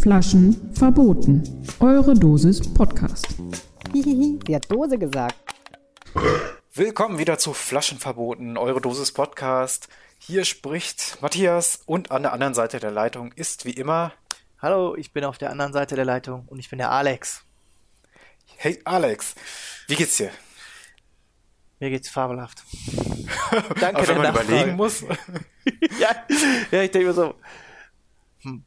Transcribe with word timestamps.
Flaschen 0.00 0.72
verboten. 0.72 1.42
Eure 1.80 2.14
Dosis 2.14 2.60
Podcast. 2.74 3.26
Hihihi, 3.92 4.38
sie 4.46 4.54
hat 4.54 4.70
Dose 4.70 4.96
gesagt. 4.98 5.34
Willkommen 6.74 7.18
wieder 7.18 7.38
zu 7.38 7.54
Flaschen 7.54 7.98
verboten, 7.98 8.56
eure 8.56 8.80
Dosis 8.80 9.10
Podcast. 9.10 9.88
Hier 10.20 10.44
spricht 10.44 11.18
Matthias 11.20 11.82
und 11.86 12.12
an 12.12 12.22
der 12.22 12.32
anderen 12.32 12.54
Seite 12.54 12.78
der 12.78 12.92
Leitung 12.92 13.32
ist 13.32 13.64
wie 13.64 13.72
immer. 13.72 14.12
Hallo, 14.62 14.94
ich 14.94 15.12
bin 15.12 15.24
auf 15.24 15.38
der 15.38 15.50
anderen 15.50 15.72
Seite 15.72 15.96
der 15.96 16.04
Leitung 16.04 16.44
und 16.46 16.60
ich 16.60 16.70
bin 16.70 16.78
der 16.78 16.92
Alex. 16.92 17.42
Hey 18.56 18.80
Alex, 18.84 19.34
wie 19.88 19.96
geht's 19.96 20.18
dir? 20.18 20.30
Mir 21.80 21.90
geht's 21.90 22.08
fabelhaft. 22.08 22.62
Danke, 23.80 24.02
Auch 24.02 24.08
wenn 24.08 24.16
man 24.18 24.26
Nachfrage. 24.34 24.48
überlegen 24.48 24.76
muss. 24.76 25.00
ja, 26.00 26.10
ja, 26.70 26.82
ich 26.82 26.90
denke 26.90 27.06
mir 27.08 27.12
so, 27.14 27.34
hm, 28.42 28.64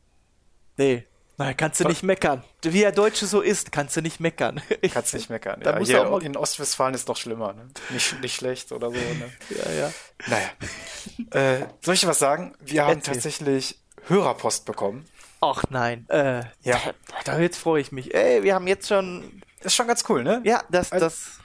nee, 0.78 1.06
na, 1.38 1.53
kannst 1.53 1.80
du 1.80 1.88
nicht 1.88 2.03
meckern. 2.03 2.44
Wie 2.64 2.81
der 2.81 2.92
Deutsche 2.92 3.26
so 3.26 3.42
ist, 3.42 3.72
kannst 3.72 3.98
du 3.98 4.02
nicht 4.02 4.20
meckern. 4.20 4.62
Kannst 4.94 5.14
nicht 5.16 5.30
meckern. 5.31 5.59
Da 5.62 5.80
Ja, 5.80 5.84
hier 5.86 6.06
auch 6.08 6.12
mal- 6.20 6.23
in 6.23 6.38
Ostwestfalen 6.38 6.94
ist 6.94 7.09
doch 7.09 7.18
schlimmer. 7.18 7.53
Ne? 7.53 7.68
Nicht, 7.90 8.22
nicht 8.22 8.36
schlecht 8.36 8.72
oder 8.72 8.90
so. 8.92 8.95
Ne? 8.98 9.31
ja, 9.50 9.72
ja. 9.72 9.92
Naja. 10.28 11.59
Äh, 11.62 11.66
soll 11.81 11.96
ich 11.96 12.02
dir 12.02 12.08
was 12.08 12.20
sagen? 12.20 12.53
Wir 12.59 12.84
haben 12.86 12.98
Erzähl. 13.00 13.16
tatsächlich 13.16 13.80
Hörerpost 14.08 14.66
bekommen. 14.66 15.06
Ach 15.40 15.64
nein, 15.72 16.06
äh, 16.09 16.44
Ja. 16.62 16.80
da 17.25 17.40
jetzt 17.40 17.58
freue 17.58 17.81
ich 17.81 17.92
mich. 17.92 18.14
Ey, 18.14 18.44
wir 18.44 18.53
haben 18.53 18.68
jetzt 18.68 18.88
schon, 18.88 19.42
Ist 19.62 19.73
schon 19.75 19.88
ganz 19.88 20.03
cool, 20.09 20.23
ne? 20.23 20.42
ja, 20.46 20.64
das, 20.70 20.92
Also- 20.92 21.06
das, 21.06 21.40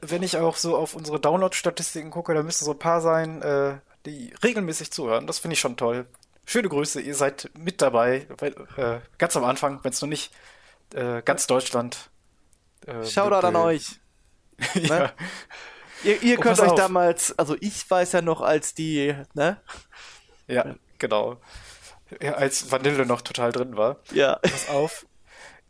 Wenn 0.00 0.22
ich 0.22 0.36
auch 0.38 0.56
so 0.56 0.76
auf 0.76 0.94
unsere 0.94 1.20
Download-Statistiken 1.20 2.10
gucke, 2.10 2.34
da 2.34 2.42
müssten 2.42 2.64
so 2.64 2.72
ein 2.72 2.78
paar 2.78 3.00
sein, 3.00 3.42
äh, 3.42 3.78
die 4.04 4.32
regelmäßig 4.42 4.90
zuhören. 4.92 5.26
Das 5.26 5.38
finde 5.38 5.54
ich 5.54 5.60
schon 5.60 5.76
toll. 5.76 6.06
Schöne 6.44 6.68
Grüße, 6.68 7.00
ihr 7.00 7.14
seid 7.14 7.50
mit 7.58 7.82
dabei. 7.82 8.26
Weil, 8.38 8.54
äh, 8.76 9.00
ganz 9.18 9.36
am 9.36 9.44
Anfang, 9.44 9.80
wenn 9.82 9.92
es 9.92 10.00
noch 10.00 10.08
nicht 10.08 10.32
äh, 10.94 11.22
ganz 11.22 11.46
Deutschland. 11.46 12.10
Äh, 12.86 13.04
Shoutout 13.04 13.46
an 13.46 13.56
euch. 13.56 14.00
ja. 14.74 14.98
Ne? 14.98 15.12
Ihr, 16.04 16.22
ihr 16.22 16.38
Oh, 16.38 16.42
könnt 16.42 16.60
euch 16.60 16.68
auf. 16.70 16.78
damals, 16.78 17.36
also 17.38 17.56
ich 17.60 17.90
weiß 17.90 18.12
ja 18.12 18.22
noch 18.22 18.40
als 18.42 18.74
die, 18.74 19.14
ne? 19.34 19.60
ja, 20.46 20.76
genau. 20.98 21.38
Ja, 22.20 22.34
als 22.34 22.70
Vanille 22.70 23.06
noch 23.06 23.22
total 23.22 23.50
drin 23.50 23.76
war. 23.76 23.96
Ja. 24.12 24.36
Pass 24.36 24.68
auf. 24.68 25.06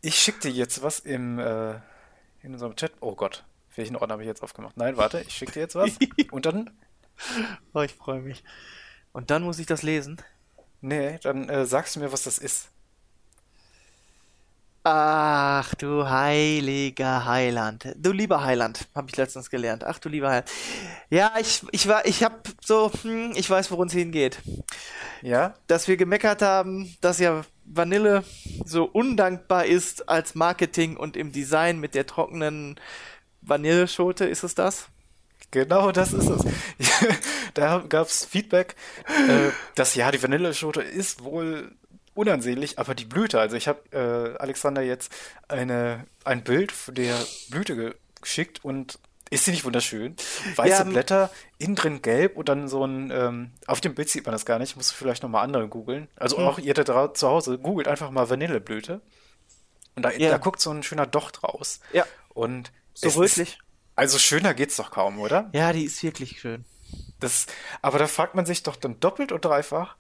Ich 0.03 0.17
schicke 0.19 0.41
dir 0.41 0.51
jetzt 0.51 0.83
was 0.83 0.99
im, 0.99 1.39
äh, 1.39 1.75
in 2.43 2.53
unserem 2.53 2.77
Chat. 2.77 2.93
Oh 3.01 3.15
Gott, 3.15 3.45
welchen 3.77 3.97
Ordner 3.97 4.15
habe 4.15 4.23
ich 4.23 4.29
jetzt 4.29 4.43
aufgemacht? 4.43 4.77
Nein, 4.77 4.97
warte, 4.97 5.21
ich 5.27 5.35
schicke 5.35 5.53
dir 5.53 5.61
jetzt 5.61 5.75
was. 5.75 5.91
Und 6.31 6.47
dann, 6.47 6.71
Oh, 7.73 7.81
ich 7.83 7.95
freue 7.95 8.21
mich. 8.21 8.45
Und 9.13 9.31
dann 9.31 9.43
muss 9.43 9.59
ich 9.59 9.67
das 9.67 9.83
lesen. 9.83 10.21
nee, 10.81 11.19
dann 11.23 11.49
äh, 11.49 11.65
sagst 11.67 11.97
du 11.97 12.01
mir, 12.01 12.13
was 12.13 12.23
das 12.25 12.39
ist. 12.39 12.69
Ach 14.89 15.75
du 15.75 16.09
heiliger 16.09 17.25
Heiland. 17.25 17.93
Du 17.97 18.13
lieber 18.13 18.45
Heiland, 18.45 18.87
habe 18.95 19.09
ich 19.11 19.17
letztens 19.17 19.51
gelernt. 19.51 19.83
Ach 19.83 19.99
du 19.99 20.09
lieber 20.09 20.29
Heiland. 20.29 20.49
Ja, 21.11 21.33
ich, 21.41 21.65
ich 21.73 21.89
war, 21.89 22.07
ich 22.07 22.23
hab 22.23 22.47
so, 22.65 22.93
hm, 23.03 23.33
ich 23.35 23.51
weiß, 23.51 23.73
worum 23.73 23.89
es 23.89 23.93
hingeht. 23.95 24.39
Ja? 25.23 25.55
Dass 25.67 25.89
wir 25.89 25.97
gemeckert 25.97 26.41
haben, 26.41 26.95
dass 27.01 27.19
ja 27.19 27.43
Vanille 27.65 28.23
so 28.65 28.85
undankbar 28.85 29.67
ist 29.67 30.09
als 30.09 30.37
Marketing 30.37 30.97
und 30.97 31.17
im 31.17 31.33
Design 31.33 31.81
mit 31.81 31.97
der 31.97 32.07
trockenen 32.07 32.79
Vanilleschote, 33.47 34.25
ist 34.27 34.43
es 34.43 34.55
das? 34.55 34.89
Genau, 35.51 35.93
das 35.93 36.13
ist 36.13 36.29
es. 36.29 36.45
da 37.55 37.85
gab 37.89 38.09
es 38.09 38.25
Feedback, 38.25 38.75
äh, 39.29 39.51
dass 39.75 39.95
ja, 39.95 40.11
die 40.11 40.23
Vanilleschote 40.23 40.83
ist 40.83 41.23
wohl 41.25 41.73
unansehnlich, 42.15 42.79
aber 42.79 42.95
die 42.95 43.05
Blüte, 43.05 43.39
also 43.41 43.57
ich 43.57 43.69
habe 43.69 43.81
äh, 43.93 44.39
Alexander 44.43 44.83
jetzt 44.83 45.13
eine, 45.49 46.05
ein 46.25 46.43
Bild 46.45 46.73
der 46.89 47.15
Blüte 47.51 47.77
ge- 47.77 47.95
geschickt 48.21 48.65
und 48.65 48.99
ist 49.29 49.45
sie 49.45 49.51
nicht 49.51 49.65
wunderschön? 49.65 50.17
Weiße 50.55 50.71
Ja, 50.71 50.85
Blätter, 50.85 51.31
innen 51.59 51.75
drin 51.75 52.01
gelb 52.01 52.37
und 52.37 52.49
dann 52.49 52.69
so 52.69 52.85
ein, 52.87 53.11
ähm, 53.13 53.51
auf 53.67 53.81
dem 53.81 53.95
Bild 53.95 54.09
sieht 54.09 54.25
man 54.25 54.33
das 54.33 54.47
gar 54.47 54.59
nicht, 54.59 54.77
muss 54.77 54.93
vielleicht 54.93 55.23
nochmal 55.23 55.45
andere 55.45 55.69
googeln. 55.69 56.09
Also 56.17 56.39
Hm. 56.39 56.45
auch 56.47 56.59
ihr 56.59 56.75
da 56.75 57.13
zu 57.13 57.29
Hause, 57.29 57.59
googelt 57.59 57.89
einfach 57.89 58.11
mal 58.11 58.31
Vanilleblüte. 58.31 59.01
Und 59.95 60.03
da, 60.05 60.11
Ja. 60.13 60.31
da 60.31 60.39
guckt 60.39 60.61
so 60.61 60.71
ein 60.71 60.83
schöner 60.83 61.07
Docht 61.07 61.43
raus. 61.43 61.81
Ja. 61.93 62.05
Und 62.31 62.71
So 62.99 63.09
es 63.09 63.15
ist- 63.15 63.19
rötlich? 63.39 63.59
Also 63.95 64.19
schöner 64.19 64.53
geht's 64.55 64.77
doch 64.77 64.91
kaum, 64.91 65.19
oder? 65.21 65.49
Ja, 65.55 65.73
die 65.73 65.85
ist 65.85 66.03
wirklich 66.03 66.41
schön. 66.41 66.65
Das, 67.19 67.47
aber 67.83 67.99
da 67.99 68.07
fragt 68.07 68.35
man 68.35 68.45
sich 68.47 68.63
doch 68.63 68.77
dann 68.77 69.01
doppelt 69.01 69.33
und 69.33 69.45
dreifach, 69.45 69.97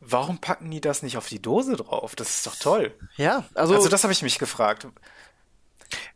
warum 0.00 0.38
packen 0.40 0.70
die 0.70 0.80
das 0.80 1.02
nicht 1.02 1.16
auf 1.16 1.28
die 1.28 1.40
Dose 1.40 1.76
drauf? 1.76 2.16
Das 2.16 2.30
ist 2.30 2.46
doch 2.46 2.56
toll. 2.56 2.94
Ja, 3.16 3.44
also, 3.54 3.74
Also, 3.74 3.88
das 3.88 4.02
habe 4.02 4.12
ich 4.12 4.22
mich 4.22 4.38
gefragt. 4.38 4.88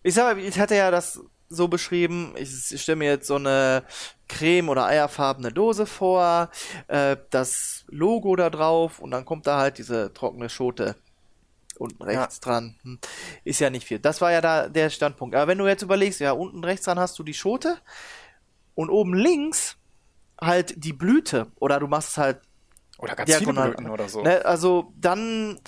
ich 0.03 0.15
sag 0.15 0.37
mal, 0.37 0.43
ich 0.43 0.59
hatte 0.59 0.75
ja 0.75 0.91
das 0.91 1.21
so 1.49 1.69
beschrieben, 1.69 2.35
ich, 2.37 2.73
ich 2.73 2.83
stelle 2.83 2.97
mir 2.97 3.11
jetzt 3.11 3.27
so 3.27 3.37
eine 3.37 3.85
creme- 4.29 4.69
oder 4.71 4.87
eierfarbene 4.87 5.53
Dose 5.53 5.87
vor, 5.87 6.51
äh, 6.89 7.17
das 7.31 7.85
Logo 7.89 8.35
da 8.37 8.51
drauf 8.51 8.99
und 8.99 9.11
dann 9.11 9.25
kommt 9.25 9.47
da 9.47 9.59
halt 9.59 9.79
diese 9.79 10.13
trockene 10.13 10.49
Schote 10.49 10.97
unten 11.79 12.03
rechts 12.03 12.41
dran. 12.41 12.77
Hm. 12.83 12.99
Ist 13.45 13.61
ja 13.61 13.71
nicht 13.71 13.87
viel. 13.87 13.99
Das 13.99 14.21
war 14.21 14.33
ja 14.33 14.41
da 14.41 14.69
der 14.69 14.91
Standpunkt. 14.91 15.35
Aber 15.35 15.47
wenn 15.49 15.59
du 15.59 15.67
jetzt 15.67 15.83
überlegst, 15.83 16.21
ja, 16.21 16.33
unten 16.33 16.65
rechts 16.65 16.85
dran 16.85 16.99
hast 16.99 17.19
du 17.19 17.23
die 17.23 17.35
Schote 17.35 17.79
und 18.75 18.91
oben 18.91 19.15
links 19.15 19.77
halt 20.41 20.75
die 20.85 20.93
Blüte 20.93 21.53
oder 21.57 21.79
du 21.81 21.87
machst 21.87 22.11
es 22.11 22.19
halt 22.19 22.41
Oder 22.99 23.15
ganz 23.15 23.31
viele 23.31 23.41
diagonal. 23.41 23.71
Blüten 23.71 23.91
oder 23.91 24.09
so. 24.09 24.23
Ne, 24.23 24.45
also 24.45 24.93
dann 24.97 25.61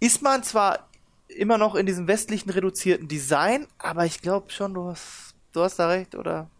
ist 0.00 0.22
man 0.22 0.42
zwar 0.42 0.90
immer 1.28 1.58
noch 1.58 1.74
in 1.74 1.86
diesem 1.86 2.06
westlichen 2.06 2.50
reduzierten 2.50 3.08
Design, 3.08 3.66
aber 3.78 4.04
ich 4.04 4.20
glaube 4.20 4.50
schon, 4.50 4.74
du 4.74 4.90
hast, 4.90 5.34
du 5.52 5.62
hast 5.62 5.78
da 5.78 5.88
recht, 5.88 6.14
oder? 6.14 6.50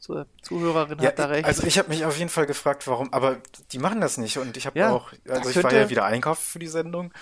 Zur 0.00 0.26
Zuhörerin 0.42 0.98
Ja, 0.98 1.08
hat 1.08 1.18
da 1.18 1.26
recht. 1.26 1.44
also 1.44 1.62
ich 1.64 1.78
habe 1.78 1.90
mich 1.90 2.04
auf 2.06 2.16
jeden 2.16 2.30
Fall 2.30 2.46
gefragt, 2.46 2.86
warum, 2.86 3.12
aber 3.12 3.36
die 3.70 3.78
machen 3.78 4.00
das 4.00 4.16
nicht 4.16 4.38
und 4.38 4.56
ich 4.56 4.66
habe 4.66 4.78
Ja, 4.78 4.90
auch, 4.90 5.12
also 5.28 5.50
ich 5.50 5.62
war 5.62 5.72
ja 5.72 5.90
wieder 5.90 6.04
einkaufen 6.06 6.42
für 6.42 6.58
die 6.58 6.68
Sendung 6.68 7.12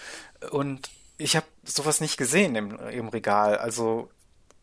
und 0.53 0.89
ich 1.19 1.35
habe 1.37 1.47
sowas 1.65 2.01
nicht 2.01 2.17
gesehen 2.17 2.55
im, 2.55 2.79
im 2.89 3.09
Regal. 3.09 3.59
Also 3.59 4.09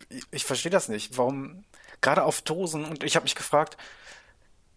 ich, 0.10 0.24
ich 0.32 0.46
verstehe 0.46 0.72
das 0.72 0.88
nicht. 0.88 1.18
Warum 1.18 1.66
gerade 2.02 2.24
auf 2.24 2.42
Dosen 2.42 2.86
und 2.86 3.04
ich 3.04 3.16
habe 3.18 3.26
mich 3.26 3.36
gefragt, 3.36 3.78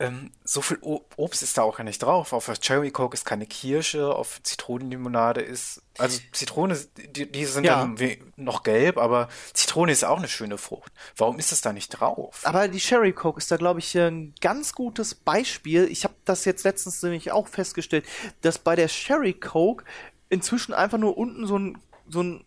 ähm, 0.01 0.31
so 0.45 0.61
viel 0.61 0.79
O- 0.81 1.01
Obst 1.17 1.43
ist 1.43 1.59
da 1.59 1.63
auch 1.63 1.77
gar 1.79 1.85
nicht 1.85 1.99
drauf. 2.03 2.33
Auf 2.33 2.47
der 2.47 2.55
Cherry 2.57 2.91
Coke 2.93 3.15
ist 3.15 3.25
keine 3.25 3.47
Kirsche, 3.47 4.15
auf 4.15 4.41
Zitronenlimonade 4.45 5.41
ist, 5.41 5.83
also 5.99 6.21
Zitrone, 6.33 6.79
die, 6.97 7.31
die 7.31 7.45
sind 7.45 7.65
Ja. 7.65 7.81
dann 7.81 7.97
noch 8.37 8.63
gelb, 8.63 8.97
aber 8.99 9.29
Zitrone 9.55 9.91
ist 9.91 10.05
auch 10.05 10.19
eine 10.19 10.29
schöne 10.29 10.57
Frucht. 10.59 10.93
Warum 11.17 11.39
ist 11.41 11.51
das 11.51 11.61
da 11.63 11.73
nicht 11.73 11.89
drauf? 11.91 12.41
Aber 12.45 12.69
die 12.69 12.79
Sherry 12.81 13.13
Coke 13.13 13.39
ist 13.39 13.51
da, 13.51 13.57
glaube 13.57 13.81
ich, 13.81 13.97
ein 13.99 14.35
ganz 14.41 14.73
gutes 14.73 15.15
Beispiel. 15.17 15.85
Ich 15.91 16.05
habe 16.05 16.15
das 16.25 16.45
jetzt 16.45 16.63
letztens 16.65 17.03
nämlich 17.03 17.33
auch 17.33 17.49
festgestellt, 17.49 18.05
dass 18.43 18.59
bei 18.59 18.77
der 18.77 18.89
Sherry 18.89 19.35
Coke 19.35 19.85
inzwischen 20.29 20.75
einfach 20.75 20.99
nur 20.99 21.19
unten 21.19 21.47
so 21.47 21.59
ein, 21.59 21.79
so 22.09 22.23
ein 22.23 22.45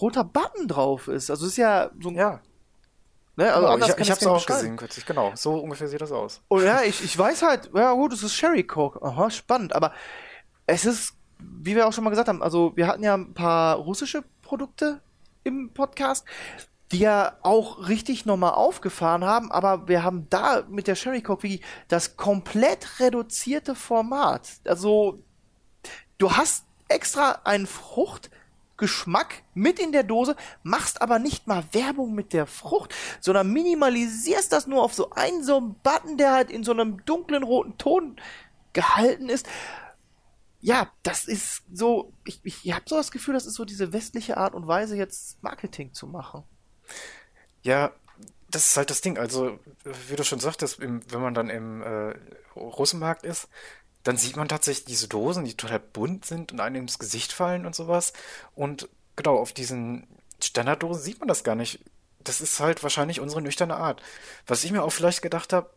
roter 0.00 0.24
Button 0.24 0.68
drauf 0.68 1.08
ist. 1.08 1.30
Also 1.30 1.46
es 1.46 1.52
ist 1.52 1.58
ja 1.58 1.90
so 2.00 2.10
ein. 2.10 2.14
Ja. 2.16 2.40
Ne? 3.36 3.52
Also 3.52 3.68
anders 3.68 3.90
ich 3.90 3.98
ich 3.98 4.10
habe 4.10 4.20
es 4.20 4.26
auch 4.26 4.46
gesehen 4.46 4.76
kürzlich, 4.76 5.04
genau. 5.06 5.32
So 5.34 5.58
ungefähr 5.58 5.88
sieht 5.88 6.00
das 6.00 6.12
aus. 6.12 6.40
Und 6.48 6.64
ja, 6.64 6.82
ich, 6.82 7.02
ich 7.02 7.16
weiß 7.18 7.42
halt, 7.42 7.70
ja 7.74 7.92
gut, 7.92 8.12
es 8.12 8.22
ist 8.22 8.34
Sherry 8.34 8.64
Coke. 8.64 9.02
Aha, 9.02 9.30
spannend. 9.30 9.74
Aber 9.74 9.92
es 10.66 10.84
ist, 10.84 11.14
wie 11.38 11.74
wir 11.74 11.86
auch 11.86 11.92
schon 11.92 12.04
mal 12.04 12.10
gesagt 12.10 12.28
haben, 12.28 12.42
also 12.42 12.72
wir 12.76 12.86
hatten 12.86 13.02
ja 13.02 13.14
ein 13.14 13.34
paar 13.34 13.76
russische 13.76 14.22
Produkte 14.42 15.00
im 15.42 15.72
Podcast, 15.74 16.24
die 16.92 16.98
ja 16.98 17.36
auch 17.42 17.88
richtig 17.88 18.24
nochmal 18.24 18.52
aufgefahren 18.52 19.24
haben, 19.24 19.50
aber 19.50 19.88
wir 19.88 20.04
haben 20.04 20.28
da 20.30 20.62
mit 20.68 20.86
der 20.86 20.94
Sherry 20.94 21.22
Coke 21.22 21.42
wie 21.42 21.60
das 21.88 22.16
komplett 22.16 23.00
reduzierte 23.00 23.74
Format. 23.74 24.48
Also 24.64 25.22
du 26.18 26.32
hast 26.32 26.66
extra 26.88 27.40
eine 27.44 27.66
Frucht 27.66 28.30
Geschmack 28.76 29.42
mit 29.54 29.78
in 29.78 29.92
der 29.92 30.02
Dose, 30.02 30.36
machst 30.62 31.00
aber 31.00 31.18
nicht 31.18 31.46
mal 31.46 31.64
Werbung 31.72 32.14
mit 32.14 32.32
der 32.32 32.46
Frucht, 32.46 32.94
sondern 33.20 33.52
minimalisierst 33.52 34.52
das 34.52 34.66
nur 34.66 34.82
auf 34.82 34.94
so 34.94 35.10
einen 35.10 35.44
so 35.44 35.58
einen 35.58 35.74
Button, 35.82 36.16
der 36.16 36.32
halt 36.32 36.50
in 36.50 36.64
so 36.64 36.72
einem 36.72 37.04
dunklen 37.04 37.42
roten 37.42 37.78
Ton 37.78 38.16
gehalten 38.72 39.28
ist. 39.28 39.46
Ja, 40.60 40.90
das 41.02 41.26
ist 41.26 41.62
so, 41.72 42.12
ich, 42.24 42.40
ich, 42.42 42.72
habe 42.72 42.84
so 42.88 42.96
das 42.96 43.10
Gefühl, 43.10 43.34
das 43.34 43.46
ist 43.46 43.54
so 43.54 43.64
diese 43.64 43.92
westliche 43.92 44.38
Art 44.38 44.54
und 44.54 44.66
Weise, 44.66 44.96
jetzt 44.96 45.42
Marketing 45.42 45.92
zu 45.92 46.06
machen. 46.06 46.42
Ja, 47.62 47.92
das 48.50 48.68
ist 48.68 48.76
halt 48.76 48.90
das 48.90 49.00
Ding. 49.00 49.18
Also, 49.18 49.58
wie 50.08 50.16
du 50.16 50.24
schon 50.24 50.40
sagtest, 50.40 50.78
im, 50.78 51.02
wenn 51.12 51.20
man 51.20 51.34
dann 51.34 51.50
im 51.50 51.82
äh, 51.82 52.14
Russenmarkt 52.56 53.24
ist, 53.24 53.48
dann 54.04 54.16
sieht 54.16 54.36
man 54.36 54.48
tatsächlich 54.48 54.84
diese 54.84 55.08
Dosen, 55.08 55.44
die 55.44 55.56
total 55.56 55.80
bunt 55.80 56.24
sind 56.24 56.52
und 56.52 56.60
einem 56.60 56.82
ins 56.82 56.98
Gesicht 56.98 57.32
fallen 57.32 57.66
und 57.66 57.74
sowas. 57.74 58.12
Und 58.54 58.88
genau, 59.16 59.36
auf 59.38 59.52
diesen 59.52 60.06
Standarddosen 60.42 61.02
sieht 61.02 61.18
man 61.20 61.28
das 61.28 61.42
gar 61.42 61.54
nicht. 61.54 61.80
Das 62.22 62.40
ist 62.40 62.60
halt 62.60 62.82
wahrscheinlich 62.82 63.20
unsere 63.20 63.42
nüchterne 63.42 63.76
Art. 63.76 64.02
Was 64.46 64.62
ich 64.64 64.72
mir 64.72 64.82
auch 64.82 64.92
vielleicht 64.92 65.22
gedacht 65.22 65.52
habe, 65.52 65.70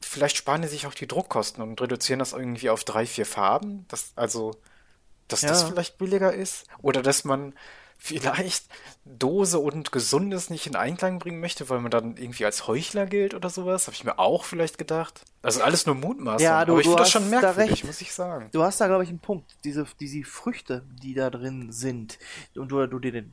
vielleicht 0.00 0.36
sparen 0.36 0.62
die 0.62 0.68
sich 0.68 0.86
auch 0.86 0.94
die 0.94 1.06
Druckkosten 1.08 1.62
und 1.62 1.80
reduzieren 1.80 2.18
das 2.18 2.32
irgendwie 2.32 2.70
auf 2.70 2.84
drei, 2.84 3.04
vier 3.06 3.26
Farben. 3.26 3.84
Das, 3.88 4.12
also, 4.16 4.52
dass 5.28 5.40
das 5.42 5.62
Ja. 5.62 5.68
vielleicht 5.68 5.98
billiger 5.98 6.32
ist. 6.32 6.66
Oder 6.80 7.02
dass 7.02 7.24
man 7.24 7.54
vielleicht 8.00 8.66
Dose 9.04 9.58
und 9.58 9.90
Gesundes 9.92 10.50
nicht 10.50 10.66
in 10.66 10.76
Einklang 10.76 11.18
bringen 11.18 11.40
möchte, 11.40 11.68
weil 11.68 11.80
man 11.80 11.90
dann 11.90 12.16
irgendwie 12.16 12.44
als 12.44 12.66
Heuchler 12.68 13.06
gilt 13.06 13.34
oder 13.34 13.50
sowas. 13.50 13.86
Habe 13.86 13.94
ich 13.96 14.04
mir 14.04 14.18
auch 14.18 14.44
vielleicht 14.44 14.78
gedacht. 14.78 15.22
Also 15.42 15.62
alles 15.62 15.84
nur 15.84 15.94
Mutmaßung. 15.96 16.44
Ja, 16.44 16.64
du- 16.64 16.72
aber 16.72 16.80
ich 16.80 16.86
finde 16.86 16.98
das 16.98 17.06
hast 17.08 17.12
schon 17.12 17.30
da 17.30 17.40
merkwürdig, 17.40 17.70
recht. 17.72 17.84
muss 17.84 18.00
ich 18.00 18.12
sagen. 18.14 18.48
Du 18.52 18.62
hast 18.62 18.80
da, 18.80 18.86
glaube 18.86 19.02
ich, 19.04 19.10
einen 19.10 19.18
Punkt. 19.18 19.56
Diese, 19.64 19.84
diese 20.00 20.22
Früchte, 20.24 20.84
die 21.02 21.14
da 21.14 21.28
drin 21.30 21.72
sind, 21.72 22.18
und 22.54 22.68
du, 22.70 22.86
du 22.86 22.98
dir 22.98 23.24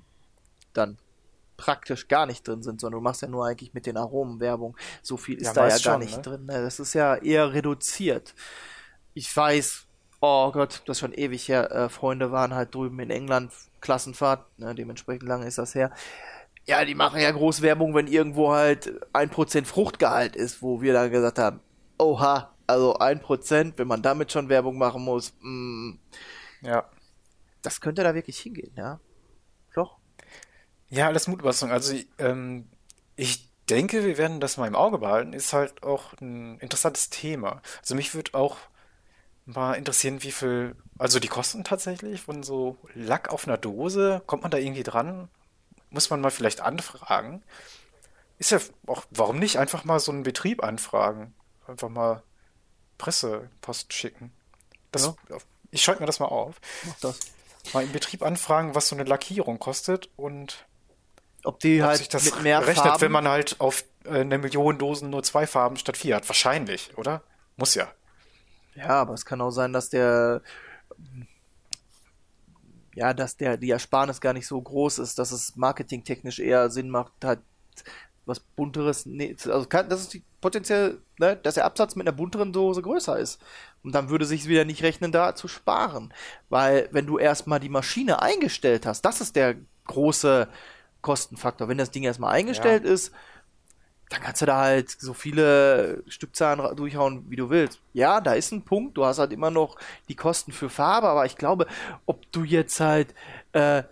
dann 0.74 0.98
praktisch 1.58 2.08
gar 2.10 2.26
nicht 2.26 2.46
drin 2.48 2.64
sind, 2.64 2.82
sondern 2.82 3.00
du 3.00 3.04
machst 3.04 3.22
ja 3.22 3.28
nur 3.30 3.46
eigentlich 3.46 3.74
mit 3.74 3.86
den 3.86 3.96
Aromen 3.98 4.40
Werbung. 4.42 4.76
So 5.02 5.16
viel 5.16 5.38
ist 5.38 5.48
Ja, 5.48 5.54
da 5.54 5.62
ja 5.68 5.70
gar 5.70 5.80
schon, 5.80 6.00
nicht 6.00 6.18
ne? 6.18 6.22
drin. 6.22 6.46
ne? 6.48 6.62
Das 6.64 6.80
ist 6.80 6.94
ja 6.94 7.16
eher 7.16 7.54
reduziert. 7.54 8.34
Ich 9.14 9.34
weiß, 9.36 9.85
oh 10.26 10.52
Gott, 10.52 10.82
das 10.86 10.98
ist 10.98 11.00
schon 11.02 11.14
ewig 11.14 11.48
her. 11.48 11.72
Äh, 11.72 11.90
Freunde 11.90 12.32
waren 12.32 12.54
halt 12.54 12.74
drüben 12.76 13.00
in 13.00 13.10
England, 13.10 13.52
Klassenfahrt, 13.82 14.46
ne, 14.60 14.74
dementsprechend 14.76 15.24
lange 15.28 15.46
ist 15.48 15.58
das 15.58 15.76
her. 15.76 15.92
Ja, 16.66 16.84
die 16.84 16.96
machen 16.96 17.20
ja 17.22 17.32
groß 17.32 17.62
Werbung, 17.62 17.94
wenn 17.94 18.08
irgendwo 18.08 18.52
halt 18.52 18.94
ein 19.14 19.30
Prozent 19.30 19.68
Fruchtgehalt 19.68 20.36
ist, 20.36 20.62
wo 20.62 20.82
wir 20.82 20.94
dann 20.94 21.12
gesagt 21.12 21.38
haben, 21.38 21.60
oha, 22.00 22.54
also 22.68 22.98
ein 22.98 23.22
Prozent, 23.22 23.78
wenn 23.78 23.88
man 23.88 24.02
damit 24.02 24.32
schon 24.32 24.50
Werbung 24.50 24.78
machen 24.78 25.04
muss, 25.04 25.34
mm, 25.42 25.92
Ja. 26.62 26.90
das 27.62 27.82
könnte 27.82 28.04
da 28.04 28.16
wirklich 28.16 28.40
hingehen, 28.40 28.72
ja. 28.76 29.00
Doch. 29.76 29.98
Ja, 30.90 31.08
alles 31.08 31.28
Mutmaßung. 31.28 31.72
Also, 31.72 31.96
ähm, 32.18 32.68
ich 33.16 33.52
denke, 33.70 34.04
wir 34.06 34.18
werden 34.18 34.40
das 34.40 34.58
mal 34.58 34.68
im 34.68 34.76
Auge 34.76 34.98
behalten. 35.00 35.34
Ist 35.34 35.54
halt 35.54 35.84
auch 35.84 36.14
ein 36.22 36.60
interessantes 36.60 37.10
Thema. 37.10 37.62
Also, 37.82 37.96
mich 37.96 38.14
würde 38.16 38.34
auch 38.34 38.58
mal 39.46 39.74
interessieren, 39.74 40.24
wie 40.24 40.32
viel, 40.32 40.76
also 40.98 41.20
die 41.20 41.28
Kosten 41.28 41.64
tatsächlich 41.64 42.22
von 42.22 42.44
so 42.44 42.78
Lack 42.94 43.30
auf 43.30 43.48
einer 43.48 43.58
Dose, 43.58 44.22
kommt 44.26 44.42
man 44.44 44.52
da 44.52 44.58
irgendwie 44.58 44.84
dran? 44.84 45.30
Muss 45.90 46.10
man 46.10 46.22
mal 46.22 46.32
vielleicht 46.32 46.62
anfragen? 46.62 47.44
Ist 48.38 48.52
ja 48.52 48.60
auch, 48.88 49.06
warum 49.12 49.40
nicht 49.40 49.58
einfach 49.58 49.86
mal 49.86 50.00
so 50.00 50.12
einen 50.12 50.24
Betrieb 50.24 50.64
anfragen? 50.64 51.34
Einfach 51.68 51.90
mal 51.90 52.22
Pressepost 52.98 53.94
schicken. 53.94 54.32
Das, 54.92 55.04
Ich 55.72 55.84
schreibe 55.84 56.02
mir 56.02 56.06
das 56.06 56.20
mal 56.20 56.28
auf. 56.28 56.56
Mach 56.86 57.00
das. 57.02 57.20
Mal 57.74 57.84
im 57.84 57.92
Betrieb 57.92 58.24
anfragen, 58.24 58.76
was 58.76 58.90
so 58.90 58.96
eine 58.96 59.04
Lackierung 59.06 59.60
kostet 59.60 60.10
und 60.16 60.66
Ob 61.44 61.60
die 61.60 61.82
ob 61.82 61.88
halt 61.88 61.98
sich 61.98 62.10
das 62.10 62.26
mit 62.26 62.44
mehr 62.44 62.60
rechnet, 62.62 62.86
Farben, 62.86 63.02
wenn 63.02 63.12
man 63.12 63.28
halt 63.28 63.60
auf 63.60 63.86
äh, 64.06 64.20
eine 64.20 64.38
Million 64.38 64.78
Dosen 64.78 65.10
nur 65.10 65.24
zwei 65.24 65.48
Farben 65.48 65.78
statt 65.78 65.98
vier 65.98 66.16
hat. 66.16 66.28
Wahrscheinlich, 66.28 66.98
oder? 66.98 67.22
Muss 67.58 67.76
ja. 67.76 67.88
Ja, 68.76 68.90
aber 68.90 69.14
es 69.14 69.26
kann 69.26 69.42
auch 69.42 69.52
sein, 69.52 69.74
dass 69.74 69.90
der 69.90 70.42
ja, 72.96 73.14
dass 73.14 73.36
der 73.38 73.58
die 73.58 73.72
Ersparnis 73.72 74.22
gar 74.22 74.34
nicht 74.34 74.48
so 74.48 74.60
groß 74.60 75.00
ist, 75.00 75.20
dass 75.20 75.32
es 75.32 75.56
marketingtechnisch 75.56 76.40
eher 76.40 76.70
Sinn 76.70 76.90
macht, 76.90 77.12
halt 77.24 77.40
was 78.26 78.40
bunteres, 78.40 79.06
nee, 79.06 79.36
also 79.46 79.68
kann, 79.68 79.88
das 79.90 80.02
ist 80.02 80.14
die 80.14 80.24
potenziell, 80.42 81.00
ne, 81.20 81.36
dass 81.36 81.56
der 81.56 81.66
Absatz 81.66 81.96
mit 81.96 82.08
einer 82.08 82.16
bunteren 82.16 82.54
Dose 82.54 82.82
größer 82.82 83.20
ist. 83.20 83.40
Und 83.84 83.94
dann 83.94 84.10
würde 84.10 84.26
sich 84.26 84.48
wieder 84.48 84.66
nicht 84.66 84.82
rechnen, 84.82 85.12
da 85.12 85.36
zu 85.36 85.48
sparen. 85.48 86.14
Weil 86.50 86.90
wenn 86.92 87.06
du 87.06 87.20
erstmal 87.20 87.60
die 87.60 87.70
Maschine 87.70 88.22
eingestellt 88.22 88.86
hast, 88.86 89.02
das 89.02 89.22
ist 89.22 89.36
der 89.36 89.56
große 89.86 90.48
Kostenfaktor. 91.02 91.68
Wenn 91.68 91.78
das 91.78 91.92
Ding 91.92 92.04
erstmal 92.04 92.34
eingestellt 92.34 92.84
ist, 92.84 93.12
dann 94.10 94.22
kannst 94.22 94.42
du 94.42 94.46
da 94.46 94.58
halt 94.60 94.90
so 94.90 95.14
viele 95.14 96.04
Stückzahlen 96.08 96.76
durchhauen, 96.76 97.30
wie 97.30 97.36
du 97.36 97.50
willst. 97.50 97.80
Ja, 97.94 98.22
da 98.22 98.34
ist 98.34 98.52
ein 98.52 98.64
Punkt. 98.64 98.98
Du 98.98 99.06
hast 99.06 99.18
halt 99.20 99.34
immer 99.34 99.50
noch 99.52 99.78
die 100.10 100.16
Kosten 100.16 100.52
für 100.52 100.70
Farbe, 100.70 101.08
aber 101.08 101.26
ich 101.26 101.38
glaube, 101.38 101.66
ob 102.06 102.32
du 102.32 102.44
jetzt 102.44 102.80
halt 102.80 103.16
äh, 103.54 103.84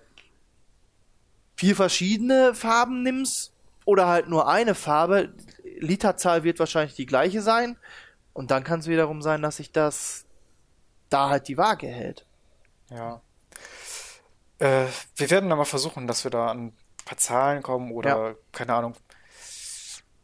vier 1.55 1.75
verschiedene 1.75 2.53
Farben 2.53 3.01
nimmst 3.03 3.51
oder 3.85 4.07
halt 4.07 4.27
nur 4.29 4.47
eine 4.47 4.75
Farbe, 4.75 5.33
Literzahl 5.79 6.43
wird 6.43 6.59
wahrscheinlich 6.59 6.95
die 6.95 7.05
gleiche 7.05 7.41
sein. 7.41 7.77
Und 8.33 8.51
dann 8.51 8.63
kann 8.63 8.79
es 8.79 8.87
wiederum 8.87 9.21
sein, 9.21 9.41
dass 9.41 9.57
sich 9.57 9.71
das 9.71 10.25
da 11.09 11.29
halt 11.29 11.47
die 11.47 11.57
Waage 11.57 11.87
hält. 11.87 12.25
Ja. 12.89 13.21
Äh, 14.59 14.85
wir 15.15 15.29
werden 15.29 15.49
dann 15.49 15.57
mal 15.57 15.65
versuchen, 15.65 16.07
dass 16.07 16.23
wir 16.23 16.31
da 16.31 16.47
an 16.47 16.67
ein 16.67 16.77
paar 17.05 17.17
Zahlen 17.17 17.61
kommen 17.63 17.91
oder 17.91 18.29
Ja. 18.29 18.35
keine 18.51 18.73
Ahnung. 18.73 18.95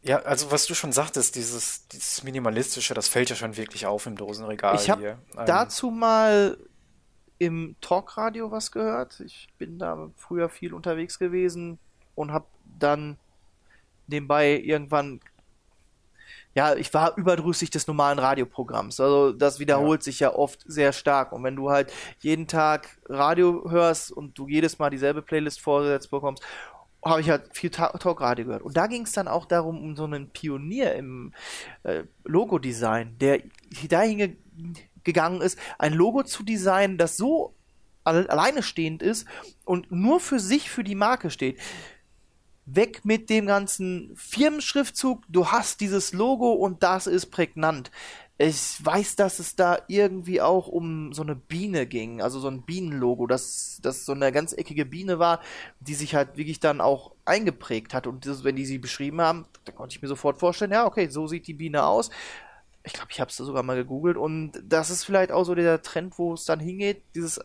Ja, 0.02 0.20
also 0.20 0.50
was 0.50 0.66
du 0.66 0.74
schon 0.74 0.92
sagtest, 0.92 1.36
dieses, 1.36 1.86
dieses 1.88 2.22
Minimalistische, 2.22 2.94
das 2.94 3.08
fällt 3.08 3.28
ja 3.28 3.36
schon 3.36 3.56
wirklich 3.56 3.86
auf 3.86 4.06
im 4.06 4.16
Dosenregal 4.16 4.76
Ich 4.76 4.88
habe 4.88 5.00
hier. 5.00 5.18
Ähm, 5.36 5.46
dazu 5.46 5.90
mal 5.90 6.56
im 7.38 7.76
Talkradio 7.80 8.50
was 8.50 8.72
gehört. 8.72 9.20
Ich 9.20 9.48
bin 9.58 9.78
da 9.78 10.10
früher 10.16 10.48
viel 10.48 10.72
unterwegs 10.72 11.18
gewesen 11.18 11.78
und 12.14 12.32
habe 12.32 12.46
dann 12.78 13.18
nebenbei 14.06 14.58
irgendwann 14.58 15.20
ja, 16.54 16.74
ich 16.74 16.92
war 16.92 17.16
überdrüssig 17.16 17.70
des 17.70 17.86
normalen 17.86 18.18
Radioprogramms. 18.18 18.98
Also 18.98 19.32
das 19.32 19.60
wiederholt 19.60 20.02
sich 20.02 20.18
ja 20.18 20.34
oft 20.34 20.60
sehr 20.66 20.92
stark. 20.92 21.32
Und 21.32 21.44
wenn 21.44 21.54
du 21.54 21.70
halt 21.70 21.92
jeden 22.18 22.48
Tag 22.48 22.98
Radio 23.08 23.70
hörst 23.70 24.10
und 24.10 24.36
du 24.36 24.48
jedes 24.48 24.78
Mal 24.78 24.90
dieselbe 24.90 25.22
Playlist 25.22 25.60
vorgesetzt 25.60 26.10
bekommst, 26.10 26.42
habe 27.04 27.20
ich 27.20 27.30
halt 27.30 27.56
viel 27.56 27.70
Ta 27.70 27.88
Talkradio 27.88 28.46
gehört. 28.46 28.62
Und 28.62 28.76
da 28.76 28.86
ging 28.86 29.02
es 29.02 29.12
dann 29.12 29.28
auch 29.28 29.46
darum, 29.46 29.82
um 29.82 29.96
so 29.96 30.04
einen 30.04 30.30
Pionier 30.30 30.94
im 30.94 31.32
äh, 31.82 32.04
Logo-Design, 32.24 33.16
der 33.18 33.42
dahin 33.88 34.18
ge 34.18 34.36
gegangen 35.02 35.40
ist, 35.40 35.58
ein 35.78 35.94
Logo 35.94 36.24
zu 36.24 36.42
designen, 36.42 36.98
das 36.98 37.16
so 37.16 37.54
alle 38.04 38.28
alleine 38.28 38.62
stehend 38.62 39.02
ist 39.02 39.26
und 39.64 39.90
nur 39.90 40.20
für 40.20 40.38
sich, 40.38 40.70
für 40.70 40.84
die 40.84 40.94
Marke 40.94 41.30
steht 41.30 41.58
weg 42.66 43.04
mit 43.04 43.30
dem 43.30 43.46
ganzen 43.46 44.14
Firmenschriftzug. 44.16 45.24
Du 45.28 45.48
hast 45.48 45.80
dieses 45.80 46.12
Logo 46.12 46.52
und 46.52 46.82
das 46.82 47.06
ist 47.06 47.26
prägnant. 47.26 47.90
Ich 48.42 48.82
weiß, 48.82 49.16
dass 49.16 49.38
es 49.38 49.54
da 49.54 49.80
irgendwie 49.86 50.40
auch 50.40 50.66
um 50.66 51.12
so 51.12 51.20
eine 51.20 51.36
Biene 51.36 51.86
ging, 51.86 52.22
also 52.22 52.40
so 52.40 52.48
ein 52.48 52.62
Bienenlogo, 52.62 53.26
das, 53.26 53.80
das 53.82 54.06
so 54.06 54.12
eine 54.12 54.32
ganz 54.32 54.54
eckige 54.54 54.86
Biene 54.86 55.18
war, 55.18 55.40
die 55.80 55.92
sich 55.92 56.14
halt 56.14 56.38
wirklich 56.38 56.58
dann 56.58 56.80
auch 56.80 57.12
eingeprägt 57.26 57.92
hat. 57.92 58.06
Und 58.06 58.24
das, 58.24 58.42
wenn 58.42 58.56
die 58.56 58.64
sie 58.64 58.78
beschrieben 58.78 59.20
haben, 59.20 59.44
da 59.66 59.72
konnte 59.72 59.94
ich 59.94 60.00
mir 60.00 60.08
sofort 60.08 60.38
vorstellen, 60.38 60.72
ja, 60.72 60.86
okay, 60.86 61.10
so 61.10 61.26
sieht 61.26 61.48
die 61.48 61.52
Biene 61.52 61.84
aus. 61.84 62.08
Ich 62.82 62.94
glaube, 62.94 63.08
ich 63.10 63.20
habe 63.20 63.28
es 63.28 63.36
sogar 63.36 63.62
mal 63.62 63.76
gegoogelt 63.76 64.16
und 64.16 64.52
das 64.64 64.88
ist 64.88 65.04
vielleicht 65.04 65.32
auch 65.32 65.44
so 65.44 65.54
der 65.54 65.82
Trend, 65.82 66.18
wo 66.18 66.32
es 66.32 66.46
dann 66.46 66.60
hingeht, 66.60 67.02
dieses 67.14 67.40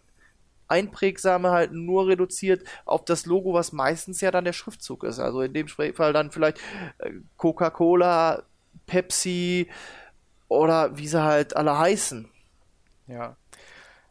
Einprägsame 0.69 1.51
halt 1.51 1.73
nur 1.73 2.07
reduziert 2.07 2.65
auf 2.85 3.03
das 3.03 3.25
Logo, 3.25 3.53
was 3.53 3.73
meistens 3.73 4.21
ja 4.21 4.31
dann 4.31 4.45
der 4.45 4.53
Schriftzug 4.53 5.03
ist. 5.03 5.19
Also 5.19 5.41
in 5.41 5.51
dem 5.51 5.67
Fall 5.67 6.13
dann 6.13 6.31
vielleicht 6.31 6.57
äh, 6.99 7.11
Coca-Cola, 7.35 8.43
Pepsi 8.85 9.67
oder 10.47 10.97
wie 10.97 11.07
sie 11.07 11.23
halt 11.23 11.55
alle 11.55 11.77
heißen. 11.77 12.29
Ja. 13.07 13.35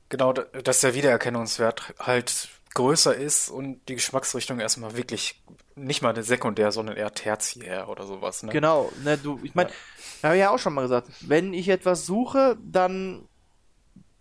Genau, 0.08 0.32
da- 0.32 0.44
dass 0.62 0.80
der 0.80 0.94
Wiedererkennungswert 0.94 1.94
halt 1.98 2.48
größer 2.74 3.14
ist 3.14 3.48
und 3.50 3.80
die 3.88 3.94
Geschmacksrichtung 3.94 4.58
erstmal 4.60 4.96
wirklich 4.96 5.40
nicht 5.76 6.02
mal 6.02 6.10
eine 6.10 6.22
sekundär, 6.24 6.72
sondern 6.72 6.96
eher 6.96 7.12
tertiär 7.14 7.88
oder 7.88 8.04
sowas, 8.06 8.42
ne? 8.42 8.52
Genau, 8.52 8.90
ne, 9.04 9.16
du, 9.16 9.40
ich 9.42 9.54
meine, 9.54 9.70
da 10.22 10.28
habe 10.28 10.36
ich 10.36 10.40
ja 10.40 10.50
auch 10.50 10.58
schon 10.58 10.74
mal 10.74 10.82
gesagt, 10.82 11.08
wenn 11.20 11.52
ich 11.54 11.68
etwas 11.68 12.04
suche, 12.06 12.56
dann 12.62 13.28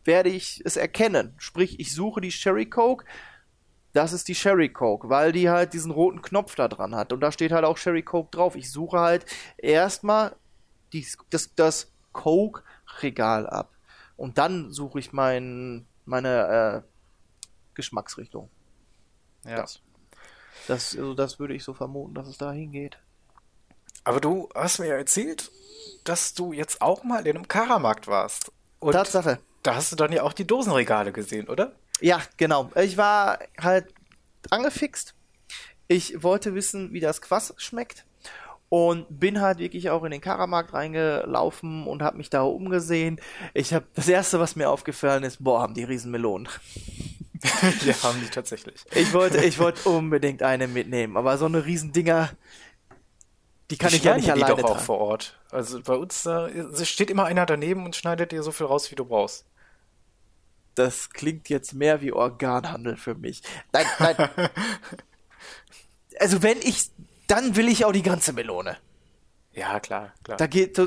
werde 0.03 0.29
ich 0.29 0.61
es 0.65 0.77
erkennen. 0.77 1.33
Sprich, 1.37 1.79
ich 1.79 1.93
suche 1.93 2.21
die 2.21 2.31
Sherry 2.31 2.67
Coke, 2.67 3.05
das 3.93 4.13
ist 4.13 4.27
die 4.27 4.35
Sherry 4.35 4.69
Coke, 4.69 5.09
weil 5.09 5.31
die 5.31 5.49
halt 5.49 5.73
diesen 5.73 5.91
roten 5.91 6.21
Knopf 6.21 6.55
da 6.55 6.67
dran 6.67 6.95
hat. 6.95 7.13
Und 7.13 7.21
da 7.21 7.31
steht 7.31 7.51
halt 7.51 7.65
auch 7.65 7.77
Sherry 7.77 8.01
Coke 8.03 8.29
drauf. 8.31 8.55
Ich 8.55 8.71
suche 8.71 8.99
halt 8.99 9.25
erstmal 9.57 10.35
das, 11.29 11.53
das 11.55 11.91
Coke-Regal 12.13 13.47
ab. 13.47 13.73
Und 14.15 14.37
dann 14.37 14.71
suche 14.71 14.99
ich 14.99 15.11
mein, 15.11 15.85
meine 16.05 16.83
äh, 16.83 16.87
Geschmacksrichtung. 17.73 18.49
Ja. 19.45 19.57
Das, 19.57 19.81
das, 20.67 20.95
also 20.95 21.13
das 21.13 21.39
würde 21.39 21.53
ich 21.53 21.63
so 21.63 21.73
vermuten, 21.73 22.13
dass 22.13 22.27
es 22.27 22.37
da 22.37 22.51
hingeht. 22.51 22.97
Aber 24.03 24.19
du 24.19 24.49
hast 24.55 24.79
mir 24.79 24.87
ja 24.87 24.95
erzählt, 24.95 25.51
dass 26.03 26.33
du 26.33 26.53
jetzt 26.53 26.81
auch 26.81 27.03
mal 27.03 27.25
in 27.25 27.35
einem 27.35 27.47
Karamarkt 27.47 28.07
warst. 28.07 28.51
Und 28.79 28.93
Tatsache. 28.93 29.39
da 29.63 29.75
hast 29.75 29.91
du 29.91 29.95
dann 29.95 30.11
ja 30.11 30.23
auch 30.23 30.33
die 30.33 30.45
Dosenregale 30.45 31.11
gesehen, 31.11 31.47
oder? 31.47 31.73
Ja, 32.01 32.21
genau. 32.37 32.69
Ich 32.75 32.97
war 32.97 33.39
halt 33.59 33.93
angefixt. 34.49 35.15
Ich 35.87 36.23
wollte 36.23 36.53
wissen, 36.53 36.91
wie 36.91 36.99
das 36.99 37.21
Quass 37.21 37.53
schmeckt. 37.57 38.05
Und 38.69 39.05
bin 39.19 39.39
halt 39.39 39.59
wirklich 39.59 39.91
auch 39.91 40.03
in 40.03 40.11
den 40.11 40.21
Karamarkt 40.21 40.73
reingelaufen 40.73 41.85
und 41.85 42.01
habe 42.01 42.17
mich 42.17 42.31
da 42.31 42.41
umgesehen. 42.41 43.19
Ich 43.53 43.71
habe 43.71 43.85
das 43.93 44.07
erste, 44.07 44.39
was 44.39 44.55
mir 44.55 44.69
aufgefallen 44.69 45.23
ist, 45.23 45.43
boah, 45.43 45.61
haben 45.61 45.75
die 45.75 45.83
Riesenmelonen. 45.83 46.49
ja, 47.85 47.93
haben 48.03 48.19
die 48.21 48.29
tatsächlich. 48.29 48.83
Ich 48.95 49.13
wollte, 49.13 49.43
ich 49.43 49.59
wollte 49.59 49.87
unbedingt 49.89 50.41
eine 50.41 50.67
mitnehmen, 50.67 51.17
aber 51.17 51.37
so 51.37 51.45
eine 51.45 51.65
Riesendinger, 51.65 52.31
die 53.69 53.77
kann 53.77 53.89
Die 53.89 53.97
ich 53.97 54.03
ja 54.03 54.15
nicht 54.15 54.27
die 54.27 54.31
alleine 54.31 54.61
doch 54.61 54.63
auch 54.63 54.73
tragen. 54.73 54.85
vor 54.85 54.99
Ort. 54.99 55.39
Also 55.51 55.81
bei 55.81 55.95
uns 55.95 56.23
da 56.23 56.47
es 56.47 56.87
steht 56.87 57.09
immer 57.09 57.25
einer 57.25 57.45
daneben 57.45 57.85
und 57.85 57.95
schneidet 57.95 58.31
dir 58.31 58.43
so 58.43 58.51
viel 58.51 58.65
raus, 58.67 58.91
wie 58.91 58.95
du 58.95 59.05
brauchst. 59.05 59.45
Das 60.75 61.09
klingt 61.11 61.49
jetzt 61.49 61.73
mehr 61.73 62.01
wie 62.01 62.11
Organhandel 62.11 62.97
für 62.97 63.15
mich. 63.15 63.41
Nein, 63.71 63.85
nein. 63.99 64.15
also 66.19 66.41
wenn 66.41 66.57
ich, 66.59 66.89
dann 67.35 67.55
will 67.55 67.67
ich 67.67 67.85
auch 67.85 67.91
die 67.91 68.03
ganze 68.03 68.33
Melone. 68.33 68.77
Ja, 69.53 69.79
klar, 69.79 70.13
klar. 70.23 70.37
Da 70.37 70.47
geht, 70.47 70.79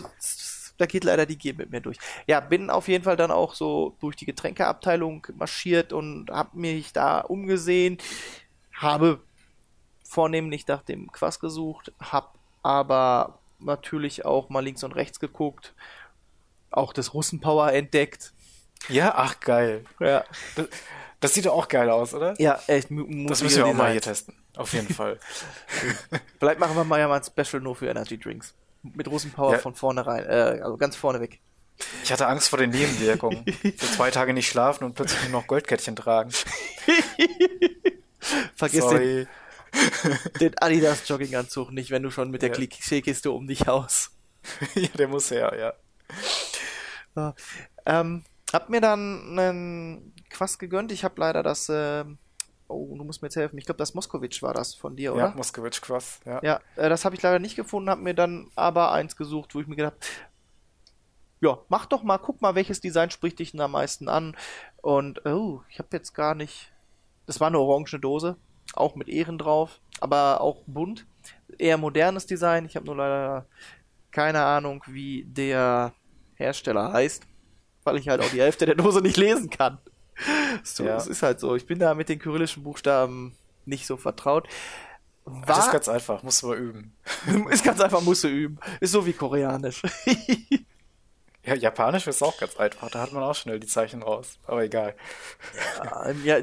da 0.79 0.87
geht 0.87 1.05
leider 1.05 1.25
die 1.27 1.39
Gier 1.39 1.55
mit 1.55 1.71
mir 1.71 1.81
durch. 1.81 1.99
Ja, 2.27 2.41
bin 2.41 2.69
auf 2.71 2.89
jeden 2.89 3.05
Fall 3.05 3.17
dann 3.17 3.31
auch 3.31 3.55
so 3.55 3.97
durch 4.01 4.17
die 4.17 4.27
Getränkeabteilung 4.27 5.27
marschiert 5.37 5.93
und 5.93 6.31
habe 6.31 6.59
mich 6.59 6.93
da 6.93 7.21
umgesehen, 7.21 7.99
habe 8.75 9.21
vornehmlich 10.05 10.67
nach 10.67 10.83
dem 10.83 11.11
Quass 11.13 11.41
gesucht, 11.41 11.93
habe 12.01 12.29
aber 12.63 13.39
natürlich 13.59 14.25
auch 14.25 14.49
mal 14.49 14.61
links 14.65 14.85
und 14.85 14.93
rechts 14.93 15.21
geguckt, 15.21 15.75
auch 16.71 16.93
das 16.93 17.15
Russenpower 17.15 17.73
entdeckt. 17.73 18.33
ja, 18.89 19.15
ach 19.17 19.41
geil. 19.41 19.85
Ja, 20.01 20.25
Das, 20.57 20.67
das 21.21 21.35
sieht 21.35 21.47
doch 21.47 21.55
auch 21.55 21.69
geil 21.69 21.89
aus, 21.89 22.13
oder? 22.13 22.39
ja 22.41 22.61
echt. 22.67 22.91
das 22.91 23.43
müssen 23.43 23.57
wir 23.57 23.67
auch 23.67 23.75
mal 23.75 23.93
hier 23.93 24.03
testen. 24.03 24.35
Auf 24.57 24.73
jeden 24.73 24.93
Fall. 24.93 25.19
Vielleicht 26.39 26.59
machen 26.59 26.75
wir 26.77 26.85
mal 26.85 26.99
ja 26.99 27.09
mal 27.09 27.21
ein 27.21 27.25
Special 27.25 27.63
nur 27.63 27.77
für 27.77 27.87
Energy 27.89 28.19
Drinks. 28.19 28.55
Mit 28.83 29.09
Russenpower 29.09 29.53
Ja. 29.53 29.59
von 29.59 29.75
vornherein, 29.75 30.25
äh, 30.25 30.61
also 30.63 30.77
ganz 30.77 30.97
vorne 30.97 31.21
weg. 31.21 31.41
Ich 32.03 32.11
hatte 32.11 32.27
Angst 32.27 32.49
vor 32.49 32.59
den 32.59 32.71
Nebenwirkungen. 32.71 33.45
So 33.77 33.87
zwei 33.87 34.11
Tage 34.11 34.33
nicht 34.33 34.49
schlafen 34.49 34.85
und 34.85 34.95
plötzlich 34.95 35.23
nur 35.29 35.41
noch 35.41 35.47
Goldkettchen 35.47 35.95
tragen. 35.97 36.31
Vergiss 38.57 38.87
den, 38.87 38.91
Sorry. 38.91 39.27
den 40.41 40.59
Adidas 40.59 41.07
Jogginganzug 41.09 41.71
nicht, 41.73 41.91
wenn 41.91 42.03
du 42.03 42.11
schon 42.11 42.31
mit 42.31 42.43
der 42.43 42.49
Ja. 42.51 42.55
Klischeekiste 42.55 43.31
um 43.31 43.47
dich 43.47 43.67
haust. 43.67 44.13
ja, 44.75 44.89
der 44.89 45.09
muss 45.09 45.31
her, 45.31 45.53
ja. 45.59 45.73
Ja. 47.15 47.35
Ähm, 47.85 48.25
hab 48.53 48.69
mir 48.71 48.81
dann 48.81 49.39
einen 49.39 50.15
Quass 50.31 50.59
gegönnt. 50.59 50.93
Ich 50.93 51.05
habe 51.05 51.21
leider 51.21 51.43
das, 51.43 51.69
ähm, 51.71 52.19
oh, 52.69 52.95
du 52.97 53.05
musst 53.05 53.23
mir 53.23 53.27
jetzt 53.27 53.37
helfen. 53.37 53.59
Ich 53.59 53.65
glaube, 53.65 53.79
das 53.79 53.95
Moskowitsch 53.95 54.43
war 54.43 54.55
das 54.55 54.75
von 54.75 54.97
dir, 54.97 55.11
Ja, 55.11 55.13
oder? 55.13 55.35
Moskowitsch 55.37 55.81
Quass, 55.81 56.21
ja. 56.25 56.41
Ja, 56.43 56.61
äh, 56.77 56.89
das 56.89 57.05
habe 57.05 57.15
ich 57.15 57.23
leider 57.23 57.39
nicht 57.39 57.57
gefunden, 57.57 57.91
habe 57.91 58.03
mir 58.03 58.15
dann 58.15 58.51
aber 58.55 58.93
eins 58.93 59.17
gesucht, 59.17 59.55
wo 59.55 59.61
ich 59.61 59.67
mir 59.67 59.77
gedacht 59.77 59.97
ja, 61.41 61.59
mach 61.69 61.87
doch 61.87 62.03
mal, 62.03 62.19
guck 62.19 62.41
mal, 62.41 62.55
welches 62.55 62.81
Design 62.81 63.11
spricht 63.11 63.39
dich 63.39 63.53
denn 63.53 63.61
am 63.61 63.73
meisten 63.73 64.09
an. 64.09 64.37
Und, 64.81 65.25
oh, 65.27 65.63
ich 65.69 65.79
habe 65.79 65.89
jetzt 65.93 66.15
gar 66.15 66.35
nicht. 66.35 66.73
Das 67.27 67.41
war 67.41 67.49
eine 67.49 67.59
orange 67.59 67.99
Dose, 67.99 68.37
auch 68.75 68.95
mit 68.95 69.09
Ehren 69.09 69.37
drauf, 69.37 69.81
aber 70.01 70.41
auch 70.41 70.63
bunt. 70.67 71.07
Eher 71.59 71.77
modernes 71.77 72.27
Design. 72.27 72.65
Ich 72.65 72.77
habe 72.77 72.87
nur 72.87 72.97
leider 72.97 73.47
keine 74.13 74.43
Ahnung, 74.45 74.83
wie 74.87 75.25
der 75.25 75.93
Hersteller 76.37 76.93
heißt, 76.93 77.25
weil 77.85 77.97
ich 77.99 78.09
halt 78.09 78.23
auch 78.23 78.31
die 78.31 78.41
Hälfte 78.41 78.65
der 78.65 78.75
Dose 78.77 79.01
nicht 79.01 79.17
lesen 79.17 79.51
kann. 79.51 79.79
So, 80.63 80.85
Ja. 80.85 80.97
Es 80.97 81.07
ist 81.07 81.23
halt 81.23 81.41
so. 81.41 81.55
Ich 81.57 81.67
bin 81.67 81.79
da 81.79 81.95
mit 81.95 82.09
den 82.09 82.19
kyrillischen 82.19 82.63
Buchstaben 82.63 83.37
nicht 83.65 83.87
so 83.87 83.97
vertraut. 83.97 84.49
Das 85.47 85.67
ist 85.67 85.73
ganz 85.73 85.89
einfach, 85.89 86.23
musst 86.23 86.43
du 86.43 86.49
mal 86.49 86.57
üben. 86.57 86.97
ist 87.51 87.65
ganz 87.65 87.81
einfach, 87.81 88.01
musst 88.01 88.25
du 88.25 88.29
üben. 88.29 88.59
Ist 88.81 88.93
so 88.93 89.07
wie 89.07 89.13
Koreanisch. 89.13 89.83
Ja, 91.47 91.55
Japanisch 91.55 92.09
ist 92.09 92.25
auch 92.25 92.37
ganz 92.39 92.57
einfach, 92.57 92.91
da 92.91 93.01
hat 93.01 93.13
man 93.13 93.23
auch 93.23 93.37
schnell 93.37 93.61
die 93.61 93.69
Zeichen 93.69 94.03
raus. 94.03 94.41
Aber 94.49 94.65
egal. 94.65 94.97
Ähm, 96.05 96.21
ja, 96.25 96.39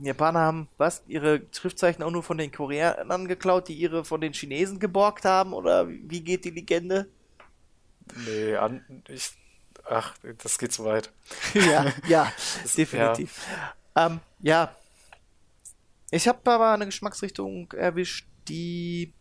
Japaner 0.00 0.40
haben 0.40 0.68
was? 0.78 1.02
Ihre 1.06 1.42
Schriftzeichen 1.52 2.02
auch 2.02 2.10
nur 2.10 2.24
von 2.24 2.38
den 2.38 2.50
Koreanern 2.50 3.28
geklaut, 3.28 3.68
die 3.68 3.74
ihre 3.74 4.04
von 4.04 4.20
den 4.20 4.32
Chinesen 4.32 4.80
geborgt 4.80 5.24
haben? 5.24 5.52
Oder 5.52 5.88
wie 5.88 6.22
geht 6.22 6.44
die 6.44 6.50
Legende? 6.50 7.06
Nee, 8.26 8.56
an, 8.56 9.04
ich, 9.08 9.30
ach, 9.88 10.14
das 10.42 10.58
geht 10.58 10.72
zu 10.72 10.84
weit. 10.84 11.12
ja, 11.54 11.92
ja, 12.08 12.32
definitiv. 12.76 13.40
Ja. 13.96 14.06
Ähm, 14.06 14.20
ja. 14.40 14.74
Ich 16.10 16.26
habe 16.26 16.50
aber 16.50 16.72
eine 16.72 16.86
Geschmacksrichtung 16.86 17.70
erwischt, 17.72 18.26
die 18.48 19.12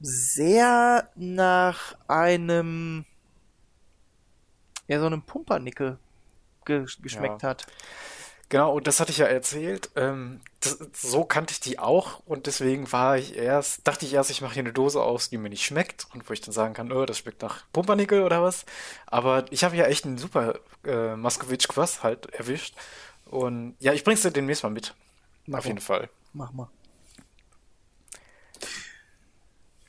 sehr 0.00 1.10
nach 1.14 1.96
einem 2.08 3.04
ja 4.88 5.00
so 5.00 5.06
einem 5.06 5.22
Pumpernickel 5.22 5.98
ge 6.64 6.86
geschmeckt 7.00 7.42
Ja. 7.42 7.50
hat. 7.50 7.66
Genau, 8.48 8.74
und 8.74 8.86
das 8.86 9.00
hatte 9.00 9.10
ich 9.10 9.18
ja 9.18 9.26
erzählt. 9.26 9.90
Ähm, 9.96 10.40
das, 10.60 10.78
so 10.92 11.24
kannte 11.24 11.52
ich 11.52 11.60
die 11.60 11.80
auch 11.80 12.20
und 12.26 12.46
deswegen 12.46 12.92
war 12.92 13.18
ich 13.18 13.36
erst, 13.36 13.86
dachte 13.88 14.06
ich 14.06 14.14
erst, 14.14 14.30
ich 14.30 14.40
mache 14.40 14.54
hier 14.54 14.62
eine 14.62 14.72
Dose 14.72 15.02
aus, 15.02 15.30
die 15.30 15.38
mir 15.38 15.48
nicht 15.48 15.64
schmeckt 15.64 16.06
und 16.14 16.28
wo 16.28 16.32
ich 16.32 16.40
dann 16.40 16.52
sagen 16.52 16.72
kann, 16.72 16.92
oh, 16.92 17.04
das 17.06 17.18
schmeckt 17.18 17.42
nach 17.42 17.64
Pumpernickel 17.72 18.22
oder 18.22 18.42
was. 18.42 18.64
Aber 19.06 19.44
ich 19.50 19.64
habe 19.64 19.76
ja 19.76 19.86
echt 19.86 20.04
einen 20.04 20.18
super 20.18 20.60
äh, 20.84 21.16
Moskowitsch 21.16 21.66
Quass 21.66 22.04
halt 22.04 22.26
erwischt. 22.26 22.76
Und 23.24 23.74
ja, 23.80 23.92
ich 23.92 24.04
bring's 24.04 24.22
dir 24.22 24.30
demnächst 24.30 24.62
mal 24.62 24.70
mit. 24.70 24.94
Mach 25.46 25.58
Auf 25.58 25.64
mal. 25.64 25.68
jeden 25.70 25.80
Fall. 25.80 26.08
Mach 26.32 26.52
mal. 26.52 26.68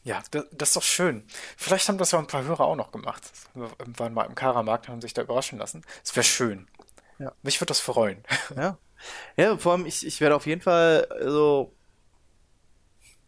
Ja, 0.04 0.24
das, 0.32 0.46
das 0.52 0.70
ist 0.70 0.76
doch 0.78 0.84
schön. 0.84 1.26
Vielleicht 1.58 1.90
haben 1.90 1.98
das 1.98 2.12
ja 2.12 2.18
ein 2.20 2.28
paar 2.28 2.44
Hörer 2.44 2.62
auch 2.62 2.76
noch 2.78 2.92
gemacht. 2.92 3.24
Wir 3.54 3.70
waren 3.98 4.14
mal 4.14 4.24
im 4.24 4.36
Karamarkt 4.36 4.88
und 4.88 4.94
haben 4.94 5.02
sich 5.02 5.14
da 5.14 5.22
überraschen 5.22 5.60
lassen. 5.60 5.84
Es 6.04 6.16
wäre 6.16 6.24
schön. 6.24 6.68
Ja. 7.20 7.34
Mich 7.44 7.60
würde 7.60 7.70
das 7.70 7.80
freuen. 7.80 8.24
Ja. 8.56 8.78
Ja, 9.38 9.56
vor 9.58 9.74
allem, 9.74 9.86
ich, 9.86 10.04
ich 10.08 10.20
werde 10.22 10.36
auf 10.36 10.48
jeden 10.48 10.60
Fall, 10.62 11.06
also, 11.06 11.72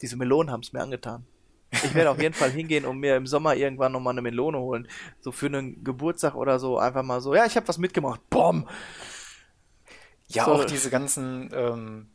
diese 0.01 0.15
Melonen 0.17 0.51
haben 0.51 0.61
es 0.61 0.73
mir 0.73 0.81
angetan. 0.81 1.27
Ich 1.71 1.93
werde 1.93 2.09
auf 2.09 2.19
jeden 2.19 2.33
Fall 2.33 2.49
hingehen 2.49 2.85
und 2.85 2.97
mir 2.97 3.15
im 3.15 3.27
Sommer 3.27 3.55
irgendwann 3.55 3.91
nochmal 3.91 4.15
eine 4.15 4.23
Melone 4.23 4.57
holen. 4.57 4.87
So 5.21 5.31
für 5.31 5.45
einen 5.45 5.83
Geburtstag 5.83 6.33
oder 6.33 6.57
so, 6.57 6.79
einfach 6.79 7.03
mal 7.03 7.21
so, 7.21 7.35
ja, 7.35 7.45
ich 7.45 7.55
habe 7.55 7.67
was 7.67 7.77
mitgemacht. 7.77 8.27
Bom! 8.31 8.67
Ja, 10.29 10.45
So. 10.45 10.53
auch 10.53 10.65
diese 10.65 10.89
ganzen 10.89 11.51
ähm, 11.53 12.09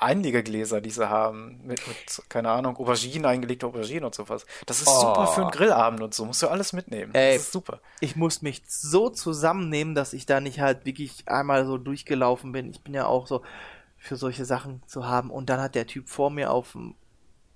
Einlegegläser, 0.00 0.80
die 0.80 0.90
sie 0.90 1.08
haben, 1.08 1.60
mit, 1.64 1.86
mit, 1.86 2.22
keine 2.28 2.50
Ahnung, 2.50 2.76
Auberginen, 2.76 3.26
eingelegte 3.26 3.66
Auberginen 3.66 4.04
und 4.04 4.14
sowas. 4.14 4.46
Das 4.66 4.80
ist 4.80 4.88
Oh. 4.88 5.00
super 5.00 5.26
für 5.28 5.42
einen 5.42 5.50
Grillabend 5.50 6.00
und 6.02 6.14
so. 6.14 6.24
Musst 6.24 6.42
du 6.42 6.48
alles 6.48 6.72
mitnehmen. 6.72 7.14
Ey. 7.14 7.34
Das 7.34 7.42
ist 7.46 7.52
super. 7.52 7.80
Ich 8.00 8.16
muss 8.16 8.42
mich 8.42 8.62
so 8.66 9.10
zusammennehmen, 9.10 9.94
dass 9.94 10.12
ich 10.12 10.26
da 10.26 10.40
nicht 10.40 10.60
halt 10.60 10.84
wirklich 10.86 11.28
einmal 11.28 11.66
so 11.66 11.76
durchgelaufen 11.78 12.52
bin. 12.52 12.70
Ich 12.70 12.82
bin 12.82 12.94
ja 12.94 13.06
auch 13.06 13.26
so 13.26 13.42
für 13.98 14.16
solche 14.16 14.44
Sachen 14.44 14.82
zu 14.86 15.06
haben. 15.06 15.30
Und 15.30 15.50
dann 15.50 15.60
hat 15.60 15.74
der 15.74 15.86
Typ 15.86 16.08
vor 16.08 16.30
mir 16.30 16.50
auf 16.52 16.72
dem 16.72 16.94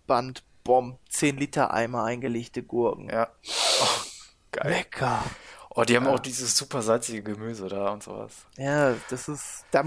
Band, 0.06 0.42
bom, 0.64 0.98
10 1.08 1.38
Liter 1.38 1.72
Eimer 1.72 2.04
eingelegte 2.04 2.62
Gurken. 2.62 3.08
Ja. 3.08 3.28
Oh, 3.80 3.86
geil. 4.52 4.70
Lecker. 4.72 5.22
Oh, 5.76 5.82
die 5.82 5.96
haben 5.96 6.06
auch 6.06 6.20
dieses 6.20 6.56
super 6.56 6.82
salzige 6.82 7.22
Gemüse 7.22 7.68
da 7.68 7.88
und 7.88 8.02
sowas. 8.02 8.46
Ja, 8.56 8.94
das 9.10 9.28
ist, 9.28 9.64
da, 9.72 9.82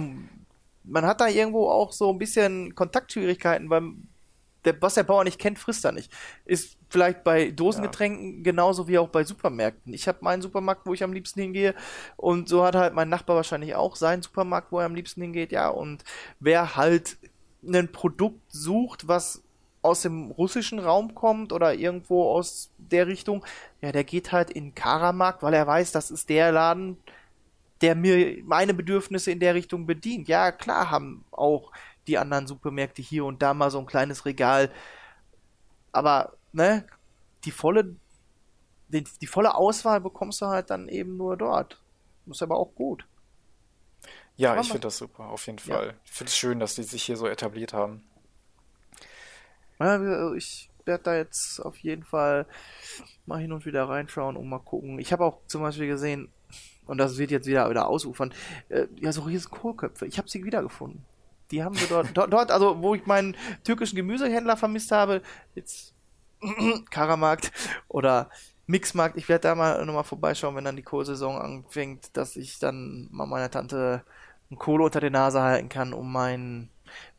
man 0.87 1.05
hat 1.05 1.21
da 1.21 1.27
irgendwo 1.27 1.69
auch 1.69 1.91
so 1.91 2.09
ein 2.11 2.17
bisschen 2.17 2.75
Kontaktschwierigkeiten, 2.75 3.69
weil 3.69 3.93
der, 4.65 4.81
was 4.81 4.95
der 4.95 5.03
Bauer 5.03 5.23
nicht 5.23 5.39
kennt, 5.39 5.59
frisst 5.59 5.85
er 5.85 5.91
nicht. 5.91 6.11
Ist 6.45 6.77
vielleicht 6.89 7.23
bei 7.23 7.51
Dosengetränken 7.51 8.43
genauso 8.43 8.87
wie 8.87 8.97
auch 8.97 9.09
bei 9.09 9.23
Supermärkten. 9.23 9.93
Ich 9.93 10.07
habe 10.07 10.19
meinen 10.21 10.41
Supermarkt, 10.41 10.85
wo 10.85 10.93
ich 10.93 11.03
am 11.03 11.13
liebsten 11.13 11.41
hingehe 11.41 11.75
und 12.15 12.49
so 12.49 12.63
hat 12.63 12.75
halt 12.75 12.93
mein 12.93 13.09
Nachbar 13.09 13.35
wahrscheinlich 13.35 13.75
auch 13.75 13.95
seinen 13.95 14.21
Supermarkt, 14.21 14.71
wo 14.71 14.79
er 14.79 14.85
am 14.85 14.95
liebsten 14.95 15.21
hingeht, 15.21 15.51
ja, 15.51 15.69
und 15.69 16.03
wer 16.39 16.75
halt 16.75 17.17
ein 17.65 17.91
Produkt 17.91 18.41
sucht, 18.49 19.07
was 19.07 19.43
aus 19.81 20.01
dem 20.01 20.31
russischen 20.31 20.79
Raum 20.79 21.15
kommt 21.15 21.53
oder 21.53 21.73
irgendwo 21.73 22.29
aus 22.29 22.71
der 22.77 23.07
Richtung, 23.07 23.45
ja, 23.81 23.91
der 23.91 24.03
geht 24.03 24.31
halt 24.31 24.49
in 24.49 24.65
den 24.65 24.75
Karamarkt, 24.75 25.43
weil 25.43 25.53
er 25.53 25.67
weiß, 25.67 25.91
das 25.91 26.11
ist 26.11 26.29
der 26.29 26.51
Laden, 26.51 26.97
der 27.81 27.95
mir 27.95 28.43
meine 28.43 28.73
Bedürfnisse 28.73 29.31
in 29.31 29.39
der 29.39 29.55
Richtung 29.55 29.85
bedient. 29.85 30.27
Ja, 30.27 30.51
klar 30.51 30.89
haben 30.91 31.25
auch 31.31 31.71
die 32.07 32.17
anderen 32.17 32.47
Supermärkte 32.47 33.01
hier 33.01 33.25
und 33.25 33.41
da 33.41 33.53
mal 33.53 33.71
so 33.71 33.79
ein 33.79 33.85
kleines 33.85 34.25
Regal. 34.25 34.71
Aber, 35.91 36.33
ne, 36.53 36.85
die 37.45 37.51
volle, 37.51 37.95
die, 38.89 39.03
die 39.21 39.27
volle 39.27 39.55
Auswahl 39.55 40.01
bekommst 40.01 40.41
du 40.41 40.47
halt 40.47 40.69
dann 40.69 40.87
eben 40.89 41.17
nur 41.17 41.37
dort. 41.37 41.81
Ist 42.27 42.41
aber 42.43 42.57
auch 42.57 42.73
gut. 42.75 43.05
Ja, 44.35 44.51
Aber 44.51 44.61
ich 44.61 44.67
finde 44.67 44.81
das 44.81 44.97
super, 44.97 45.25
auf 45.29 45.47
jeden 45.47 45.59
Ja. 45.65 45.75
Fall. 45.75 45.99
Ich 46.05 46.11
finde 46.11 46.29
es 46.29 46.37
schön, 46.37 46.59
dass 46.59 46.75
die 46.75 46.83
sich 46.83 47.03
hier 47.03 47.17
so 47.17 47.27
etabliert 47.27 47.73
haben. 47.73 48.03
Ja, 49.79 50.33
ich 50.33 50.69
werde 50.85 51.03
da 51.03 51.15
jetzt 51.15 51.59
auf 51.59 51.77
jeden 51.79 52.03
Fall 52.03 52.45
mal 53.25 53.39
hin 53.39 53.51
und 53.51 53.65
wieder 53.65 53.87
reinschauen 53.89 54.37
und 54.37 54.47
mal 54.47 54.59
gucken. 54.59 54.99
Ich 54.99 55.11
habe 55.11 55.25
auch 55.25 55.41
zum 55.47 55.61
Beispiel 55.61 55.87
gesehen, 55.87 56.31
und 56.87 56.97
das 56.97 57.17
wird 57.17 57.31
jetzt 57.31 57.47
wieder, 57.47 57.69
wieder 57.69 57.87
ausufern, 57.87 58.33
äh, 58.69 58.87
ja, 58.99 59.11
so 59.11 59.21
riesen 59.21 59.51
Kohlköpfe. 59.51 60.05
Ich 60.05 60.17
habe 60.17 60.29
sie 60.29 60.43
wiedergefunden. 60.43 61.03
Die 61.51 61.63
haben 61.63 61.75
sie 61.75 61.87
dort, 61.87 62.09
dort, 62.13 62.33
dort, 62.33 62.51
also 62.51 62.81
wo 62.81 62.95
ich 62.95 63.05
meinen 63.05 63.35
türkischen 63.63 63.95
Gemüsehändler 63.95 64.57
vermisst 64.57 64.91
habe, 64.91 65.21
jetzt 65.55 65.93
Karamarkt 66.89 67.51
oder 67.87 68.29
Mixmarkt, 68.67 69.17
ich 69.17 69.29
werde 69.29 69.43
da 69.43 69.55
mal 69.55 69.85
nochmal 69.85 70.03
vorbeischauen, 70.03 70.55
wenn 70.55 70.65
dann 70.65 70.75
die 70.75 70.83
Kohlsaison 70.83 71.37
anfängt, 71.37 72.15
dass 72.17 72.35
ich 72.35 72.59
dann 72.59 73.07
mal 73.11 73.25
meiner 73.25 73.49
Tante 73.49 74.03
einen 74.49 74.59
Kohle 74.59 74.83
unter 74.83 74.99
die 74.99 75.09
Nase 75.09 75.41
halten 75.41 75.69
kann, 75.69 75.93
um 75.93 76.11
meinen, 76.11 76.69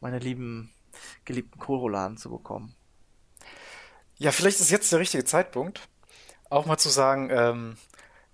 meine 0.00 0.18
lieben, 0.18 0.70
geliebten 1.24 1.58
Kohlrouladen 1.58 2.18
zu 2.18 2.30
bekommen. 2.30 2.74
Ja, 4.16 4.32
vielleicht 4.32 4.60
ist 4.60 4.70
jetzt 4.70 4.92
der 4.92 4.98
richtige 4.98 5.24
Zeitpunkt, 5.24 5.88
auch 6.50 6.66
mal 6.66 6.78
zu 6.78 6.88
sagen, 6.88 7.30
ähm, 7.30 7.76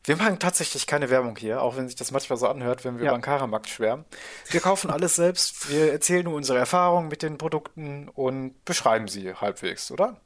wir 0.05 0.17
machen 0.17 0.39
tatsächlich 0.39 0.87
keine 0.87 1.11
Werbung 1.11 1.37
hier, 1.37 1.63
auch 1.63 1.77
wenn 1.77 1.87
sich 1.89 1.97
das 1.97 2.11
manchmal 2.11 2.39
so 2.39 2.47
anhört, 2.49 2.85
wenn 2.85 2.99
wir 2.99 3.05
Ja. 3.05 3.11
über 3.11 3.19
den 3.19 3.23
Karamarkt 3.23 3.69
schwärmen. 3.69 4.05
Wir 4.51 4.61
kaufen 4.61 4.91
alles 4.91 5.17
selbst, 5.17 5.71
wir 5.71 5.93
erzählen 5.93 6.25
nur 6.25 6.35
unsere 6.35 6.59
Erfahrungen 6.59 7.09
mit 7.09 7.23
den 7.23 7.39
Produkten 7.39 8.09
und 8.11 8.65
beschreiben 8.65 9.09
sie 9.09 9.35
halbwegs, 9.35 9.91
oder? 9.91 10.21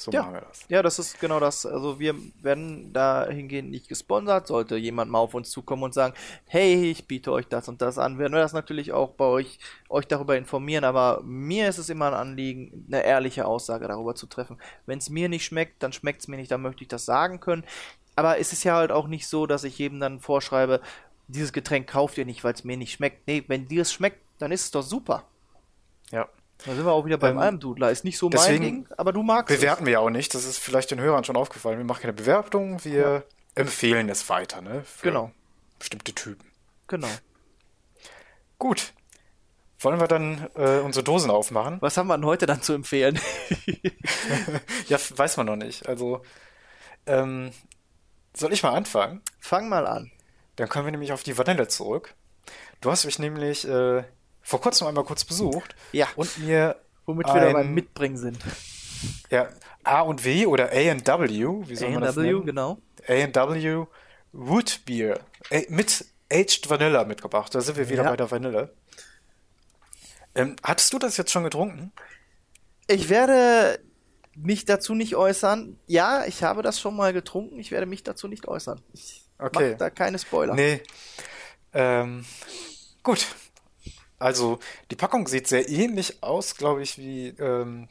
So 0.00 0.12
Ja. 0.12 0.22
machen 0.22 0.34
wir 0.34 0.40
das. 0.42 0.64
Ja, 0.68 0.80
das 0.80 1.00
ist 1.00 1.18
genau 1.18 1.40
das. 1.40 1.66
Also 1.66 1.98
wir 1.98 2.14
werden 2.40 2.92
dahingehend 2.92 3.70
nicht 3.72 3.88
gesponsert. 3.88 4.46
Sollte 4.46 4.76
jemand 4.76 5.10
mal 5.10 5.18
auf 5.18 5.34
uns 5.34 5.50
zukommen 5.50 5.82
und 5.82 5.92
sagen, 5.92 6.14
hey, 6.46 6.88
ich 6.88 7.08
biete 7.08 7.32
euch 7.32 7.48
das 7.48 7.66
und 7.68 7.82
das 7.82 7.98
an, 7.98 8.16
werden 8.16 8.32
wir 8.32 8.40
das 8.40 8.52
natürlich 8.52 8.92
auch 8.92 9.14
bei 9.14 9.24
euch, 9.24 9.58
euch 9.88 10.06
darüber 10.06 10.36
informieren. 10.36 10.84
Aber 10.84 11.20
mir 11.24 11.68
ist 11.68 11.78
es 11.78 11.88
immer 11.88 12.06
ein 12.06 12.14
Anliegen, 12.14 12.86
eine 12.86 13.02
ehrliche 13.04 13.44
Aussage 13.44 13.88
darüber 13.88 14.14
zu 14.14 14.28
treffen. 14.28 14.58
Wenn 14.86 14.98
es 14.98 15.10
mir 15.10 15.28
nicht 15.28 15.44
schmeckt, 15.44 15.82
dann 15.82 15.92
schmeckt 15.92 16.20
es 16.20 16.28
mir 16.28 16.36
nicht, 16.36 16.52
dann 16.52 16.62
möchte 16.62 16.82
ich 16.84 16.88
das 16.88 17.04
sagen 17.04 17.40
können. 17.40 17.64
Aber 18.18 18.38
es 18.40 18.52
ist 18.52 18.64
ja 18.64 18.74
halt 18.74 18.90
auch 18.90 19.06
nicht 19.06 19.28
so, 19.28 19.46
dass 19.46 19.62
ich 19.62 19.78
jedem 19.78 20.00
dann 20.00 20.18
vorschreibe, 20.18 20.80
dieses 21.28 21.52
Getränk 21.52 21.88
kauft 21.88 22.18
ihr 22.18 22.24
nicht, 22.24 22.42
weil 22.42 22.52
es 22.52 22.64
mir 22.64 22.76
nicht 22.76 22.92
schmeckt. 22.92 23.28
Nee, 23.28 23.44
wenn 23.46 23.68
dir 23.68 23.82
es 23.82 23.92
schmeckt, 23.92 24.18
dann 24.40 24.50
ist 24.50 24.64
es 24.64 24.70
doch 24.72 24.82
super. 24.82 25.22
Ja. 26.10 26.26
Da 26.66 26.74
sind 26.74 26.84
wir 26.84 26.90
auch 26.90 27.04
wieder 27.04 27.16
beim 27.18 27.36
Ähm, 27.36 27.38
Almdudler. 27.38 27.92
Ist 27.92 28.02
nicht 28.04 28.18
so 28.18 28.28
mein 28.28 28.60
Ding, 28.60 28.88
aber 28.96 29.12
du 29.12 29.22
magst 29.22 29.52
es. 29.54 29.60
Bewerten 29.60 29.86
wir 29.86 29.92
ja 29.92 29.98
auch 30.00 30.10
nicht, 30.10 30.34
das 30.34 30.44
ist 30.46 30.58
vielleicht 30.58 30.90
den 30.90 30.98
Hörern 31.00 31.22
schon 31.22 31.36
aufgefallen. 31.36 31.78
Wir 31.78 31.84
machen 31.84 32.00
keine 32.00 32.12
Bewertung, 32.12 32.82
wir 32.84 33.22
empfehlen 33.54 34.08
es 34.08 34.28
weiter, 34.28 34.62
ne? 34.62 34.82
Für 34.82 35.06
Genau. 35.06 35.30
bestimmte 35.78 36.12
Typen. 36.12 36.44
Genau. 36.88 37.06
Gut. 38.58 38.92
Wollen 39.78 40.00
wir 40.00 40.08
dann 40.08 40.48
äh, 40.56 40.80
unsere 40.80 41.04
Dosen 41.04 41.30
aufmachen? 41.30 41.76
Was 41.80 41.96
haben 41.96 42.08
wir 42.08 42.16
denn 42.18 42.26
heute 42.26 42.46
dann 42.46 42.62
zu 42.62 42.72
empfehlen? 42.72 43.20
Ja, 44.88 44.98
weiß 44.98 45.36
man 45.36 45.46
noch 45.46 45.56
nicht. 45.56 45.88
Also, 45.88 46.22
ähm, 47.06 47.50
soll 48.38 48.52
ich 48.52 48.62
mal 48.62 48.72
anfangen? 48.74 49.22
Fang 49.40 49.68
mal 49.68 49.86
an. 49.86 50.10
Dann 50.56 50.68
kommen 50.68 50.86
wir 50.86 50.92
nämlich 50.92 51.12
auf 51.12 51.22
die 51.22 51.36
Vanille 51.36 51.68
zurück. 51.68 52.14
Du 52.80 52.90
hast 52.90 53.04
mich 53.04 53.18
nämlich 53.18 53.66
äh, 53.68 54.04
vor 54.42 54.60
kurzem 54.60 54.86
einmal 54.86 55.04
kurz 55.04 55.24
besucht 55.24 55.74
Ja. 55.92 56.06
und 56.16 56.38
mir 56.38 56.76
Womit 57.06 57.26
wir 57.26 57.40
da 57.40 57.46
ein, 57.48 57.52
beim 57.52 57.74
Mitbringen 57.74 58.16
sind. 58.16 58.38
ja, 59.30 59.48
A 59.84 60.00
und 60.02 60.24
W 60.24 60.46
oder 60.46 60.70
A 60.72 60.90
and 60.90 61.06
W, 61.06 61.68
wie 61.68 61.76
soll 61.76 61.90
man 61.90 62.02
das 62.02 62.16
A&W, 62.18 62.26
nennen? 62.32 62.46
genau. 62.46 62.78
A&W 63.06 63.84
Root 64.34 64.80
Beer 64.84 65.20
äh, 65.50 65.64
mit 65.68 66.04
Aged 66.30 66.68
Vanilla 66.68 67.04
mitgebracht. 67.04 67.54
Da 67.54 67.60
sind 67.60 67.76
wir 67.78 67.88
wieder 67.88 68.04
Ja. 68.04 68.10
bei 68.10 68.16
der 68.16 68.30
Vanille. 68.30 68.74
Ähm, 70.34 70.56
hattest 70.62 70.92
du 70.92 70.98
das 70.98 71.16
jetzt 71.16 71.30
schon 71.32 71.44
getrunken? 71.44 71.92
Ich 72.86 73.08
werde 73.08 73.80
mich 74.42 74.64
dazu 74.64 74.94
nicht 74.94 75.16
äußern. 75.16 75.78
Ja, 75.86 76.24
ich 76.26 76.42
habe 76.42 76.62
das 76.62 76.80
schon 76.80 76.96
mal 76.96 77.12
getrunken. 77.12 77.58
Ich 77.58 77.70
werde 77.70 77.86
mich 77.86 78.02
dazu 78.02 78.28
nicht 78.28 78.46
äußern. 78.48 78.80
Ich 78.92 79.22
Okay. 79.38 79.76
da 79.78 79.88
keine 79.90 80.18
Spoiler. 80.18 80.54
Nee. 80.54 80.82
Ähm, 81.72 82.24
gut. 83.02 83.26
Also, 84.18 84.58
die 84.90 84.96
Packung 84.96 85.28
sieht 85.28 85.46
sehr 85.46 85.68
ähnlich 85.68 86.22
aus, 86.22 86.56
glaube 86.56 86.82
ich, 86.82 86.98
wie 86.98 87.28
ähm, 87.28 87.88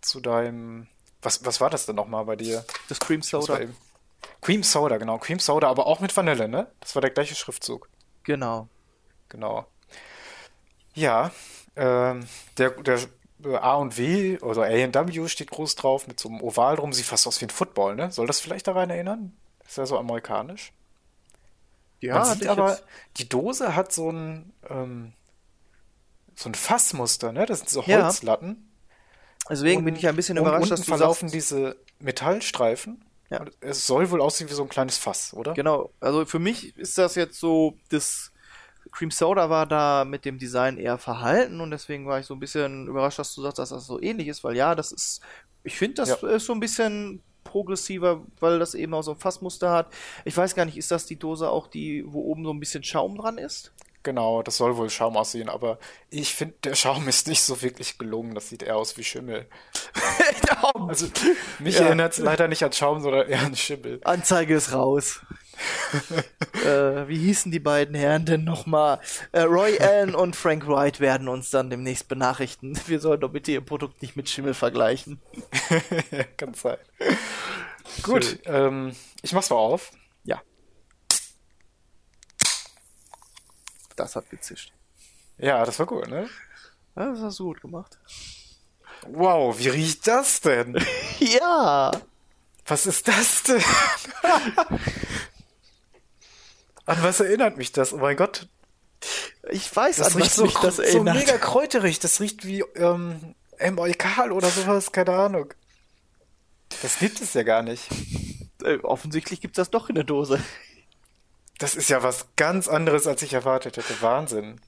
zu 0.00 0.20
deinem. 0.20 0.88
Was, 1.22 1.44
was 1.44 1.60
war 1.60 1.70
das 1.70 1.86
denn 1.86 1.96
nochmal 1.96 2.24
bei 2.24 2.34
dir? 2.34 2.64
Das 2.88 2.98
Cream 2.98 3.20
Das 3.20 3.30
Soda. 3.30 3.60
eben- 3.60 3.76
Cream 4.40 4.62
Soda, 4.62 4.96
genau. 4.98 5.18
Cream 5.18 5.38
Soda, 5.38 5.68
aber 5.68 5.86
auch 5.86 6.00
mit 6.00 6.16
Vanille, 6.16 6.48
ne? 6.48 6.66
Das 6.80 6.94
war 6.94 7.02
der 7.02 7.10
gleiche 7.10 7.34
Schriftzug. 7.34 7.88
Genau. 8.24 8.68
Genau. 9.28 9.66
Ja, 10.94 11.30
ähm, 11.76 12.26
der, 12.58 12.70
der 12.82 12.98
A 13.46 13.74
und 13.76 13.96
W 13.98 14.38
oder 14.40 14.62
A&W 14.62 15.28
steht 15.28 15.50
groß 15.50 15.74
drauf 15.76 16.06
mit 16.06 16.18
so 16.20 16.28
einem 16.28 16.40
Oval 16.42 16.76
drum. 16.76 16.92
Sieht 16.92 17.06
fast 17.06 17.26
aus 17.26 17.40
wie 17.40 17.46
ein 17.46 17.50
Football, 17.50 17.96
ne? 17.96 18.10
Soll 18.10 18.26
das 18.26 18.40
vielleicht 18.40 18.66
daran 18.66 18.90
erinnern? 18.90 19.32
Ist 19.66 19.78
ja 19.78 19.86
so 19.86 19.98
amerikanisch. 19.98 20.72
Ja, 22.00 22.18
Man 22.20 22.38
sieht 22.38 22.48
aber, 22.48 22.70
jetzt- 22.70 22.84
die 23.18 23.28
Dose 23.28 23.74
hat 23.76 23.92
so 23.92 24.10
ein, 24.10 24.52
ähm, 24.68 25.12
so 26.34 26.48
ein 26.48 26.54
Fassmuster, 26.54 27.32
ne? 27.32 27.46
Das 27.46 27.58
sind 27.60 27.68
so 27.70 27.82
Ja. 27.82 28.04
Holzlatten. 28.04 28.66
Deswegen 29.48 29.84
bin 29.84 29.96
ich 29.96 30.06
ein 30.06 30.16
bisschen 30.16 30.38
und 30.38 30.46
überrascht, 30.46 30.70
dass 30.70 30.80
du 30.80 30.86
verlaufen 30.86 31.28
sagst, 31.28 31.34
diese 31.34 31.76
Metallstreifen. 31.98 33.04
Ja. 33.30 33.40
Und 33.40 33.52
es 33.60 33.86
soll 33.86 34.10
wohl 34.10 34.20
aussehen 34.20 34.48
wie 34.48 34.54
so 34.54 34.62
ein 34.62 34.68
kleines 34.68 34.96
Fass, 34.98 35.34
oder? 35.34 35.54
Genau, 35.54 35.90
also 36.00 36.24
für 36.24 36.38
mich 36.38 36.76
ist 36.76 36.98
das 36.98 37.14
jetzt 37.14 37.38
so, 37.38 37.76
das 37.90 38.29
Cream 38.92 39.10
Soda 39.10 39.48
war 39.50 39.66
da 39.66 40.04
mit 40.04 40.24
dem 40.24 40.38
Design 40.38 40.76
eher 40.78 40.98
verhalten 40.98 41.60
und 41.60 41.70
deswegen 41.70 42.06
war 42.06 42.18
ich 42.18 42.26
so 42.26 42.34
ein 42.34 42.40
bisschen 42.40 42.86
überrascht, 42.88 43.18
dass 43.18 43.34
du 43.34 43.42
sagst, 43.42 43.58
dass 43.58 43.70
das 43.70 43.86
so 43.86 44.00
ähnlich 44.00 44.28
ist, 44.28 44.42
weil 44.44 44.56
ja, 44.56 44.74
das 44.74 44.92
ist, 44.92 45.20
ich 45.64 45.76
finde, 45.76 45.94
das 45.94 46.20
Ja. 46.20 46.28
ist 46.28 46.46
so 46.46 46.52
ein 46.52 46.60
bisschen 46.60 47.22
progressiver, 47.44 48.22
weil 48.38 48.58
das 48.58 48.74
eben 48.74 48.92
auch 48.94 49.02
so 49.02 49.12
ein 49.12 49.18
Fassmuster 49.18 49.70
hat. 49.70 49.92
Ich 50.24 50.36
weiß 50.36 50.54
gar 50.54 50.64
nicht, 50.64 50.76
ist 50.76 50.90
das 50.90 51.06
die 51.06 51.16
Dose 51.18 51.48
auch 51.50 51.66
die, 51.68 52.04
wo 52.06 52.20
oben 52.22 52.44
so 52.44 52.52
ein 52.52 52.60
bisschen 52.60 52.84
Schaum 52.84 53.16
dran 53.16 53.38
ist? 53.38 53.72
Genau, 54.02 54.42
das 54.42 54.56
soll 54.56 54.76
wohl 54.78 54.88
Schaum 54.88 55.16
aussehen, 55.18 55.50
aber 55.50 55.78
ich 56.08 56.34
finde, 56.34 56.54
der 56.64 56.74
Schaum 56.74 57.06
ist 57.08 57.26
nicht 57.28 57.42
so 57.42 57.60
wirklich 57.62 57.98
gelungen. 57.98 58.34
Das 58.34 58.48
sieht 58.48 58.62
eher 58.62 58.76
aus 58.76 58.96
wie 58.96 59.04
Schimmel. 59.04 59.46
Also, 60.88 61.06
mich 61.58 61.76
Ja. 61.76 61.86
erinnert 61.86 62.12
es 62.12 62.18
leider 62.18 62.48
nicht 62.48 62.62
an 62.64 62.72
Schaum, 62.72 63.00
sondern 63.00 63.28
eher 63.28 63.40
an 63.40 63.56
Schimmel. 63.56 64.00
Anzeige 64.04 64.54
ist 64.54 64.72
raus. 64.72 65.20
äh, 66.64 67.08
wie 67.08 67.18
hießen 67.18 67.52
die 67.52 67.60
beiden 67.60 67.94
Herren 67.94 68.24
denn 68.24 68.44
nochmal? 68.44 69.00
Äh, 69.32 69.42
Roy 69.42 69.78
Allen 69.80 70.14
und 70.14 70.36
Frank 70.36 70.66
Wright 70.66 71.00
werden 71.00 71.28
uns 71.28 71.50
dann 71.50 71.70
demnächst 71.70 72.08
benachrichten. 72.08 72.78
Wir 72.86 73.00
sollen 73.00 73.20
doch 73.20 73.30
bitte 73.30 73.52
ihr 73.52 73.60
Produkt 73.60 74.02
nicht 74.02 74.16
mit 74.16 74.28
Schimmel 74.28 74.54
vergleichen. 74.54 75.20
Kann 76.36 76.54
sein. 76.54 76.78
Gut, 78.02 78.38
ähm, 78.44 78.94
ich 79.22 79.32
mach's 79.32 79.50
mal 79.50 79.56
auf. 79.56 79.90
Ja. 80.24 80.40
Das 83.96 84.16
hat 84.16 84.30
gezischt. 84.30 84.72
Ja, 85.38 85.64
das 85.64 85.78
war 85.78 85.86
gut, 85.86 86.08
ne? 86.08 86.28
Ja, 86.96 87.10
das 87.12 87.20
hast 87.20 87.38
du 87.38 87.44
gut 87.44 87.60
gemacht. 87.60 87.98
Wow, 89.06 89.58
wie 89.58 89.68
riecht 89.68 90.06
das 90.06 90.40
denn? 90.40 90.78
Ja. 91.18 91.90
Was 92.66 92.86
ist 92.86 93.08
das 93.08 93.42
denn? 93.42 93.62
An 96.86 97.02
was 97.02 97.20
erinnert 97.20 97.56
mich 97.56 97.72
das? 97.72 97.92
Oh 97.92 97.98
mein 97.98 98.16
Gott, 98.16 98.48
Ich 99.50 99.74
weiß, 99.74 99.96
das 99.96 100.08
an 100.08 100.22
riecht 100.22 100.26
was 100.30 100.36
so, 100.36 100.44
mich 100.44 100.54
das 100.54 100.76
so 100.76 100.82
erinnert. 100.82 101.16
mega 101.16 101.38
kräuterig. 101.38 102.00
Das 102.00 102.20
riecht 102.20 102.44
wie 102.44 102.60
ähm, 102.76 103.34
Emolkal 103.58 104.32
oder 104.32 104.48
sowas, 104.48 104.92
keine 104.92 105.12
Ahnung. 105.12 105.52
Das 106.82 106.98
gibt 106.98 107.20
es 107.20 107.34
ja 107.34 107.42
gar 107.42 107.62
nicht. 107.62 107.88
Äh, 108.64 108.78
offensichtlich 108.78 109.40
gibt's 109.40 109.56
das 109.56 109.70
doch 109.70 109.88
in 109.88 109.94
der 109.94 110.04
Dose. 110.04 110.40
Das 111.58 111.74
ist 111.74 111.90
ja 111.90 112.02
was 112.02 112.26
ganz 112.36 112.68
anderes, 112.68 113.06
als 113.06 113.22
ich 113.22 113.32
erwartet 113.34 113.76
hätte. 113.76 114.00
Wahnsinn. 114.00 114.60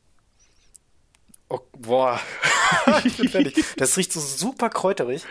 Oh, 1.48 1.60
boah. 1.72 2.20
ich 3.04 3.16
bin 3.16 3.28
fertig. 3.28 3.64
Das 3.76 3.96
riecht 3.96 4.12
so 4.12 4.20
super 4.20 4.68
kräuterig. 4.70 5.24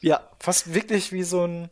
Ja. 0.00 0.28
Fast 0.40 0.74
wirklich 0.74 1.12
wie 1.12 1.24
so 1.24 1.44
ein. 1.46 1.70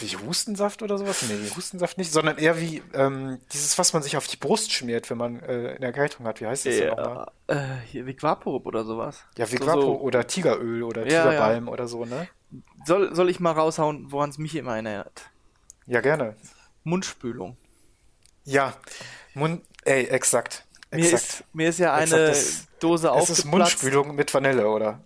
Wie 0.00 0.16
Hustensaft 0.16 0.82
oder 0.82 0.98
sowas? 0.98 1.22
Nee, 1.28 1.50
Hustensaft 1.56 1.98
nicht, 1.98 2.12
sondern 2.12 2.38
eher 2.38 2.60
wie 2.60 2.82
ähm, 2.94 3.38
dieses, 3.52 3.78
was 3.78 3.92
man 3.92 4.02
sich 4.02 4.16
auf 4.16 4.26
die 4.26 4.36
Brust 4.36 4.72
schmiert, 4.72 5.10
wenn 5.10 5.18
man 5.18 5.40
äh, 5.40 5.74
in 5.74 5.80
der 5.80 5.88
Erkältung 5.88 6.26
hat. 6.26 6.40
Wie 6.40 6.46
heißt 6.46 6.66
das 6.66 6.76
denn 6.76 6.88
nochmal? 6.88 7.26
Ja, 7.48 7.54
äh, 7.54 7.80
hier 7.86 8.06
Vigvaporub 8.06 8.66
oder 8.66 8.84
sowas. 8.84 9.24
Ja, 9.36 9.50
Vigvapo 9.50 9.80
So, 9.80 9.86
so. 9.86 10.00
oder 10.00 10.26
Tigeröl 10.26 10.82
oder 10.82 11.06
Ja, 11.06 11.12
ja. 11.12 11.22
Tigerbalm 11.24 11.68
oder 11.68 11.86
so, 11.88 12.04
ne? 12.04 12.28
Soll, 12.86 13.14
soll 13.14 13.28
ich 13.30 13.40
mal 13.40 13.52
raushauen, 13.52 14.10
woran 14.10 14.30
es 14.30 14.38
mich 14.38 14.54
immer 14.56 14.72
erinnert? 14.72 15.22
Ja, 15.86 16.00
gerne. 16.00 16.36
Mundspülung. 16.84 17.56
Ja, 18.44 18.74
Mund, 19.34 19.62
ey, 19.84 20.04
exakt. 20.06 20.64
Mir 20.90 21.00
Exakt. 21.04 21.22
ist, 21.22 21.44
mir 21.52 21.68
ist 21.68 21.78
ja 21.78 21.92
eine 21.92 22.28
das- 22.28 22.66
Dose 22.80 23.08
Es 23.08 23.12
ist 23.28 23.40
aufgeplatzt 23.40 23.44
Mundspülung 23.46 24.14
mit 24.14 24.32
Vanille, 24.32 24.68
oder? 24.68 25.00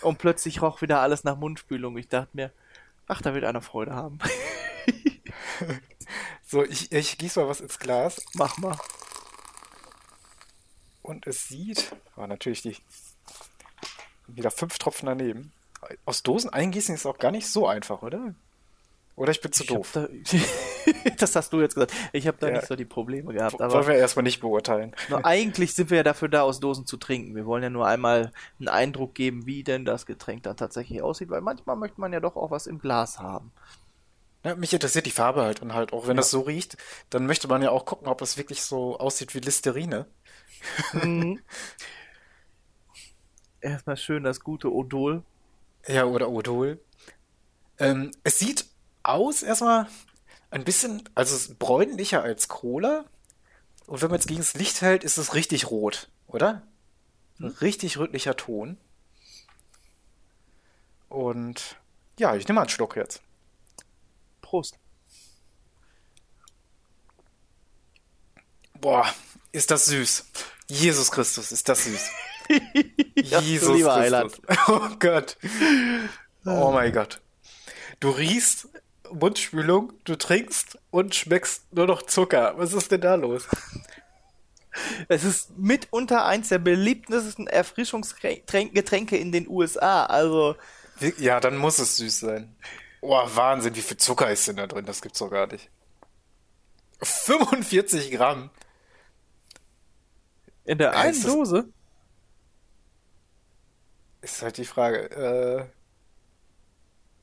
und 0.00 0.18
plötzlich 0.18 0.62
roch 0.62 0.80
wieder 0.82 1.00
alles 1.00 1.22
nach 1.24 1.36
Mundspülung. 1.36 1.96
Ich 1.98 2.08
dachte 2.08 2.30
mir, 2.32 2.50
ach, 3.08 3.22
da 3.22 3.34
wird 3.34 3.44
einer 3.44 3.62
Freude 3.62 3.94
haben. 3.94 4.18
So, 6.50 6.64
ich, 6.64 6.90
ich 6.92 7.18
gieß 7.18 7.36
mal 7.36 7.46
was 7.46 7.60
ins 7.60 7.78
Glas. 7.78 8.24
Mach 8.32 8.56
mal. 8.56 8.78
Und 11.02 11.26
es 11.26 11.46
sieht, 11.46 11.94
war 12.16 12.26
natürlich 12.26 12.62
die 12.62 12.74
wieder 14.26 14.50
fünf 14.50 14.78
Tropfen 14.78 15.06
daneben. 15.06 15.52
Aus 16.06 16.22
Dosen 16.22 16.48
eingießen 16.48 16.94
ist 16.94 17.04
auch 17.04 17.18
gar 17.18 17.32
nicht 17.32 17.48
so 17.48 17.66
einfach, 17.66 18.00
oder? 18.00 18.34
Oder 19.18 19.32
ich 19.32 19.40
bin 19.40 19.52
zu 19.52 19.64
Ich 19.64 19.68
doof. 19.68 19.90
Da, 19.92 20.08
das 21.18 21.34
hast 21.34 21.52
du 21.52 21.60
jetzt 21.60 21.74
gesagt. 21.74 21.92
Ich 22.12 22.26
habe 22.28 22.38
da 22.40 22.46
Ja. 22.48 22.54
nicht 22.54 22.66
so 22.66 22.76
die 22.76 22.84
Probleme 22.84 23.32
gehabt. 23.34 23.58
Wollen 23.58 23.70
Aber 23.70 23.86
wir 23.86 23.94
erstmal 23.96 24.22
nicht 24.22 24.40
beurteilen. 24.40 24.94
na, 25.08 25.24
eigentlich 25.24 25.74
sind 25.74 25.90
wir 25.90 25.98
ja 25.98 26.02
dafür 26.04 26.28
da, 26.28 26.42
aus 26.42 26.60
Dosen 26.60 26.86
zu 26.86 26.96
trinken. 26.96 27.34
Wir 27.34 27.44
wollen 27.44 27.62
ja 27.62 27.70
nur 27.70 27.86
einmal 27.86 28.32
einen 28.58 28.68
Eindruck 28.68 29.14
geben, 29.14 29.44
wie 29.46 29.64
denn 29.64 29.84
das 29.84 30.06
Getränk 30.06 30.44
dann 30.44 30.56
tatsächlich 30.56 31.02
aussieht, 31.02 31.30
weil 31.30 31.40
manchmal 31.40 31.76
möchte 31.76 32.00
man 32.00 32.12
ja 32.12 32.20
doch 32.20 32.36
auch 32.36 32.50
was 32.50 32.66
im 32.68 32.78
Glas 32.78 33.18
haben. 33.18 33.50
Ja, 34.44 34.54
mich 34.54 34.72
interessiert 34.72 35.04
die 35.06 35.10
Farbe 35.10 35.42
halt 35.42 35.60
und 35.62 35.74
halt 35.74 35.92
auch 35.92 36.06
wenn 36.06 36.16
das 36.16 36.30
so 36.30 36.42
riecht, 36.42 36.76
dann 37.10 37.26
möchte 37.26 37.48
man 37.48 37.60
ja 37.60 37.70
auch 37.70 37.84
gucken, 37.84 38.06
ob 38.06 38.22
es 38.22 38.36
wirklich 38.38 38.62
so 38.62 38.96
aussieht 38.98 39.34
wie 39.34 39.40
Listerine. 39.40 40.06
Erstmal 43.60 43.96
schön 43.96 44.22
das 44.22 44.40
gute 44.40 44.72
Odol. 44.72 45.22
Ja, 45.86 46.04
oder 46.04 46.30
Odol. 46.30 46.78
Ähm, 47.78 48.12
es 48.22 48.38
sieht 48.38 48.66
aus 49.02 49.42
erstmal 49.42 49.88
ein 50.50 50.64
bisschen, 50.64 51.08
also 51.14 51.34
es 51.34 51.48
ist 51.48 51.58
bräunlicher 51.58 52.22
als 52.22 52.48
Cola. 52.48 53.04
Und 53.86 54.02
wenn 54.02 54.10
man 54.10 54.20
es 54.20 54.26
gegen 54.26 54.40
das 54.40 54.54
Licht 54.54 54.82
hält, 54.82 55.04
ist 55.04 55.16
es 55.16 55.34
richtig 55.34 55.70
rot, 55.70 56.10
oder? 56.26 56.62
Ein 57.40 57.46
richtig 57.46 57.98
rötlicher 57.98 58.36
Ton. 58.36 58.76
Und 61.08 61.76
ja, 62.18 62.34
ich 62.34 62.46
nehme 62.46 62.56
mal 62.56 62.62
einen 62.62 62.70
Schluck 62.70 62.96
jetzt. 62.96 63.22
Prost. 64.42 64.78
Boah, 68.74 69.06
ist 69.52 69.70
das 69.70 69.86
süß. 69.86 70.26
Jesus 70.68 71.10
Christus, 71.10 71.50
ist 71.50 71.68
das 71.68 71.84
süß. 71.84 72.10
Jesus 73.16 73.82
Christus. 73.82 74.40
Oh 74.68 74.88
Gott. 74.98 75.36
Oh 76.44 76.70
mein 76.72 76.92
Gott. 76.92 77.20
Du 78.00 78.10
riechst 78.10 78.68
Mundspülung, 79.12 79.92
du 80.04 80.16
trinkst 80.16 80.78
und 80.90 81.14
schmeckst 81.14 81.72
nur 81.72 81.86
noch 81.86 82.02
Zucker. 82.02 82.54
Was 82.56 82.72
ist 82.72 82.90
denn 82.92 83.00
da 83.00 83.14
los? 83.14 83.46
Es 85.08 85.24
ist 85.24 85.58
mitunter 85.58 86.24
eins 86.24 86.50
der 86.50 86.58
beliebtesten 86.58 87.46
Erfrischungsgetränke 87.48 89.16
in 89.16 89.32
den 89.32 89.48
USA. 89.48 90.06
Also, 90.06 90.54
Ja, 91.18 91.40
dann 91.40 91.56
muss 91.56 91.78
es 91.78 91.96
süß 91.96 92.20
sein. 92.20 92.54
Oh, 93.00 93.20
Wahnsinn, 93.34 93.74
wie 93.74 93.82
viel 93.82 93.96
Zucker 93.96 94.30
ist 94.30 94.46
denn 94.48 94.56
da 94.56 94.66
drin? 94.66 94.84
Das 94.84 95.02
gibt's 95.02 95.18
doch 95.18 95.30
gar 95.30 95.46
nicht. 95.48 95.70
45 97.02 98.10
Gramm. 98.12 98.50
in 100.64 100.78
der 100.78 100.96
einen 100.96 101.22
Dose. 101.22 101.68
Ist 104.20 104.42
halt 104.42 104.58
die 104.58 104.64
Frage, 104.64 105.10
äh, 105.10 105.77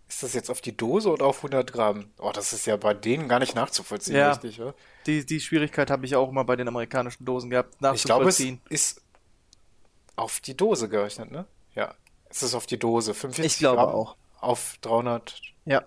ist 0.08 0.22
das 0.24 0.34
jetzt 0.34 0.50
auf 0.52 0.62
die 0.62 0.76
Dose 0.78 1.10
oder 1.10 1.26
auf 1.26 1.38
100 1.38 1.72
Gramm? 1.74 2.12
Oh, 2.20 2.32
das 2.34 2.54
ist 2.54 2.66
ja 2.68 2.78
bei 2.78 2.94
denen 2.94 3.28
gar 3.28 3.40
nicht 3.40 3.56
nachzuvollziehen, 3.56 4.16
Ja. 4.18 4.30
richtig, 4.32 4.62
oder? 4.62 4.74
Die, 5.08 5.26
die 5.26 5.40
Schwierigkeit 5.40 5.90
habe 5.90 6.06
ich 6.06 6.16
auch 6.16 6.30
immer 6.30 6.44
bei 6.46 6.56
den 6.56 6.68
amerikanischen 6.68 7.26
Dosen 7.26 7.50
gehabt, 7.50 7.74
Ich 7.74 7.80
glaube, 7.80 7.94
es 7.96 8.40
nachzuvollziehen. 8.40 8.62
ist 8.70 9.02
auf 10.16 10.40
die 10.40 10.56
Dose 10.56 10.88
gerechnet, 10.90 11.32
ne? 11.32 11.46
Ja, 11.74 11.94
es 12.30 12.44
ist 12.44 12.54
auf 12.56 12.66
die 12.66 12.80
Dose. 12.80 13.14
45 13.14 13.54
Ich 13.54 13.60
glaube 13.60 13.78
Gramm 13.82 13.90
auch. 13.96 14.16
Auf 14.40 14.78
355 14.82 15.46
Ja. 15.66 15.84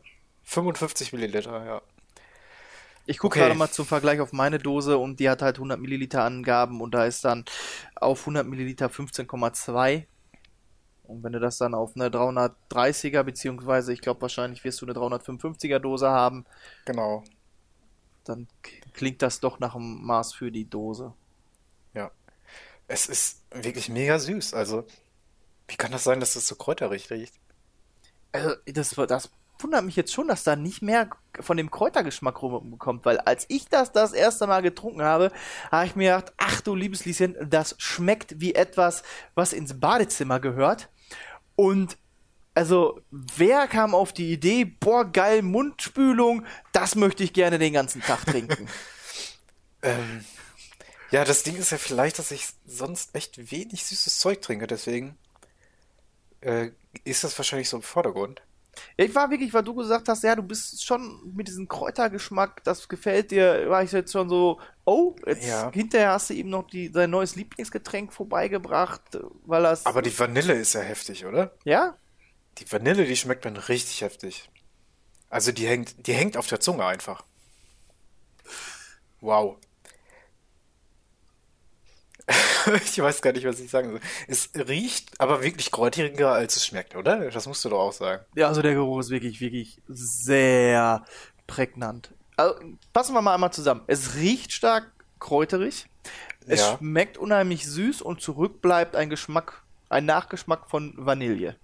Milliliter, 1.19 1.65
ja. 1.65 1.83
Ich 3.07 3.17
gucke 3.19 3.39
Okay. 3.39 3.47
gerade 3.47 3.59
mal 3.59 3.71
zum 3.71 3.87
Vergleich 3.87 4.21
auf 4.21 4.33
meine 4.33 4.59
Dose 4.59 4.99
und 4.99 5.19
die 5.19 5.31
hat 5.31 5.41
halt 5.41 5.57
100 5.57 5.81
Milliliter 5.81 6.25
Angaben 6.25 6.83
und 6.83 6.91
da 6.93 7.07
ist 7.07 7.25
dann 7.25 7.45
auf 7.95 8.21
100 8.21 8.47
Milliliter 8.47 8.89
15,2. 8.91 10.05
Und 11.09 11.23
wenn 11.25 11.33
du 11.33 11.41
das 11.41 11.59
dann 11.59 11.75
auf 11.75 11.97
eine 11.97 12.09
330er, 12.11 13.23
beziehungsweise 13.23 13.93
ich 13.93 14.01
glaube 14.03 14.21
wahrscheinlich 14.23 14.63
wirst 14.65 14.81
du 14.83 14.87
eine 14.87 14.95
355er 14.95 15.79
Dose 15.79 16.09
haben, 16.11 16.45
Genau. 16.85 17.25
dann 18.25 18.47
klingt 18.93 19.23
das 19.23 19.41
doch 19.41 19.59
nach 19.59 19.75
einem 19.75 20.05
Maß 20.05 20.35
für 20.35 20.53
die 20.53 20.69
Dose. 20.69 21.15
Ja. 21.95 22.11
Es 22.89 23.07
ist 23.07 23.43
wirklich 23.51 23.89
mega 23.89 24.19
süß. 24.19 24.55
Also, 24.55 24.87
wie 25.69 25.77
kann 25.77 25.93
das 25.93 26.05
sein, 26.05 26.21
dass 26.21 26.35
das 26.35 26.47
so 26.47 26.57
kräuterig 26.57 27.11
riecht? 27.11 27.35
Also, 28.33 28.55
das, 28.67 28.91
das 28.91 29.31
wundert 29.59 29.85
mich 29.85 29.97
jetzt 29.97 30.13
schon, 30.13 30.29
dass 30.29 30.45
da 30.45 30.57
nicht 30.57 30.83
mehr 30.83 31.09
von 31.41 31.57
dem 31.57 31.71
Kräutergeschmack 31.71 32.43
rumkommt, 32.43 33.05
weil 33.05 33.19
als 33.21 33.47
ich 33.49 33.69
das 33.69 33.93
das 33.93 34.13
erste 34.13 34.47
Mal 34.47 34.63
getrunken 34.63 35.03
habe, 35.03 35.33
habe 35.71 35.87
ich 35.87 35.97
mir 35.97 36.17
gedacht, 36.17 36.35
ach 36.37 36.61
du 36.61 36.75
liebes 36.75 37.05
Lieschen, 37.07 37.37
das 37.49 37.75
schmeckt 37.79 38.41
wie 38.41 38.55
etwas, 38.55 39.03
was 39.35 39.53
ins 39.53 39.81
Badezimmer 39.81 40.41
gehört. 40.41 40.89
Und 41.59 41.99
also, 42.55 43.01
wer 43.11 43.67
kam 43.67 43.93
auf 43.93 44.13
die 44.13 44.33
Idee, 44.33 44.65
boah, 44.65 45.05
geil, 45.05 45.43
Mundspülung, 45.43 46.47
das 46.73 46.95
möchte 46.95 47.25
ich 47.25 47.33
gerne 47.33 47.59
den 47.59 47.73
ganzen 47.73 48.01
Tag 48.01 48.25
trinken. 48.25 48.69
Ähm, 49.81 50.25
ja, 51.13 51.25
das 51.25 51.45
Ding 51.45 51.55
ist 51.55 51.71
ja 51.71 51.79
vielleicht, 51.79 52.19
dass 52.19 52.33
ich 52.33 52.49
sonst 52.67 53.15
echt 53.15 53.53
wenig 53.53 53.85
süßes 53.85 54.19
Zeug 54.19 54.43
trinke, 54.43 54.67
deswegen 54.67 55.17
äh, 56.41 56.73
ist 57.05 57.23
das 57.23 57.39
wahrscheinlich 57.39 57.69
so 57.69 57.77
im 57.77 57.85
Vordergrund. 57.85 58.43
Ich 58.97 59.15
war 59.15 59.31
wirklich, 59.31 59.53
weil 59.55 59.63
du 59.63 59.75
gesagt 59.75 60.09
hast, 60.09 60.23
ja, 60.25 60.35
du 60.37 60.43
bist 60.43 60.85
schon 60.85 61.33
mit 61.35 61.49
diesem 61.49 61.69
Kräutergeschmack, 61.69 62.63
das 62.65 62.89
gefällt 62.89 63.31
dir, 63.31 63.69
war 63.69 63.83
ich 63.83 63.93
jetzt 63.93 64.13
schon 64.13 64.29
so, 64.29 64.61
oh, 64.85 65.15
jetzt 65.27 65.47
Ja. 65.47 65.71
hinterher 65.73 66.13
hast 66.13 66.31
du 66.31 66.35
ihm 66.35 66.49
noch 66.51 66.67
die, 66.69 66.89
sein 66.89 67.11
neues 67.11 67.37
Lieblingsgetränk 67.37 68.13
vorbeigebracht, 68.13 69.19
weil 69.47 69.63
das, 69.63 69.87
Aber 69.87 70.03
die 70.03 70.17
Vanille 70.19 70.55
ist 70.55 70.73
ja 70.75 70.81
heftig, 70.81 71.27
oder? 71.27 71.53
ja, 71.65 71.97
Die 72.59 72.71
Vanille, 72.71 73.05
die 73.05 73.17
schmeckt 73.17 73.45
mir 73.45 73.69
richtig 73.69 74.01
heftig. 74.03 74.51
Also 75.31 75.53
die 75.53 75.67
hängt, 75.67 76.07
die 76.07 76.13
hängt 76.15 76.37
auf 76.37 76.47
der 76.49 76.59
Zunge 76.61 76.85
einfach. 76.87 77.23
Wow. 79.21 79.57
ich 82.85 82.99
weiß 82.99 83.23
gar 83.23 83.33
nicht, 83.33 83.47
was 83.47 83.59
ich 83.61 83.71
sagen 83.71 83.91
soll. 83.91 84.01
Es 84.27 84.51
riecht 84.55 85.19
aber 85.21 85.43
wirklich 85.43 85.71
kräuteriger, 85.71 86.33
als 86.33 86.57
es 86.57 86.67
schmeckt, 86.67 86.95
oder? 86.95 87.31
Das 87.31 87.47
musst 87.47 87.65
du 87.65 87.71
doch 87.71 87.81
auch 87.81 87.93
sagen. 87.93 88.25
ja, 88.35 88.49
also 88.49 88.61
der 88.63 88.75
Geruch 88.75 89.01
ist 89.01 89.11
wirklich, 89.11 89.41
wirklich 89.41 89.81
sehr 89.89 91.05
prägnant. 91.47 92.13
Also, 92.37 92.55
fassen 92.93 93.15
wir 93.15 93.23
mal 93.23 93.35
einmal 93.35 93.53
zusammen. 93.53 93.83
Es 93.87 94.15
riecht 94.15 94.53
stark 94.53 94.93
kräuterig, 95.19 95.87
es 96.47 96.61
Ja. 96.61 96.77
schmeckt 96.79 97.17
unheimlich 97.19 97.67
süß 97.67 98.03
und 98.03 98.21
zurück 98.21 98.61
bleibt 98.61 98.95
ein 98.95 99.09
Geschmack, 99.11 99.63
ein 99.89 100.05
Nachgeschmack 100.05 100.69
von 100.69 100.93
Vanille. 100.97 101.57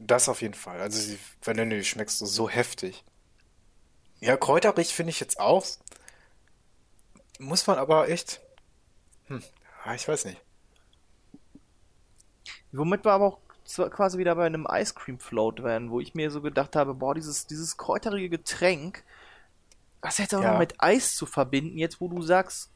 Das 0.00 0.28
auf 0.28 0.42
jeden 0.42 0.54
Fall. 0.54 0.80
Also 0.80 1.10
die 1.10 1.18
Vanille, 1.42 1.82
schmeckst 1.82 2.20
du 2.20 2.26
so 2.26 2.48
heftig. 2.48 3.02
Ja, 4.20 4.36
kräuterig 4.36 4.94
finde 4.94 5.10
ich 5.10 5.20
jetzt 5.20 5.40
auch. 5.40 5.64
Muss 7.40 7.66
man 7.66 7.78
aber 7.78 8.08
echt. 8.08 8.40
Hm, 9.28 9.42
ah, 9.84 9.94
ich 9.94 10.06
weiß 10.08 10.24
nicht. 10.26 10.40
Womit 12.72 13.04
wir 13.04 13.12
aber 13.12 13.26
auch 13.26 13.40
quasi 13.90 14.18
wieder 14.18 14.34
bei 14.34 14.46
einem 14.46 14.66
Ice 14.70 14.94
Cream 14.94 15.18
Float 15.18 15.62
wären, 15.62 15.90
wo 15.90 16.00
ich 16.00 16.14
mir 16.14 16.30
so 16.30 16.40
gedacht 16.42 16.76
habe, 16.76 16.94
boah, 16.94 17.14
dieses, 17.14 17.46
dieses 17.46 17.76
kräuterige 17.76 18.30
Getränk, 18.30 19.04
was 20.02 20.18
jetzt 20.18 20.34
auch 20.34 20.42
Ja. 20.42 20.52
noch 20.52 20.54
mit 20.54 20.74
Eis 20.80 21.14
zu 21.14 21.26
verbinden, 21.26 21.78
jetzt 21.78 22.00
wo 22.00 22.08
du 22.08 22.22
sagst, 22.22 22.72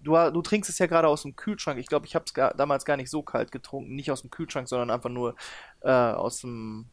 du, 0.00 0.12
du 0.30 0.42
trinkst 0.42 0.70
es 0.70 0.78
ja 0.78 0.86
gerade 0.86 1.08
aus 1.08 1.22
dem 1.22 1.36
Kühlschrank. 1.36 1.78
Ich 1.78 1.88
glaube, 1.88 2.06
ich 2.06 2.14
habe 2.14 2.24
es 2.26 2.32
damals 2.56 2.84
gar 2.84 2.96
nicht 2.96 3.10
so 3.10 3.22
kalt 3.22 3.52
getrunken, 3.52 3.94
nicht 3.96 4.10
aus 4.10 4.22
dem 4.22 4.30
Kühlschrank, 4.30 4.68
sondern 4.68 4.90
einfach 4.90 5.10
nur 5.10 5.36
äh, 5.82 5.90
aus 5.90 6.40
dem 6.40 6.90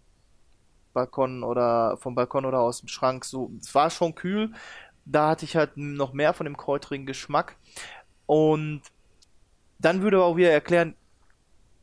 Balkon 0.94 1.44
oder 1.44 1.98
vom 1.98 2.16
Balkon 2.16 2.46
oder 2.46 2.60
aus 2.60 2.80
dem 2.80 2.88
Schrank. 2.88 3.26
So, 3.26 3.52
es 3.60 3.74
war 3.76 3.90
schon 3.90 4.16
kühl. 4.16 4.54
Da 5.06 5.30
hatte 5.30 5.46
ich 5.46 5.56
halt 5.56 5.78
noch 5.78 6.14
mehr 6.14 6.34
von 6.34 6.46
dem 6.46 6.58
kräuterigen 6.58 7.06
Geschmack. 7.06 7.58
Und 8.26 8.82
dann 9.80 10.02
würde 10.02 10.18
aber 10.18 10.26
auch 10.26 10.38
wieder 10.38 10.52
erklären, 10.52 10.96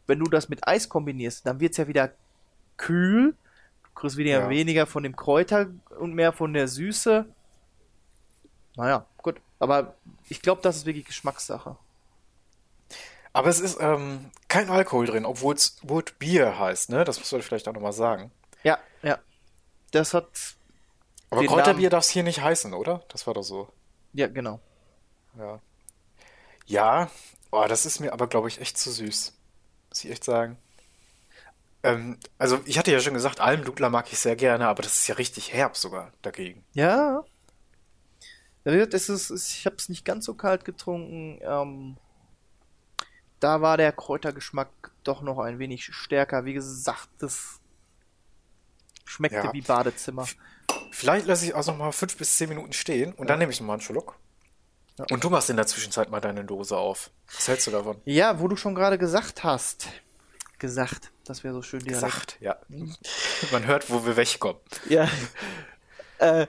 wenn 0.06 0.18
du 0.18 0.26
das 0.26 0.48
mit 0.48 0.66
Eis 0.66 0.88
kombinierst, 0.88 1.46
dann 1.46 1.60
wird 1.60 1.72
es 1.72 1.76
ja 1.78 1.86
wieder 1.86 2.12
kühl. 2.76 3.34
Du 3.84 3.90
kriegst 3.94 4.16
wieder 4.16 4.40
Ja. 4.40 4.48
weniger 4.48 4.86
von 4.86 5.02
dem 5.02 5.14
Kräuter 5.14 5.68
und 5.98 6.14
mehr 6.14 6.32
von 6.32 6.52
der 6.52 6.66
Süße. 6.68 7.26
Naja, 8.76 9.06
gut. 9.18 9.40
Aber 9.58 9.94
ich 10.28 10.40
glaube, 10.40 10.62
das 10.62 10.76
ist 10.76 10.86
wirklich 10.86 11.04
Geschmackssache. 11.04 11.76
Aber 13.32 13.48
es 13.48 13.60
ist 13.60 13.78
ähm, 13.80 14.30
kein 14.48 14.70
Alkohol 14.70 15.06
drin, 15.06 15.24
obwohl 15.24 15.54
es 15.54 15.76
Wood 15.82 16.18
Beer 16.18 16.58
heißt, 16.58 16.90
ne? 16.90 17.04
Das 17.04 17.18
muss 17.18 17.30
man 17.30 17.42
vielleicht 17.42 17.68
auch 17.68 17.72
nochmal 17.74 17.92
sagen. 17.92 18.32
Ja, 18.64 18.78
ja. 19.02 19.18
Das 19.92 20.14
hat. 20.14 20.26
Aber 21.30 21.44
Kräuterbier 21.44 21.90
darf 21.90 22.04
es 22.04 22.10
hier 22.10 22.24
nicht 22.24 22.40
heißen, 22.42 22.74
oder? 22.74 23.04
Das 23.08 23.26
war 23.26 23.34
doch 23.34 23.42
so. 23.42 23.68
Ja, 24.14 24.26
genau. 24.26 24.58
Ja. 25.38 25.60
Ja, 26.70 27.10
oh, 27.50 27.64
das 27.68 27.84
ist 27.84 27.98
mir 27.98 28.12
aber, 28.12 28.28
glaube 28.28 28.46
ich, 28.46 28.60
echt 28.60 28.78
zu 28.78 28.92
süß. 28.92 29.32
Muss 29.88 30.04
ich 30.04 30.10
echt 30.10 30.22
sagen. 30.22 30.56
Ähm, 31.82 32.16
also, 32.38 32.60
ich 32.64 32.78
hatte 32.78 32.92
ja 32.92 33.00
schon 33.00 33.14
gesagt, 33.14 33.40
Almdudler 33.40 33.90
mag 33.90 34.12
ich 34.12 34.18
sehr 34.20 34.36
gerne, 34.36 34.68
aber 34.68 34.82
das 34.82 34.98
ist 34.98 35.08
ja 35.08 35.16
richtig 35.16 35.52
herb 35.52 35.76
sogar 35.76 36.12
dagegen. 36.22 36.64
Ja. 36.74 37.24
Ja, 38.64 38.72
Es 38.72 39.08
ist, 39.08 39.30
ich 39.30 39.66
habe 39.66 39.76
es 39.76 39.88
nicht 39.88 40.04
ganz 40.04 40.26
so 40.26 40.34
kalt 40.34 40.64
getrunken. 40.64 41.40
Ähm, 41.42 41.96
da 43.40 43.60
war 43.62 43.76
der 43.76 43.90
Kräutergeschmack 43.90 44.92
doch 45.02 45.22
noch 45.22 45.38
ein 45.38 45.58
wenig 45.58 45.86
stärker. 45.92 46.44
Wie 46.44 46.52
gesagt, 46.52 47.08
das 47.18 47.58
schmeckte 49.04 49.38
Ja. 49.38 49.52
wie 49.52 49.62
Badezimmer. 49.62 50.28
Vielleicht 50.92 51.26
lasse 51.26 51.46
ich 51.46 51.54
auch 51.54 51.66
noch 51.66 51.76
mal 51.78 51.90
fünf 51.90 52.16
bis 52.16 52.36
zehn 52.36 52.48
Minuten 52.48 52.72
stehen 52.72 53.12
und 53.14 53.28
dann 53.28 53.40
nehme 53.40 53.50
ich 53.50 53.58
noch 53.60 53.66
mal 53.66 53.72
einen 53.74 53.82
Schluck. 53.82 54.16
Und 55.10 55.24
du 55.24 55.30
machst 55.30 55.50
in 55.50 55.56
der 55.56 55.66
Zwischenzeit 55.66 56.10
mal 56.10 56.20
deine 56.20 56.44
Dose 56.44 56.76
auf. 56.76 57.10
Was 57.34 57.48
hältst 57.48 57.66
du 57.66 57.70
davon? 57.70 58.00
Ja, 58.04 58.40
wo 58.40 58.48
du 58.48 58.56
schon 58.56 58.74
gerade 58.74 58.98
gesagt 58.98 59.44
hast. 59.44 59.88
Gesagt, 60.58 61.10
das 61.24 61.42
wäre 61.44 61.54
so 61.54 61.62
schön 61.62 61.80
Dialekt. 61.80 62.02
Gesagt, 62.04 62.36
ja. 62.40 62.56
Man 63.52 63.66
hört, 63.66 63.88
wo 63.90 64.04
wir 64.04 64.16
wegkommen. 64.16 64.60
Ja. 64.88 65.08
äh, 66.18 66.46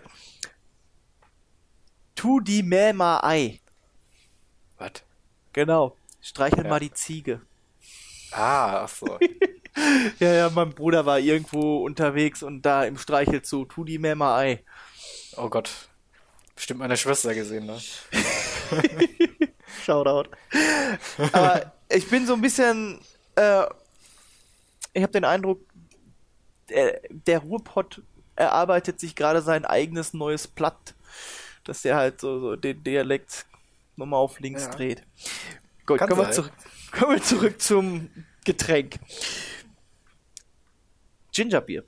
tu 2.16 2.40
die 2.42 2.64
Mäh 2.64 2.94
mal 2.94 3.20
Ei. 3.24 3.60
Was? 4.78 4.92
Genau. 5.54 5.96
Streichel 6.22 6.64
Ja. 6.66 6.70
mal 6.70 6.80
die 6.80 6.94
Ziege. 6.94 7.42
Ah, 8.32 8.84
ach 8.84 8.90
so. 8.90 9.18
Ja, 10.20 10.34
ja, 10.34 10.50
mein 10.50 10.72
Bruder 10.72 11.06
war 11.06 11.18
irgendwo 11.20 11.78
unterwegs 11.86 12.44
und 12.44 12.64
da 12.64 12.84
im 12.84 12.98
Streichelzoo. 12.98 13.64
Tu 13.64 13.86
die 13.86 14.00
Mäh 14.00 14.16
mal 14.16 14.38
Ei. 14.38 14.66
Oh 15.38 15.48
Gott. 15.48 15.72
Bestimmt 16.56 16.82
meine 16.82 16.98
Schwester 16.98 17.34
gesehen, 17.34 17.68
ne? 17.68 17.80
Shoutout. 19.84 20.30
Aber 21.32 21.74
ich 21.90 22.08
bin 22.10 22.26
so 22.26 22.34
ein 22.34 22.42
bisschen. 22.42 23.00
Äh, 23.36 23.66
ich 24.94 25.02
habe 25.04 25.14
den 25.14 25.24
Eindruck, 25.26 25.62
der, 26.70 27.02
der 27.10 27.40
Ruhrpott 27.40 28.02
erarbeitet 28.36 29.00
sich 29.00 29.16
gerade 29.16 29.42
sein 29.42 29.64
eigenes 29.66 30.14
neues 30.14 30.48
Platt, 30.48 30.96
dass 31.64 31.82
der 31.84 31.96
halt 31.96 32.20
so, 32.20 32.40
so 32.40 32.56
den 32.56 32.84
Dialekt 32.84 33.46
nochmal 33.96 34.20
auf 34.20 34.40
links 34.40 34.64
Ja. 34.64 34.70
dreht. 34.72 35.04
Gut, 35.86 36.00
Kann 36.00 36.10
kommen 36.10 36.22
wir, 36.28 36.32
zurück, 36.32 36.52
kommen 36.92 37.16
wir 37.16 37.24
zurück 37.24 37.62
zum 37.62 38.10
Getränk. 38.46 39.00
Gingerbier. 41.34 41.84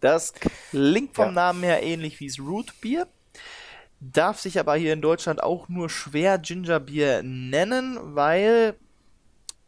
Das 0.00 0.32
klingt 0.32 1.14
vom 1.14 1.26
Ja. 1.26 1.32
Namen 1.32 1.62
her 1.62 1.82
ähnlich 1.82 2.20
wie 2.20 2.28
das 2.28 2.38
Rootbier 2.38 3.08
darf 4.00 4.40
sich 4.40 4.58
aber 4.58 4.76
hier 4.76 4.92
in 4.92 5.02
Deutschland 5.02 5.42
auch 5.42 5.68
nur 5.68 5.90
schwer 5.90 6.38
Gingerbier 6.38 7.22
nennen, 7.22 7.98
weil 8.14 8.74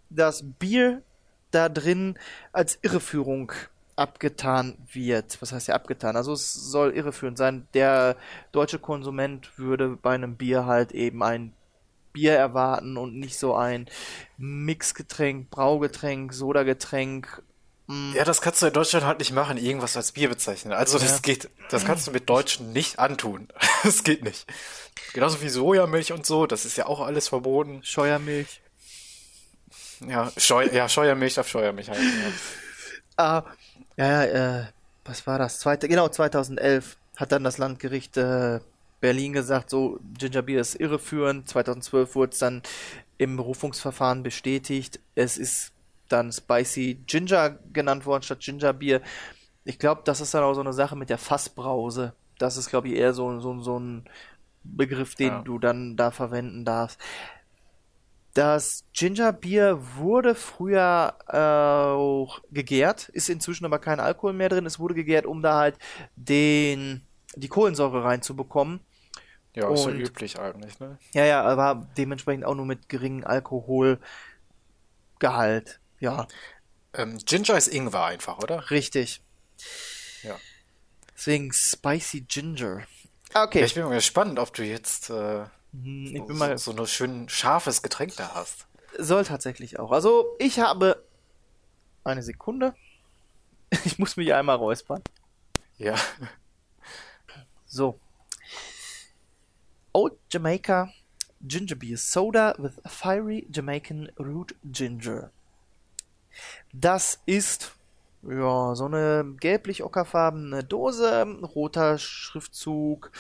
das 0.09 0.45
Bier 0.59 1.03
da 1.51 1.69
drin 1.69 2.19
als 2.53 2.79
Irreführung 2.83 3.53
abgetan 3.97 4.77
wird. 4.93 5.41
Was 5.43 5.53
heißt 5.53 5.69
ja 5.69 5.75
abgetan? 5.75 6.17
Also 6.17 6.33
es 6.33 6.55
soll 6.55 6.93
irreführend 6.93 7.39
sein. 7.39 7.67
Der 7.75 8.17
deutsche 8.53 8.79
Konsument 8.79 9.59
würde 9.59 9.99
bei 10.01 10.15
einem 10.15 10.37
Bier 10.37 10.65
halt 10.67 10.93
eben 10.93 11.23
ein 11.23 11.53
Bier 12.13 12.33
erwarten 12.33 12.97
und 12.97 13.15
nicht 13.15 13.39
so 13.39 13.55
ein 13.55 13.87
Mixgetränk, 14.37 15.51
Braugetränk, 15.51 16.33
Sodagetränk. 16.33 17.43
Mm, 17.91 18.15
Ja, 18.15 18.25
das 18.25 18.41
kannst 18.41 18.63
du 18.63 18.67
in 18.67 18.73
Deutschland 18.73 19.05
halt 19.05 19.19
nicht 19.19 19.33
machen, 19.33 19.57
irgendwas 19.59 19.97
als 19.97 20.13
Bier 20.13 20.29
bezeichnen. 20.29 20.73
Also 20.73 20.99
das 20.99 21.11
Ja. 21.13 21.19
geht, 21.23 21.49
das 21.71 21.85
kannst 21.85 22.07
du 22.07 22.11
mit 22.13 22.29
Deutschen 22.29 22.73
nicht 22.73 22.99
antun. 22.99 23.49
Das 23.83 24.05
geht 24.05 24.23
nicht. 24.25 24.47
Genauso 25.15 25.41
wie 25.43 25.49
Sojamilch 25.49 26.13
und 26.13 26.25
so, 26.27 26.47
das 26.47 26.65
ist 26.65 26.77
ja 26.77 26.87
auch 26.87 27.01
alles 27.01 27.29
verboten. 27.29 27.81
Scheuermilch. 27.83 28.61
Ja, 30.07 30.31
Scheu 30.37 30.67
ja 30.73 30.89
Scheuermilch 30.89 31.35
darf 31.35 31.49
Scheuermilch 31.49 31.91
heißen. 31.91 32.05
Ja. 32.23 32.33
Ah, 33.17 33.45
ja, 33.97 34.25
ja, 34.25 34.61
äh, 34.61 34.65
was 35.05 35.27
war 35.27 35.39
das? 35.39 35.59
Zweite, 35.59 35.89
genau, 35.89 36.09
2011 36.09 36.97
hat 37.17 37.33
dann 37.33 37.45
das 37.45 37.59
Landgericht 37.59 38.17
äh, 38.17 38.61
Berlin 39.01 39.33
gesagt, 39.33 39.69
so 39.71 39.99
Gingerbier 40.19 40.61
ist 40.61 40.75
irreführend. 40.77 41.49
2012 41.49 42.15
wurde 42.15 42.33
es 42.33 42.39
dann 42.39 42.63
im 43.19 43.37
Berufungsverfahren 43.37 44.23
bestätigt. 44.23 45.01
Es 45.15 45.37
ist 45.37 45.73
dann 46.13 46.33
Spicy 46.33 47.03
Ginger 47.07 47.59
genannt 47.73 48.07
worden 48.07 48.23
statt 48.23 48.41
Gingerbier. 48.41 49.01
Ich 49.65 49.79
glaube, 49.79 50.03
das 50.05 50.21
ist 50.21 50.35
dann 50.35 50.43
auch 50.45 50.55
so 50.55 50.61
eine 50.61 50.73
Sache 50.73 50.97
mit 50.97 51.11
der 51.11 51.19
Fassbrause. 51.19 52.15
Das 52.39 52.57
ist, 52.57 52.71
glaube 52.71 52.89
ich, 52.89 52.95
eher 52.95 53.13
so, 53.13 53.39
so, 53.41 53.61
so 53.61 53.79
ein 53.79 54.09
Begriff, 54.65 55.15
den 55.15 55.29
Ja. 55.29 55.43
du 55.43 55.59
dann 55.59 55.97
da 55.97 56.11
verwenden 56.11 56.65
darfst. 56.65 56.99
Das 58.35 58.85
Gingerbier 58.93 59.81
wurde 59.97 60.37
früher 60.37 61.15
äh, 61.27 61.37
auch 61.37 62.41
gegärt, 62.53 63.09
ist 63.09 63.29
inzwischen 63.29 63.65
aber 63.65 63.81
kein 63.81 63.99
Alkohol 63.99 64.33
mehr 64.33 64.49
drin. 64.49 64.67
Es 64.67 64.79
wurde 64.79 64.95
gegärt, 64.95 65.27
um 65.27 65.43
da 65.43 65.59
halt 65.59 65.77
den, 66.15 67.03
die 67.35 67.49
Kohlensäure 67.49 68.05
reinzubekommen. 68.05 68.81
Ja, 69.55 69.69
ist 69.73 69.85
ja 69.85 69.91
Und- 69.91 69.99
üblich 69.99 70.39
eigentlich, 70.39 70.79
ne? 70.79 70.97
Ja, 71.13 71.25
ja, 71.25 71.43
aber 71.43 71.89
dementsprechend 71.99 72.45
auch 72.45 72.55
nur 72.55 72.67
mit 72.67 72.89
geringem 72.89 73.27
Alkoholgehalt. 73.27 75.81
Ja, 76.01 76.27
Ähm, 76.93 77.19
Ginger 77.19 77.57
ist 77.57 77.69
Ingwer 77.69 78.05
einfach, 78.05 78.39
oder? 78.39 78.71
richtig. 78.71 79.23
Ja. 80.23 80.37
Deswegen 81.15 81.53
Spicy 81.53 82.23
Ginger. 82.23 82.83
Okay, 83.35 83.61
Ja, 83.61 83.67
ich 83.67 83.75
bin 83.75 83.85
mal 83.85 83.95
gespannt, 83.95 84.39
ob 84.39 84.53
du 84.55 84.65
jetzt 84.65 85.11
äh, 85.11 85.45
Hm, 85.73 86.07
ich 86.07 86.19
so, 86.19 86.25
bin 86.25 86.37
mal, 86.37 86.59
so 86.59 86.73
ein 86.73 86.87
schön 86.87 87.29
scharfes 87.29 87.83
Getränk 87.83 88.17
da 88.17 88.35
hast. 88.35 88.67
soll 88.99 89.25
tatsächlich 89.25 89.79
auch. 89.79 89.93
Also, 89.93 90.35
ich 90.41 90.59
habe 90.59 91.05
eine 92.05 92.23
Sekunde. 92.23 92.75
Ich 93.85 94.01
muss 94.01 94.17
mich 94.17 94.35
einmal 94.35 94.57
räuspern. 94.57 95.01
Ja. 95.79 95.95
So. 97.67 98.01
Old 99.93 100.19
Jamaica 100.33 100.93
Ginger 101.41 101.77
Beer 101.77 101.97
Soda 101.97 102.55
with 102.59 102.73
Fiery 102.87 103.47
Jamaican 103.51 104.11
Root 104.19 104.57
Ginger. 104.65 105.31
Das 106.73 107.21
ist 107.27 107.73
ja 108.23 108.75
so 108.75 108.85
eine 108.87 109.35
gelblich-ockerfarbene 109.41 110.65
Dose, 110.65 111.27
roter 111.55 111.99
Schriftzug. 111.99 113.11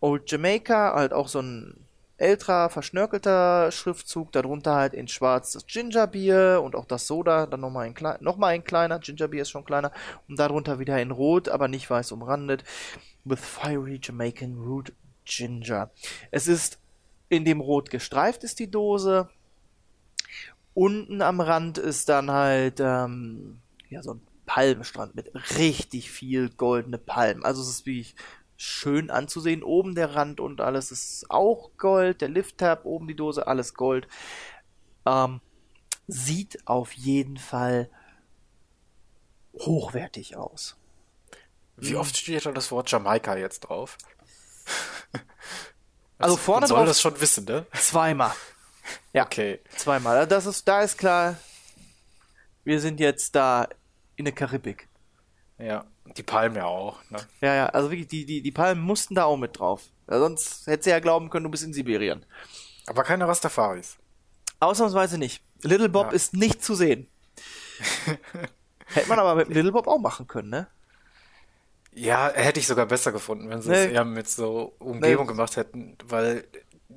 Old 0.00 0.30
Jamaica, 0.30 0.94
halt 0.94 1.12
auch 1.12 1.28
so 1.28 1.40
ein 1.40 1.84
älterer, 2.16 2.70
verschnörkelter 2.70 3.72
Schriftzug, 3.72 4.32
darunter 4.32 4.74
halt 4.74 4.94
in 4.94 5.08
schwarz 5.08 5.52
das 5.52 5.66
Gingerbier 5.66 6.60
und 6.62 6.76
auch 6.76 6.84
das 6.84 7.06
Soda, 7.06 7.46
dann 7.46 7.60
nochmal 7.60 7.86
ein, 7.86 8.18
noch 8.20 8.36
mal 8.36 8.48
ein 8.48 8.64
kleiner, 8.64 8.98
Gingerbier 9.00 9.42
ist 9.42 9.50
schon 9.50 9.64
kleiner, 9.64 9.92
und 10.28 10.38
darunter 10.38 10.78
wieder 10.78 11.00
in 11.00 11.10
rot, 11.10 11.48
aber 11.48 11.68
nicht 11.68 11.90
weiß 11.90 12.12
umrandet, 12.12 12.64
with 13.24 13.40
fiery 13.40 13.98
Jamaican 14.02 14.58
Root 14.58 14.92
Ginger. 15.24 15.90
Es 16.30 16.46
ist 16.46 16.78
in 17.28 17.44
dem 17.44 17.60
Rot 17.60 17.90
gestreift 17.90 18.44
ist 18.44 18.58
die 18.58 18.70
Dose. 18.70 19.28
Unten 20.74 21.22
am 21.22 21.40
Rand 21.40 21.78
ist 21.78 22.08
dann 22.08 22.30
halt 22.30 22.80
ähm, 22.80 23.60
ja 23.88 24.02
so 24.02 24.14
ein 24.14 24.20
Palmenstrand 24.46 25.14
mit 25.14 25.32
richtig 25.58 26.10
viel 26.10 26.50
goldene 26.50 26.98
Palmen. 26.98 27.44
Also 27.44 27.62
es 27.62 27.68
ist 27.68 27.86
wie 27.86 28.06
schön 28.56 29.10
anzusehen. 29.10 29.62
Oben 29.62 29.94
der 29.94 30.14
Rand 30.14 30.40
und 30.40 30.60
alles 30.60 30.90
ist 30.90 31.30
auch 31.30 31.70
Gold. 31.76 32.20
Der 32.20 32.28
Lift-Tab, 32.28 32.84
oben 32.84 33.08
die 33.08 33.16
Dose, 33.16 33.46
alles 33.46 33.74
Gold. 33.74 34.08
Ähm, 35.06 35.40
sieht 36.06 36.66
auf 36.66 36.92
jeden 36.92 37.36
Fall 37.36 37.88
hochwertig 39.54 40.36
aus. 40.36 40.76
Wie 41.76 41.96
oft 41.96 42.16
steht 42.16 42.46
da 42.46 42.52
das 42.52 42.70
Wort 42.70 42.90
Jamaika 42.90 43.36
jetzt 43.36 43.60
drauf? 43.60 43.98
Also 46.18 46.36
vorne 46.36 46.60
Man 46.60 46.68
soll 46.68 46.78
drauf 46.78 46.88
das 46.88 47.00
schon 47.00 47.20
wissen, 47.20 47.44
ne? 47.44 47.66
zweimal. 47.74 48.32
Ja. 49.12 49.24
Okay. 49.24 49.60
Zweimal. 49.76 50.26
Das 50.26 50.46
ist, 50.46 50.66
da 50.68 50.82
ist 50.82 50.98
klar, 50.98 51.36
wir 52.64 52.80
sind 52.80 53.00
jetzt 53.00 53.34
da 53.34 53.68
in 54.16 54.24
der 54.24 54.34
Karibik. 54.34 54.88
Ja. 55.58 55.84
Die 56.16 56.22
Palmen 56.22 56.56
ja 56.56 56.66
auch, 56.66 56.98
ne? 57.10 57.18
Ja, 57.40 57.54
ja, 57.54 57.66
also 57.66 57.90
wirklich, 57.90 58.08
die, 58.08 58.26
die, 58.26 58.42
die 58.42 58.52
Palmen 58.52 58.82
mussten 58.82 59.14
da 59.14 59.24
auch 59.24 59.38
mit 59.38 59.58
drauf. 59.58 59.82
Ja, 60.10 60.18
sonst 60.18 60.66
hätte 60.66 60.84
sie 60.84 60.90
ja 60.90 60.98
glauben 61.00 61.30
können, 61.30 61.44
du 61.44 61.50
bist 61.50 61.64
in 61.64 61.72
Sibirien. 61.72 62.26
Aber 62.86 63.02
keine 63.04 63.26
Rastafaris. 63.26 63.96
Ausnahmsweise 64.60 65.16
nicht. 65.16 65.42
Little 65.62 65.88
Bob 65.88 66.08
Ja. 66.08 66.12
ist 66.12 66.34
nicht 66.34 66.62
zu 66.62 66.74
sehen. 66.74 67.08
Hätte 68.86 69.08
man 69.08 69.18
aber 69.18 69.34
mit 69.34 69.48
Little 69.48 69.72
Bob 69.72 69.86
auch 69.88 69.98
machen 69.98 70.26
können, 70.26 70.50
ne? 70.50 70.66
Ja, 71.92 72.30
hätte 72.34 72.60
ich 72.60 72.66
sogar 72.66 72.86
besser 72.86 73.12
gefunden, 73.12 73.48
wenn 73.48 73.62
sie 73.62 73.70
Nee. 73.70 73.86
es 73.86 73.92
eher 73.92 74.04
mit 74.04 74.28
so 74.28 74.74
Umgebung 74.78 75.26
Nee. 75.26 75.32
gemacht 75.32 75.56
hätten, 75.56 75.96
weil 76.04 76.44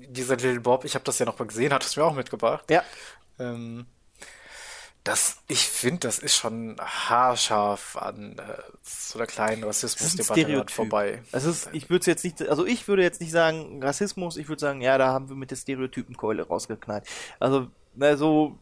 dieser 0.09 0.35
Little 0.35 0.59
Bob, 0.59 0.85
ich 0.85 0.95
habe 0.95 1.05
das 1.05 1.19
ja 1.19 1.25
noch 1.25 1.37
mal 1.39 1.45
gesehen, 1.45 1.73
hat 1.73 1.85
es 1.85 1.95
mir 1.95 2.03
auch 2.03 2.13
mitgebracht. 2.13 2.69
Ja. 2.69 2.83
Ähm, 3.39 3.85
das, 5.07 5.37
ich 5.47 5.65
finde, 5.67 5.99
das 5.99 6.19
ist 6.19 6.35
schon 6.35 6.75
haarscharf 6.79 7.95
an 7.95 8.37
äh, 8.39 8.43
so 8.83 9.17
einer 9.17 9.27
kleinen 9.27 9.61
ein 9.61 9.63
Rassismusdebatte 9.63 10.41
Stereotyp. 10.41 10.71
vorbei. 10.71 11.23
Das 11.31 11.45
ist, 11.45 11.69
ich 11.71 11.89
würde 11.89 12.05
jetzt 12.07 12.25
nicht, 12.25 12.41
also 12.47 12.65
ich 12.65 12.87
würde 12.89 13.03
jetzt 13.03 13.21
nicht 13.21 13.31
sagen 13.31 13.81
Rassismus, 13.81 14.35
ich 14.35 14.49
würde 14.49 14.59
sagen, 14.59 14.81
ja, 14.81 14.97
da 14.97 15.07
haben 15.07 15.29
wir 15.29 15.37
mit 15.37 15.49
der 15.49 15.55
Stereotypenkeule 15.55 16.45
rausgeknallt. 16.47 17.05
Also, 17.39 17.67
na, 17.95 18.17
so 18.17 18.57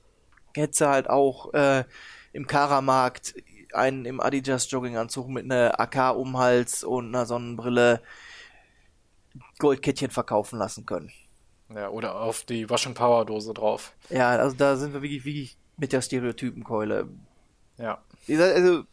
hätte 0.53 0.77
sie 0.77 0.87
halt 0.87 1.09
auch 1.09 1.51
äh, 1.53 1.83
im 2.31 2.45
Karamarkt 2.45 3.33
einen 3.73 4.05
im 4.05 4.21
Adidas 4.21 4.69
Jogginganzug 4.69 5.27
mit 5.27 5.45
einer 5.45 5.79
AK 5.79 6.15
um 6.15 6.37
Hals 6.37 6.83
und 6.83 7.07
einer 7.07 7.25
Sonnenbrille 7.25 8.01
Goldkettchen 9.57 10.11
verkaufen 10.11 10.59
lassen 10.59 10.85
können. 10.85 11.11
Ja, 11.73 11.89
oder 11.89 12.21
auf 12.21 12.43
die 12.43 12.69
Wash 12.69 12.85
and 12.87 12.95
Power 12.95 13.25
Dose 13.25 13.53
drauf. 13.53 13.93
Ja, 14.09 14.29
also 14.29 14.55
da 14.55 14.75
sind 14.75 14.93
wir 14.93 15.01
wirklich, 15.01 15.25
wirklich 15.25 15.57
mit 15.77 15.93
der 15.93 16.01
Stereotypenkeule. 16.01 17.07
Ja. 17.77 18.01
Also 18.27 18.83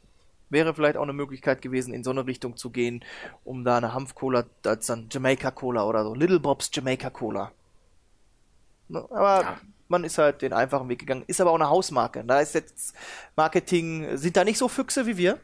wäre 0.49 0.75
vielleicht 0.75 0.97
auch 0.97 1.03
eine 1.03 1.13
Möglichkeit 1.13 1.63
gewesen, 1.63 1.93
in 1.95 2.03
so 2.05 2.11
eine 2.11 2.27
Richtung 2.27 2.57
zu 2.57 2.71
gehen, 2.71 3.05
um 3.45 3.65
da 3.65 3.77
eine 3.77 3.95
Hanf-Cola 3.95 4.45
als 4.65 4.87
dann 4.87 5.09
Jamaica 5.11 5.51
Cola 5.51 5.85
oder 5.85 6.03
so. 6.05 6.15
Little 6.15 6.41
Bob's 6.41 6.71
Jamaica 6.73 7.11
Cola. 7.11 7.53
Ne, 8.89 9.05
Aber 9.11 9.43
Ja. 9.43 9.61
man 9.89 10.05
ist 10.05 10.19
halt 10.19 10.43
den 10.43 10.53
einfachen 10.53 10.89
Weg 10.89 10.99
gegangen. 11.01 11.25
Ist 11.27 11.41
aber 11.41 11.51
auch 11.51 11.57
eine 11.57 11.69
Hausmarke. 11.71 12.25
Da 12.25 12.41
ist 12.41 12.55
jetzt 12.55 12.95
Marketing, 13.37 14.17
sind 14.17 14.37
da 14.37 14.45
nicht 14.45 14.59
so 14.59 14.69
Füchse 14.69 15.07
wie 15.07 15.17
wir. 15.17 15.39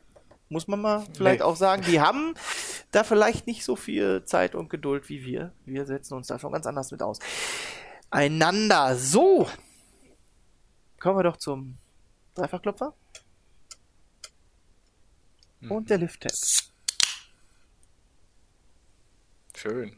Muss 0.51 0.67
man 0.67 0.81
mal 0.81 1.07
vielleicht 1.15 1.41
Nee. 1.41 1.45
auch 1.45 1.57
sagen. 1.57 1.83
Die 1.83 2.01
haben 2.01 2.35
da 2.91 3.05
vielleicht 3.05 3.47
nicht 3.47 3.65
so 3.65 3.77
viel 3.77 4.25
Zeit 4.25 4.55
und 4.55 4.71
Geduld 4.71 5.09
wie 5.09 5.25
wir. 5.25 5.53
Wir 5.67 5.85
setzen 5.85 6.15
uns 6.15 6.27
da 6.29 6.39
schon 6.39 6.53
ganz 6.53 6.67
anders 6.67 6.91
mit 6.91 7.03
aus. 7.03 7.19
Einander. 8.11 8.97
So. 8.97 9.49
Kommen 11.01 11.19
wir 11.19 11.23
doch 11.25 11.37
zum 11.37 11.77
Dreifachklopfer. 12.35 12.95
Und 15.69 15.91
der 15.91 15.99
Lift-Tab. 15.99 16.33
Schön. 19.55 19.97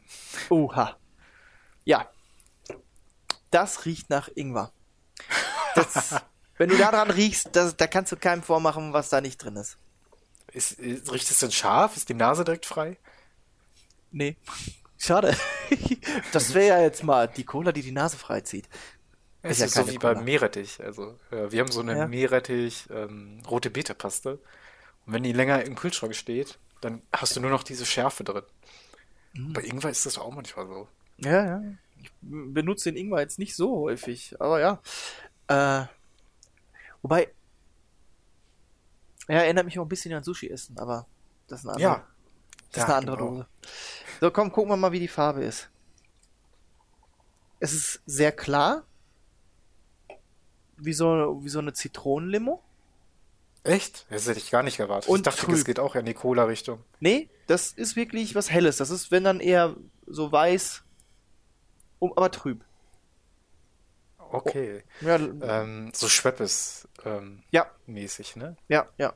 Oha. 0.49 0.97
Ja. 1.85 2.09
Das 3.51 3.85
riecht 3.85 4.09
nach 4.09 4.29
Ingwer. 4.33 4.71
Das, 5.75 6.15
wenn 6.57 6.69
du 6.69 6.77
daran 6.77 7.11
riechst, 7.11 7.49
das, 7.55 7.77
da 7.77 7.87
kannst 7.87 8.11
du 8.11 8.17
keinem 8.17 8.41
vormachen, 8.43 8.91
was 8.93 9.09
da 9.09 9.21
nicht 9.21 9.37
drin 9.37 9.55
ist. 9.55 9.77
Ist, 10.51 10.73
ist, 10.73 11.11
riecht 11.11 11.29
es 11.29 11.39
denn 11.39 11.51
scharf? 11.51 11.95
Ist 11.97 12.09
die 12.09 12.13
Nase 12.13 12.43
direkt 12.43 12.65
frei? 12.65 12.97
Nee. 14.11 14.35
Schade. 14.97 15.35
Das 16.33 16.53
wäre 16.53 16.67
ja 16.67 16.81
jetzt 16.81 17.03
mal 17.03 17.27
die 17.29 17.45
Cola, 17.45 17.71
die 17.71 17.81
die 17.81 17.91
Nase 17.93 18.17
freizieht. 18.17 18.67
Es 19.41 19.59
ja 19.59 19.65
ist 19.65 19.73
so 19.73 19.81
keine 19.81 19.93
wie 19.93 19.97
Cola. 19.97 20.13
beim 20.15 20.25
Meerrettich. 20.25 20.83
Also, 20.83 21.17
äh, 21.31 21.49
wir 21.51 21.61
haben 21.61 21.71
so 21.71 21.79
eine 21.79 21.97
Ja. 21.97 22.07
Meerrettich 22.07 22.87
ähm, 22.91 23.41
rote 23.49 23.69
Beete-Paste. 23.69 24.39
Und 25.05 25.13
wenn 25.13 25.23
die 25.23 25.31
länger 25.33 25.63
im 25.63 25.75
Kühlschrank 25.75 26.13
steht, 26.15 26.59
dann 26.81 27.01
hast 27.13 27.35
du 27.35 27.39
nur 27.39 27.49
noch 27.49 27.63
diese 27.63 27.85
Schärfe 27.85 28.23
drin. 28.25 28.43
Mhm. 29.33 29.53
Bei 29.53 29.61
Ingwer 29.63 29.89
ist 29.89 30.05
das 30.05 30.17
auch 30.17 30.31
manchmal 30.33 30.67
so. 30.67 30.87
Ja, 31.17 31.45
ja. 31.45 31.63
Ich 32.01 32.11
benutze 32.21 32.91
den 32.91 32.97
Ingwer 33.01 33.21
jetzt 33.21 33.39
nicht 33.39 33.55
so 33.55 33.77
häufig, 33.81 34.35
aber 34.39 34.59
ja. 34.59 34.81
Äh, 35.47 35.85
wobei, 37.01 37.29
er 39.31 39.43
erinnert 39.45 39.65
mich 39.65 39.77
auch 39.79 39.83
ein 39.85 39.89
bisschen 39.89 40.13
an 40.13 40.23
Sushi-Essen, 40.23 40.77
aber 40.77 41.05
das 41.47 41.59
ist 41.61 41.65
eine 41.65 41.75
andere, 41.75 41.89
Ja. 41.91 42.07
das 42.69 42.69
ist 42.69 42.77
Ja, 42.77 42.85
eine 42.85 42.95
andere 42.95 43.17
genau. 43.17 43.29
Dose. 43.31 43.47
So, 44.19 44.31
komm, 44.31 44.51
gucken 44.51 44.71
wir 44.71 44.77
mal, 44.77 44.91
wie 44.91 44.99
die 44.99 45.07
Farbe 45.07 45.43
ist. 45.43 45.69
Es 47.59 47.73
ist 47.73 48.01
sehr 48.05 48.31
klar. 48.31 48.83
Wie 50.77 50.93
so, 50.93 51.39
wie 51.43 51.49
so 51.49 51.59
eine 51.59 51.73
Zitronenlimo. 51.73 52.61
Echt? 53.63 54.07
Das 54.09 54.27
hätte 54.27 54.39
ich 54.39 54.49
gar 54.49 54.63
nicht 54.63 54.79
erwartet. 54.79 55.07
Und 55.09 55.19
ich 55.19 55.23
dachte, 55.23 55.45
trüb. 55.45 55.55
es 55.55 55.65
geht 55.65 55.79
auch 55.79 55.93
in 55.95 56.05
die 56.05 56.15
Cola-Richtung. 56.15 56.83
Nee, 56.99 57.29
das 57.45 57.71
ist 57.71 57.95
wirklich 57.95 58.33
was 58.33 58.49
Helles. 58.49 58.77
Das 58.77 58.89
ist, 58.89 59.11
wenn 59.11 59.23
dann 59.23 59.39
eher 59.39 59.75
so 60.07 60.31
weiß, 60.31 60.81
um, 61.99 62.11
aber 62.17 62.31
trüb. 62.31 62.63
Okay. 64.17 64.83
Ja, 65.01 65.15
Ähm, 65.17 65.91
so 65.93 66.07
Schweppes 66.09 66.87
ähm, 67.05 67.43
ja, 67.51 67.69
mäßig, 67.85 68.35
ne? 68.37 68.57
Ja, 68.69 68.87
ja. 68.97 69.13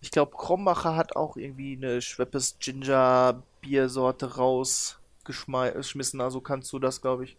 Ich 0.00 0.10
glaube, 0.10 0.36
Krombacher 0.36 0.96
hat 0.96 1.16
auch 1.16 1.36
irgendwie 1.36 1.76
eine 1.76 2.00
Schweppes 2.02 2.56
Ginger 2.58 3.42
Biersorte 3.60 4.36
rausgeschmissen. 4.36 6.20
Also 6.20 6.40
kannst 6.40 6.72
du 6.72 6.78
das, 6.78 7.00
glaube 7.00 7.24
ich, 7.24 7.36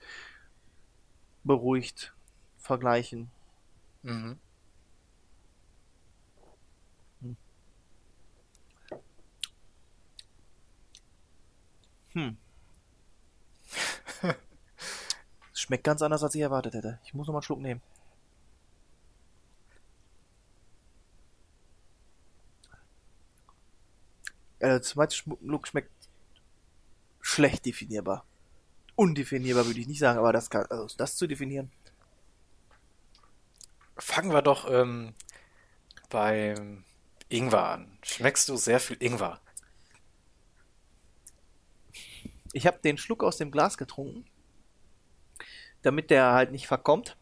beruhigt 1.44 2.14
vergleichen. 2.58 3.30
Mhm. 4.04 4.38
Hm. 12.14 12.38
Schmeckt 15.54 15.84
ganz 15.86 16.02
anders, 16.02 16.24
als 16.24 16.36
ich 16.36 16.42
erwartet 16.42 16.74
hätte. 16.74 17.00
Ich 17.06 17.14
muss 17.14 17.28
noch 17.28 17.34
mal 17.34 17.40
einen 17.40 17.44
Schluck 17.44 17.62
nehmen. 17.62 17.82
Äh, 24.62 24.80
Schluck 24.84 25.68
schmeckt 25.68 25.92
schlecht 27.20 27.66
definierbar. 27.66 28.26
Undefinierbar 28.96 29.66
würde 29.66 29.80
ich 29.80 29.88
nicht 29.88 30.00
sagen, 30.00 30.20
aber 30.20 30.34
das 30.34 30.50
kann, 30.50 30.66
also 30.70 30.96
das 30.98 31.16
zu 31.16 31.28
definieren. 31.28 31.72
Fangen 33.98 34.32
wir 34.32 34.42
doch 34.42 34.70
ähm, 34.70 35.14
beim 36.10 36.84
Ingwer 37.30 37.64
an. 37.64 37.98
Schmeckst 38.04 38.50
du 38.50 38.58
sehr 38.58 38.80
viel 38.80 38.98
Ingwer? 39.00 39.40
Ich 42.54 42.68
habe 42.68 42.80
den 42.80 42.98
Schluck 42.98 43.24
aus 43.24 43.38
dem 43.38 43.52
Glas 43.52 43.78
getrunken, 43.78 44.26
damit 45.82 46.10
der 46.10 46.34
halt 46.34 46.52
nicht 46.52 46.68
verkommt. 46.68 47.18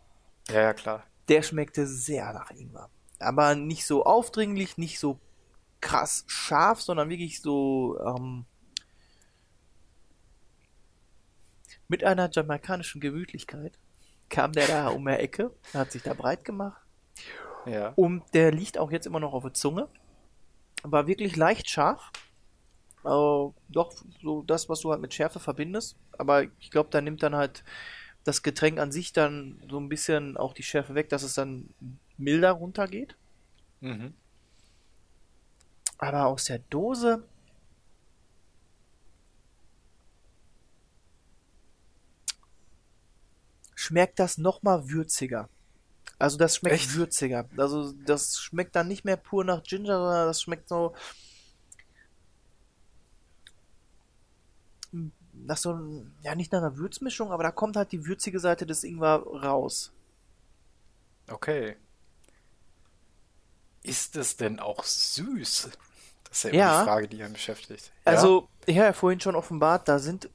Ja, 0.49 0.61
ja, 0.61 0.73
klar. 0.73 1.05
Der 1.27 1.43
schmeckte 1.43 1.85
sehr 1.85 2.33
nach 2.33 2.51
Ingwer. 2.51 2.89
Aber 3.19 3.55
nicht 3.55 3.85
so 3.85 4.05
aufdringlich, 4.05 4.77
nicht 4.77 4.99
so 4.99 5.19
krass 5.81 6.25
scharf, 6.27 6.81
sondern 6.81 7.09
wirklich 7.09 7.41
so 7.41 7.99
ähm, 8.05 8.45
mit 11.87 12.03
einer 12.03 12.29
jamaikanischen 12.31 13.01
Gemütlichkeit 13.01 13.77
kam 14.29 14.51
der 14.53 14.67
da 14.67 14.87
um 14.89 15.05
die 15.05 15.11
Ecke, 15.11 15.51
hat 15.73 15.91
sich 15.91 16.03
da 16.03 16.13
breit 16.13 16.45
gemacht. 16.45 16.79
Ja. 17.65 17.93
Und 17.95 18.23
der 18.33 18.51
liegt 18.51 18.77
auch 18.77 18.91
jetzt 18.91 19.07
immer 19.07 19.19
noch 19.19 19.33
auf 19.33 19.43
der 19.43 19.53
Zunge. 19.53 19.89
War 20.83 21.07
wirklich 21.07 21.35
leicht 21.35 21.69
scharf. 21.69 22.11
Äh, 23.03 23.09
doch 23.69 23.93
so 24.21 24.43
das, 24.43 24.69
was 24.69 24.81
du 24.81 24.91
halt 24.91 25.01
mit 25.01 25.13
Schärfe 25.13 25.39
verbindest. 25.39 25.97
Aber 26.17 26.43
ich 26.59 26.71
glaube, 26.71 26.89
da 26.91 27.01
nimmt 27.01 27.23
dann 27.23 27.35
halt 27.35 27.63
das 28.23 28.43
Getränk 28.43 28.79
an 28.79 28.91
sich 28.91 29.13
dann 29.13 29.61
so 29.69 29.79
ein 29.79 29.89
bisschen 29.89 30.37
auch 30.37 30.53
die 30.53 30.63
Schärfe 30.63 30.95
weg, 30.95 31.09
dass 31.09 31.23
es 31.23 31.33
dann 31.33 31.73
milder 32.17 32.51
runtergeht. 32.51 33.15
Mhm. 33.81 34.13
Aber 35.99 36.25
aus 36.25 36.45
der 36.45 36.59
Dose. 36.59 37.23
Schmeckt 43.75 44.19
das 44.19 44.37
nochmal 44.37 44.89
würziger. 44.89 45.49
Also 46.17 46.37
das 46.37 46.57
schmeckt 46.57 46.75
Echt? 46.75 46.95
würziger. 46.95 47.47
Also 47.57 47.93
das 47.93 48.39
schmeckt 48.39 48.75
dann 48.75 48.87
nicht 48.87 49.05
mehr 49.05 49.17
pur 49.17 49.43
nach 49.45 49.63
Ginger, 49.63 49.97
sondern 49.97 50.27
das 50.27 50.41
schmeckt 50.41 50.67
so 50.67 50.93
nach 55.33 55.57
so 55.57 56.05
ja 56.23 56.35
nicht 56.35 56.51
nach 56.51 56.59
einer 56.59 56.77
Würzmischung, 56.77 57.31
aber 57.31 57.43
da 57.43 57.51
kommt 57.51 57.75
halt 57.75 57.91
die 57.91 58.05
würzige 58.05 58.39
Seite 58.39 58.65
des 58.65 58.83
Ingwer 58.83 59.23
raus. 59.23 59.91
Okay. 61.29 61.77
Ist 63.83 64.15
es 64.17 64.35
denn 64.35 64.59
auch 64.59 64.83
süß? 64.83 65.69
Das 66.29 66.37
ist 66.39 66.43
ja 66.45 66.49
immer 66.51 66.59
Ja. 66.59 66.79
die 66.79 66.85
Frage, 66.85 67.07
die 67.07 67.23
einen 67.23 67.33
beschäftigt. 67.33 67.91
Ja? 68.05 68.11
Also, 68.13 68.47
ich 68.65 68.75
habe 68.77 68.87
ja 68.87 68.93
vorhin 68.93 69.19
schon 69.19 69.35
offenbart, 69.35 69.87
da 69.87 69.99
sind 69.99 70.29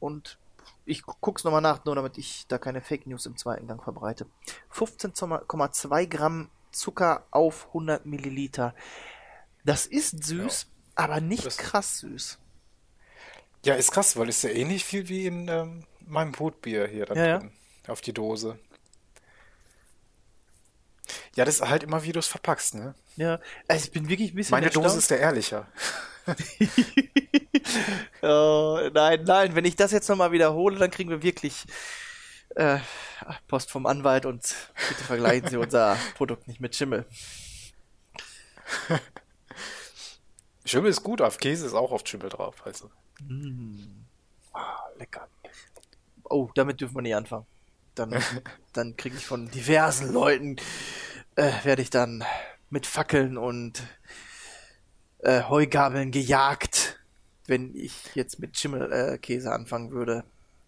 und 0.00 0.38
ich 0.84 1.02
gu- 1.02 1.14
guck's 1.20 1.44
nochmal 1.44 1.60
nach, 1.60 1.84
nur 1.84 1.94
damit 1.94 2.18
ich 2.18 2.46
da 2.48 2.58
keine 2.58 2.80
Fake 2.80 3.06
News 3.06 3.26
im 3.26 3.36
zweiten 3.36 3.66
Gang 3.66 3.82
verbreite. 3.82 4.26
15,2 4.72 6.06
Gramm 6.06 6.50
Zucker 6.72 7.24
auf 7.30 7.68
100 7.68 8.06
Milliliter. 8.06 8.74
Das 9.64 9.86
ist 9.86 10.24
süß, 10.24 10.66
aber 10.94 11.20
nicht 11.20 11.46
Das- 11.46 11.56
krass 11.58 11.98
süß. 11.98 12.38
Ja, 13.64 13.74
ist 13.74 13.90
krass, 13.92 14.16
weil 14.16 14.28
es 14.28 14.42
ja 14.42 14.50
ähnlich 14.50 14.84
viel 14.84 15.08
wie 15.08 15.26
in 15.26 15.48
ähm, 15.48 15.84
meinem 16.06 16.32
Brutbier 16.32 16.86
hier 16.86 17.06
da 17.06 17.14
Ja, 17.14 17.26
ja. 17.26 17.38
drin. 17.38 17.52
Auf 17.88 18.00
die 18.00 18.12
Dose. 18.12 18.58
Ja, 21.38 21.44
das 21.44 21.60
ist 21.60 21.68
halt 21.68 21.84
immer, 21.84 22.02
wie 22.02 22.10
du 22.10 22.18
es 22.18 22.26
verpackst, 22.26 22.74
ne? 22.74 22.96
Ja, 23.14 23.38
also 23.68 23.84
ich 23.84 23.92
bin 23.92 24.08
wirklich 24.08 24.32
ein 24.32 24.34
bisschen 24.34 24.50
Meine 24.50 24.70
Dose 24.70 24.86
erstaunt. 24.86 24.98
ist 24.98 25.10
der 25.10 25.20
ehrlicher. 25.20 25.68
Oh, 28.22 28.80
nein, 28.92 29.22
nein, 29.24 29.54
wenn 29.54 29.64
ich 29.64 29.76
das 29.76 29.92
jetzt 29.92 30.08
nochmal 30.08 30.32
wiederhole, 30.32 30.78
dann 30.78 30.90
kriegen 30.90 31.10
wir 31.10 31.22
wirklich 31.22 31.64
äh, 32.56 32.78
Post 33.46 33.70
vom 33.70 33.86
Anwalt 33.86 34.26
und 34.26 34.42
bitte 34.88 35.04
vergleichen 35.04 35.48
Sie 35.48 35.56
unser 35.56 35.96
Produkt 36.16 36.48
nicht 36.48 36.60
mit 36.60 36.74
Schimmel. 36.74 37.04
Schimmel 40.64 40.90
ist 40.90 41.02
gut, 41.02 41.22
auf 41.22 41.38
Käse 41.38 41.66
ist 41.66 41.74
auch 41.74 41.92
oft 41.92 42.08
Schimmel 42.08 42.30
drauf. 42.30 42.56
Also. 42.64 42.90
Lecker. 44.96 45.28
Oh, 46.24 46.50
damit 46.54 46.80
dürfen 46.80 46.96
wir 46.96 47.02
nicht 47.02 47.14
anfangen. 47.14 47.46
Dann, 47.94 48.20
dann 48.72 48.96
kriege 48.96 49.16
ich 49.16 49.26
von 49.26 49.50
diversen 49.50 50.12
Leuten, 50.12 50.56
äh, 51.38 51.52
werde 51.64 51.82
ich 51.82 51.90
dann 51.90 52.24
mit 52.68 52.86
Fackeln 52.86 53.38
und 53.38 53.82
äh, 55.20 55.42
Heugabeln 55.44 56.10
gejagt, 56.10 56.98
wenn 57.46 57.74
ich 57.74 58.14
jetzt 58.14 58.40
mit 58.40 58.58
Schimmelkäse 58.58 59.48
äh, 59.48 59.52
anfangen 59.52 59.92
würde. 59.92 60.24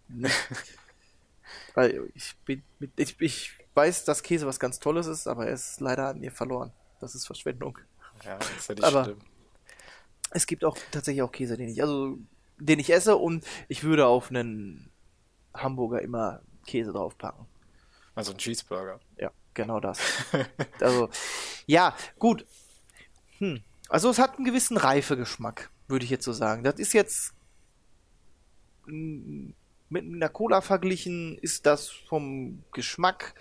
nicht. 0.08 0.34
Weil 1.74 2.08
ich 2.14 2.36
bin 2.44 2.62
mit, 2.78 2.92
ich, 2.96 3.20
ich 3.20 3.52
weiß, 3.74 4.04
dass 4.04 4.22
Käse 4.22 4.46
was 4.46 4.60
ganz 4.60 4.78
Tolles 4.78 5.06
ist, 5.06 5.26
aber 5.26 5.46
er 5.46 5.54
ist 5.54 5.80
leider 5.80 6.08
an 6.08 6.20
mir 6.20 6.30
verloren. 6.32 6.72
Das 7.00 7.14
ist 7.14 7.26
Verschwendung. 7.26 7.78
Ja, 8.24 8.38
das 8.38 8.50
ist 8.56 8.68
ja 8.68 8.74
nicht 8.76 8.84
Aber- 8.84 9.04
schlimm. 9.04 9.18
Es 10.32 10.46
gibt 10.46 10.64
auch 10.64 10.78
tatsächlich 10.92 11.22
auch 11.22 11.32
Käse, 11.32 11.56
den 11.56 11.68
ich, 11.70 11.82
also 11.82 12.16
den 12.58 12.78
ich 12.78 12.92
esse 12.92 13.16
und 13.16 13.44
ich 13.66 13.82
würde 13.82 14.06
auf 14.06 14.30
einen 14.30 14.88
Hamburger 15.52 16.02
immer 16.02 16.40
Käse 16.64 16.92
draufpacken. 16.92 17.46
Also 18.14 18.30
ein 18.30 18.38
Cheeseburger. 18.38 19.00
Ja, 19.16 19.32
genau 19.54 19.80
das. 19.80 20.00
also, 20.80 21.08
ja, 21.66 21.94
gut. 22.18 22.46
Hm. 23.38 23.62
Also 23.88 24.10
es 24.10 24.18
hat 24.18 24.36
einen 24.36 24.44
gewissen 24.44 24.76
Reifegeschmack, 24.76 25.70
würde 25.88 26.04
ich 26.04 26.10
jetzt 26.10 26.24
so 26.24 26.32
sagen. 26.32 26.62
Das 26.62 26.78
ist 26.78 26.92
jetzt 26.92 27.34
mm, 28.86 29.50
mit 29.88 30.04
einer 30.04 30.28
Cola 30.28 30.60
verglichen, 30.60 31.36
ist 31.38 31.66
das 31.66 31.88
vom 31.88 32.62
Geschmack 32.72 33.34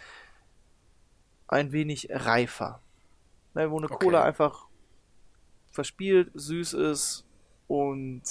ein 1.47 1.71
wenig 1.71 2.09
reifer. 2.11 2.81
Ne, 3.53 3.69
wo 3.69 3.77
eine 3.77 3.89
Okay. 3.89 4.05
Cola 4.05 4.23
einfach 4.23 4.67
verspielt, 5.71 6.31
süß 6.33 6.73
ist 6.73 7.25
und 7.67 8.23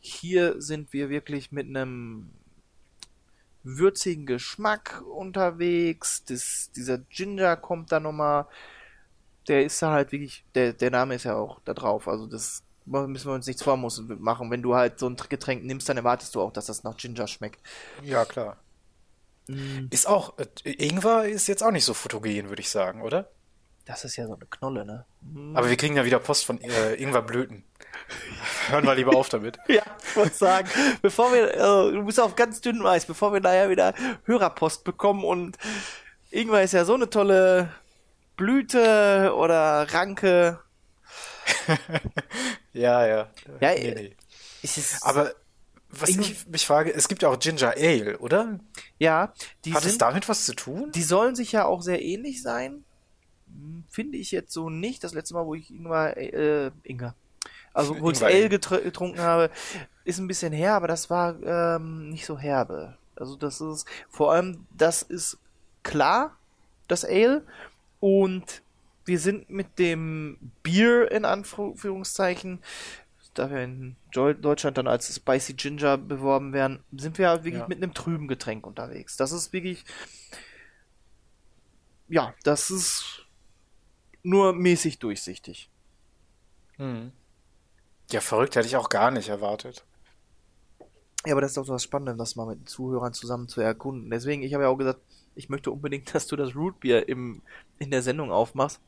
hier 0.00 0.60
sind 0.60 0.92
wir 0.92 1.10
wirklich 1.10 1.52
mit 1.52 1.66
einem 1.66 2.30
würzigen 3.62 4.26
Geschmack 4.26 5.02
unterwegs. 5.14 6.24
Das, 6.24 6.70
dieser 6.74 6.98
Ginger 6.98 7.56
kommt 7.56 7.92
da 7.92 8.00
nochmal. 8.00 8.46
Der 9.48 9.64
ist 9.64 9.80
da 9.82 9.90
halt 9.90 10.12
wirklich, 10.12 10.44
der, 10.54 10.72
der 10.72 10.90
Name 10.90 11.14
ist 11.14 11.24
ja 11.24 11.36
auch 11.36 11.60
da 11.64 11.74
drauf. 11.74 12.08
Also 12.08 12.26
das 12.26 12.62
müssen 12.86 13.26
wir 13.26 13.34
uns 13.34 13.46
nichts 13.46 13.62
vormachen. 13.62 14.50
Wenn 14.50 14.62
du 14.62 14.74
halt 14.74 14.98
so 14.98 15.08
ein 15.08 15.16
Getränk 15.28 15.64
nimmst, 15.64 15.88
dann 15.88 15.96
erwartest 15.96 16.34
du 16.34 16.40
auch, 16.40 16.52
dass 16.52 16.66
das 16.66 16.82
nach 16.84 16.96
Ginger 16.96 17.26
schmeckt. 17.26 17.60
Ja, 18.02 18.24
klar. 18.24 18.56
Ist 19.90 20.06
auch, 20.06 20.38
äh, 20.38 20.46
Ingwer 20.64 21.24
ist 21.24 21.48
jetzt 21.48 21.62
auch 21.62 21.72
nicht 21.72 21.84
so 21.84 21.94
fotogen, 21.94 22.48
würde 22.48 22.60
ich 22.60 22.70
sagen, 22.70 23.02
oder? 23.02 23.30
Das 23.84 24.04
ist 24.04 24.16
ja 24.16 24.26
so 24.26 24.34
eine 24.34 24.46
Knolle, 24.46 24.84
ne? 24.84 25.04
Aber 25.54 25.68
wir 25.68 25.76
kriegen 25.76 25.96
ja 25.96 26.04
wieder 26.04 26.20
Post 26.20 26.44
von 26.44 26.60
äh, 26.60 26.94
Ingwerblüten. 26.94 27.64
Hören 28.68 28.84
wir 28.84 28.94
lieber 28.94 29.14
auf 29.16 29.28
damit. 29.28 29.58
Ja, 29.68 29.82
ich 30.08 30.16
wollte 30.16 30.34
sagen, 30.36 30.68
bevor 31.02 31.32
wir, 31.32 31.54
äh, 31.54 31.92
du 31.92 32.04
bist 32.04 32.20
auf 32.20 32.34
ganz 32.36 32.60
dünnem 32.60 32.86
Eis, 32.86 33.04
bevor 33.06 33.32
wir 33.32 33.40
nachher 33.40 33.70
wieder 33.70 33.94
Hörerpost 34.24 34.84
bekommen 34.84 35.24
und 35.24 35.56
Ingwer 36.30 36.62
ist 36.62 36.72
ja 36.72 36.84
so 36.84 36.94
eine 36.94 37.08
tolle 37.10 37.70
Blüte 38.36 39.32
oder 39.36 39.86
Ranke. 39.92 40.58
Ja, 42.72 43.04
ja. 43.06 43.30
Ja, 43.60 43.70
nee, 43.72 43.88
äh, 43.88 43.94
nee. 43.94 44.16
Es 44.62 44.76
ist, 44.78 45.04
Aber 45.04 45.32
was 45.88 46.08
ich 46.10 46.46
mich 46.46 46.66
frage, 46.66 46.92
es 46.94 47.08
gibt 47.08 47.22
ja 47.22 47.28
auch 47.28 47.38
Ginger 47.38 47.74
Ale, 47.76 48.18
oder? 48.18 48.60
ja, 48.98 49.32
die 49.64 49.74
Hat 49.74 49.82
es 49.84 49.90
sind, 49.90 50.02
damit 50.02 50.28
was 50.28 50.44
zu 50.44 50.54
tun? 50.54 50.92
die 50.92 51.02
sollen 51.02 51.34
sich 51.34 51.50
ja 51.50 51.64
auch 51.64 51.82
sehr 51.82 52.00
ähnlich 52.00 52.42
sein. 52.42 52.84
Hm, 53.48 53.84
Finde 53.90 54.18
ich 54.18 54.30
jetzt 54.30 54.52
so 54.52 54.70
nicht. 54.70 55.02
Das 55.02 55.14
letzte 55.14 55.34
Mal, 55.34 55.46
wo 55.46 55.54
ich 55.56 55.70
Ingwer, 55.74 56.16
äh, 56.16 56.70
Ingwer, 56.84 57.14
also 57.72 58.00
wo 58.00 58.10
ich 58.10 58.16
Ingwer 58.18 58.28
Ale 58.28 58.36
Ale. 58.36 58.48
getr 58.48 58.80
getrunken 58.80 59.20
habe, 59.20 59.50
ist 60.04 60.18
ein 60.18 60.26
bisschen 60.26 60.52
her, 60.52 60.74
aber 60.74 60.88
das 60.88 61.10
war 61.10 61.36
ähm, 61.42 62.10
nicht 62.10 62.26
so 62.26 62.38
herbe. 62.38 62.96
Also 63.16 63.36
das 63.36 63.60
ist, 63.60 63.86
vor 64.08 64.32
allem, 64.32 64.66
das 64.76 65.02
ist 65.02 65.38
klar, 65.82 66.36
das 66.88 67.04
Ale. 67.04 67.44
Und 68.00 68.62
wir 69.04 69.18
sind 69.18 69.50
mit 69.50 69.78
dem 69.78 70.38
Bier 70.62 71.10
in 71.10 71.24
Anführungszeichen, 71.24 72.60
da 73.34 73.50
wir 73.50 73.62
in 73.62 73.96
Deutschland 74.12 74.76
dann 74.78 74.88
als 74.88 75.14
Spicy 75.14 75.52
Ginger 75.54 75.96
beworben 75.98 76.52
werden, 76.52 76.82
sind 76.96 77.18
wir 77.18 77.28
halt 77.28 77.44
wirklich 77.44 77.60
Ja. 77.62 77.68
mit 77.68 77.82
einem 77.82 77.94
trüben 77.94 78.26
Getränk 78.26 78.66
unterwegs. 78.66 79.16
Das 79.16 79.32
ist 79.32 79.52
wirklich, 79.52 79.84
ja, 82.08 82.34
das 82.42 82.70
ist 82.70 83.26
nur 84.22 84.52
mäßig 84.52 84.98
durchsichtig. 84.98 85.70
Hm. 86.76 87.12
Ja, 88.12 88.20
verrückt 88.20 88.56
hätte 88.56 88.66
ich 88.68 88.76
auch 88.76 88.90
gar 88.90 89.10
nicht 89.10 89.30
erwartet. 89.30 89.86
Ja, 91.26 91.32
aber 91.34 91.40
das 91.42 91.52
ist 91.52 91.58
auch 91.58 91.64
so 91.66 91.74
was 91.74 91.82
Spannendes, 91.82 92.16
das 92.18 92.36
mal 92.36 92.46
mit 92.46 92.60
den 92.60 92.66
Zuhörern 92.66 93.12
zusammen 93.12 93.48
zu 93.48 93.60
erkunden. 93.60 94.10
Deswegen, 94.10 94.42
ich 94.42 94.54
habe 94.54 94.64
ja 94.64 94.70
auch 94.70 94.76
gesagt, 94.78 95.00
ich 95.34 95.48
möchte 95.48 95.70
unbedingt, 95.70 96.12
dass 96.14 96.26
du 96.26 96.36
das 96.36 96.54
Rootbier 96.54 97.08
im, 97.08 97.42
in 97.78 97.90
der 97.90 98.02
Sendung 98.02 98.32
aufmachst. 98.32 98.80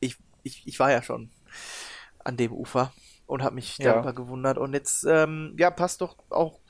Ich, 0.00 0.16
ich, 0.42 0.66
ich 0.66 0.78
war 0.78 0.90
ja 0.90 1.02
schon 1.02 1.30
an 2.24 2.36
dem 2.36 2.52
Ufer 2.52 2.92
und 3.26 3.42
habe 3.42 3.54
mich 3.56 3.78
Ja. 3.78 3.82
darüber 3.82 4.12
gewundert. 4.12 4.58
Und 4.58 4.74
jetzt, 4.74 5.04
ähm, 5.08 5.54
ja, 5.58 5.70
passt 5.70 6.00
doch 6.00 6.16
auch 6.30 6.60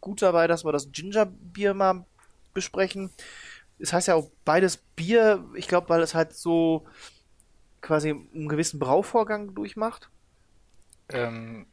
gut 0.00 0.22
dabei, 0.22 0.46
dass 0.46 0.64
wir 0.64 0.72
das 0.72 0.92
Gingerbier 0.92 1.74
mal 1.74 2.06
besprechen. 2.54 3.10
Es 3.78 3.92
heißt 3.92 4.08
ja 4.08 4.14
auch 4.16 4.30
beides 4.44 4.78
Bier, 4.96 5.46
ich 5.56 5.68
glaube, 5.68 5.88
weil 5.90 6.02
es 6.02 6.14
halt 6.14 6.34
so 6.34 6.86
quasi 7.80 8.10
einen 8.10 8.48
gewissen 8.48 8.78
Brauvorgang 8.80 9.54
durchmacht. 9.54 10.10
Ähm, 11.10 11.66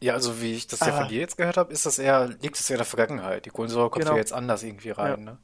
ja, 0.00 0.12
also 0.14 0.40
wie 0.42 0.52
ich 0.54 0.66
das 0.66 0.80
ja 0.80 0.88
Ah. 0.88 1.00
von 1.00 1.08
dir 1.08 1.20
jetzt 1.20 1.36
gehört 1.38 1.56
habe, 1.56 1.72
ist 1.72 1.86
das 1.86 1.98
eher, 1.98 2.28
liegt 2.28 2.58
es 2.60 2.68
ja 2.68 2.74
in 2.74 2.78
der 2.78 2.86
Vergangenheit. 2.86 3.46
Die 3.46 3.50
Kohlensäure 3.50 3.88
kommt 3.90 4.04
Genau. 4.04 4.14
ja 4.14 4.18
jetzt 4.20 4.32
anders 4.32 4.62
irgendwie 4.62 4.90
rein, 4.90 5.24
ne? 5.24 5.38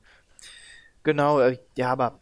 Genau, 1.04 1.40
äh, 1.40 1.58
ja, 1.74 1.90
aber 1.90 2.20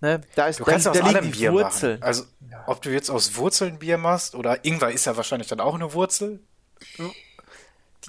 ne, 0.00 0.20
da 0.34 0.48
ist 0.48 0.60
Du 0.60 0.64
da, 0.64 0.72
kannst 0.72 0.86
da 0.86 0.90
aus 0.90 0.96
liegen 0.98 1.08
allem 1.08 1.24
die 1.32 1.38
Bier 1.38 1.52
Wurzeln. 1.52 2.00
machen. 2.00 2.02
Also, 2.08 2.24
ob 2.66 2.82
du 2.82 2.90
jetzt 2.90 3.10
aus 3.10 3.36
Wurzeln 3.36 3.78
Bier 3.78 3.96
machst 3.96 4.34
oder 4.34 4.64
Ingwer 4.64 4.90
ist 4.90 5.04
ja 5.06 5.16
wahrscheinlich 5.16 5.48
dann 5.48 5.60
auch 5.60 5.74
eine 5.74 5.92
Wurzel. 5.94 6.40
Ich 6.80 6.98
hab, 6.98 7.12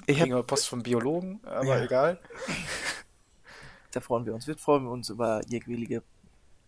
Kriegen 0.06 0.34
wir 0.34 0.42
Post 0.42 0.68
vom 0.68 0.82
Biologen, 0.82 1.40
aber 1.44 1.78
Ja. 1.78 1.84
egal. 1.84 2.20
da 3.92 4.00
freuen 4.00 4.26
wir 4.26 4.34
uns. 4.34 4.46
Wir 4.46 4.56
freuen 4.58 4.86
uns 4.88 5.08
über 5.10 5.40
jegwillige 5.48 6.02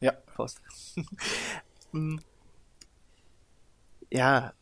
Ja. 0.01 0.13
Post. 0.35 0.61
Hm. 1.93 2.21
ja. 4.11 4.53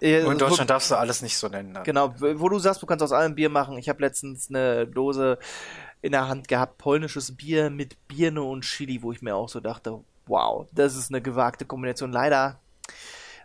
Äh, 0.00 0.20
in 0.24 0.38
Deutschland 0.38 0.70
darfst 0.70 0.90
du 0.90 0.96
alles 0.96 1.22
nicht 1.22 1.36
so 1.36 1.48
nennen. 1.48 1.72
Ne? 1.72 1.82
Genau, 1.84 2.14
wo 2.18 2.48
du 2.48 2.58
sagst, 2.58 2.82
du 2.82 2.86
kannst 2.86 3.02
aus 3.02 3.12
allem 3.12 3.34
Bier 3.34 3.50
machen. 3.50 3.78
Ich 3.78 3.88
habe 3.88 4.00
letztens 4.00 4.48
eine 4.48 4.86
Dose 4.86 5.38
in 6.00 6.12
der 6.12 6.28
Hand 6.28 6.48
gehabt, 6.48 6.78
polnisches 6.78 7.36
Bier 7.36 7.70
mit 7.70 7.96
Birne 8.08 8.42
und 8.42 8.62
Chili, 8.62 9.02
wo 9.02 9.12
ich 9.12 9.22
mir 9.22 9.36
auch 9.36 9.48
so 9.48 9.60
dachte, 9.60 10.00
wow, 10.26 10.66
das 10.72 10.96
ist 10.96 11.10
eine 11.10 11.22
gewagte 11.22 11.64
Kombination. 11.64 12.12
Leider 12.12 12.58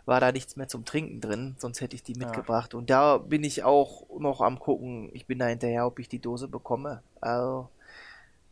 war 0.06 0.20
da 0.20 0.32
nichts 0.32 0.56
mehr 0.56 0.68
zum 0.68 0.84
Trinken 0.84 1.20
drin, 1.20 1.54
sonst 1.58 1.80
hätte 1.80 1.94
ich 1.94 2.02
die 2.02 2.14
mitgebracht. 2.14 2.74
Und 2.74 2.88
da 2.88 3.18
bin 3.18 3.44
ich 3.44 3.62
auch 3.62 4.06
noch 4.18 4.40
am 4.40 4.58
gucken. 4.58 5.10
Ich 5.12 5.26
bin 5.26 5.38
da 5.38 5.46
hinterher, 5.46 5.86
ob 5.86 5.98
ich 5.98 6.08
die 6.08 6.18
Dose 6.18 6.48
bekomme. 6.48 7.02
Also 7.20 7.68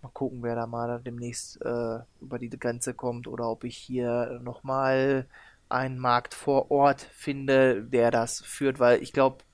mal 0.02 0.10
gucken, 0.12 0.42
wer 0.42 0.54
da 0.54 0.66
mal 0.66 1.00
demnächst 1.00 1.60
äh, 1.62 1.98
über 2.20 2.38
die 2.38 2.50
Grenze 2.50 2.94
kommt 2.94 3.26
oder 3.26 3.48
ob 3.48 3.64
ich 3.64 3.76
hier 3.76 4.38
nochmal 4.42 5.26
einen 5.68 5.98
Markt 5.98 6.34
vor 6.34 6.70
Ort 6.70 7.00
finde, 7.00 7.82
der 7.82 8.10
das 8.10 8.40
führt, 8.40 8.78
weil 8.78 9.02
ich 9.02 9.12
glaube, 9.12 9.44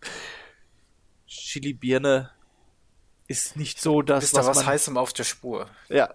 Chili 1.27 1.73
Birne 1.73 2.31
ist 3.29 3.57
nicht 3.57 3.81
so 3.81 4.03
das, 4.03 4.25
Ist 4.25 4.37
da 4.37 4.47
was 4.47 4.59
man, 4.59 4.67
Heißem 4.67 4.97
auf 4.97 5.13
der 5.13 5.25
Spur? 5.25 5.71
ja. 5.89 6.13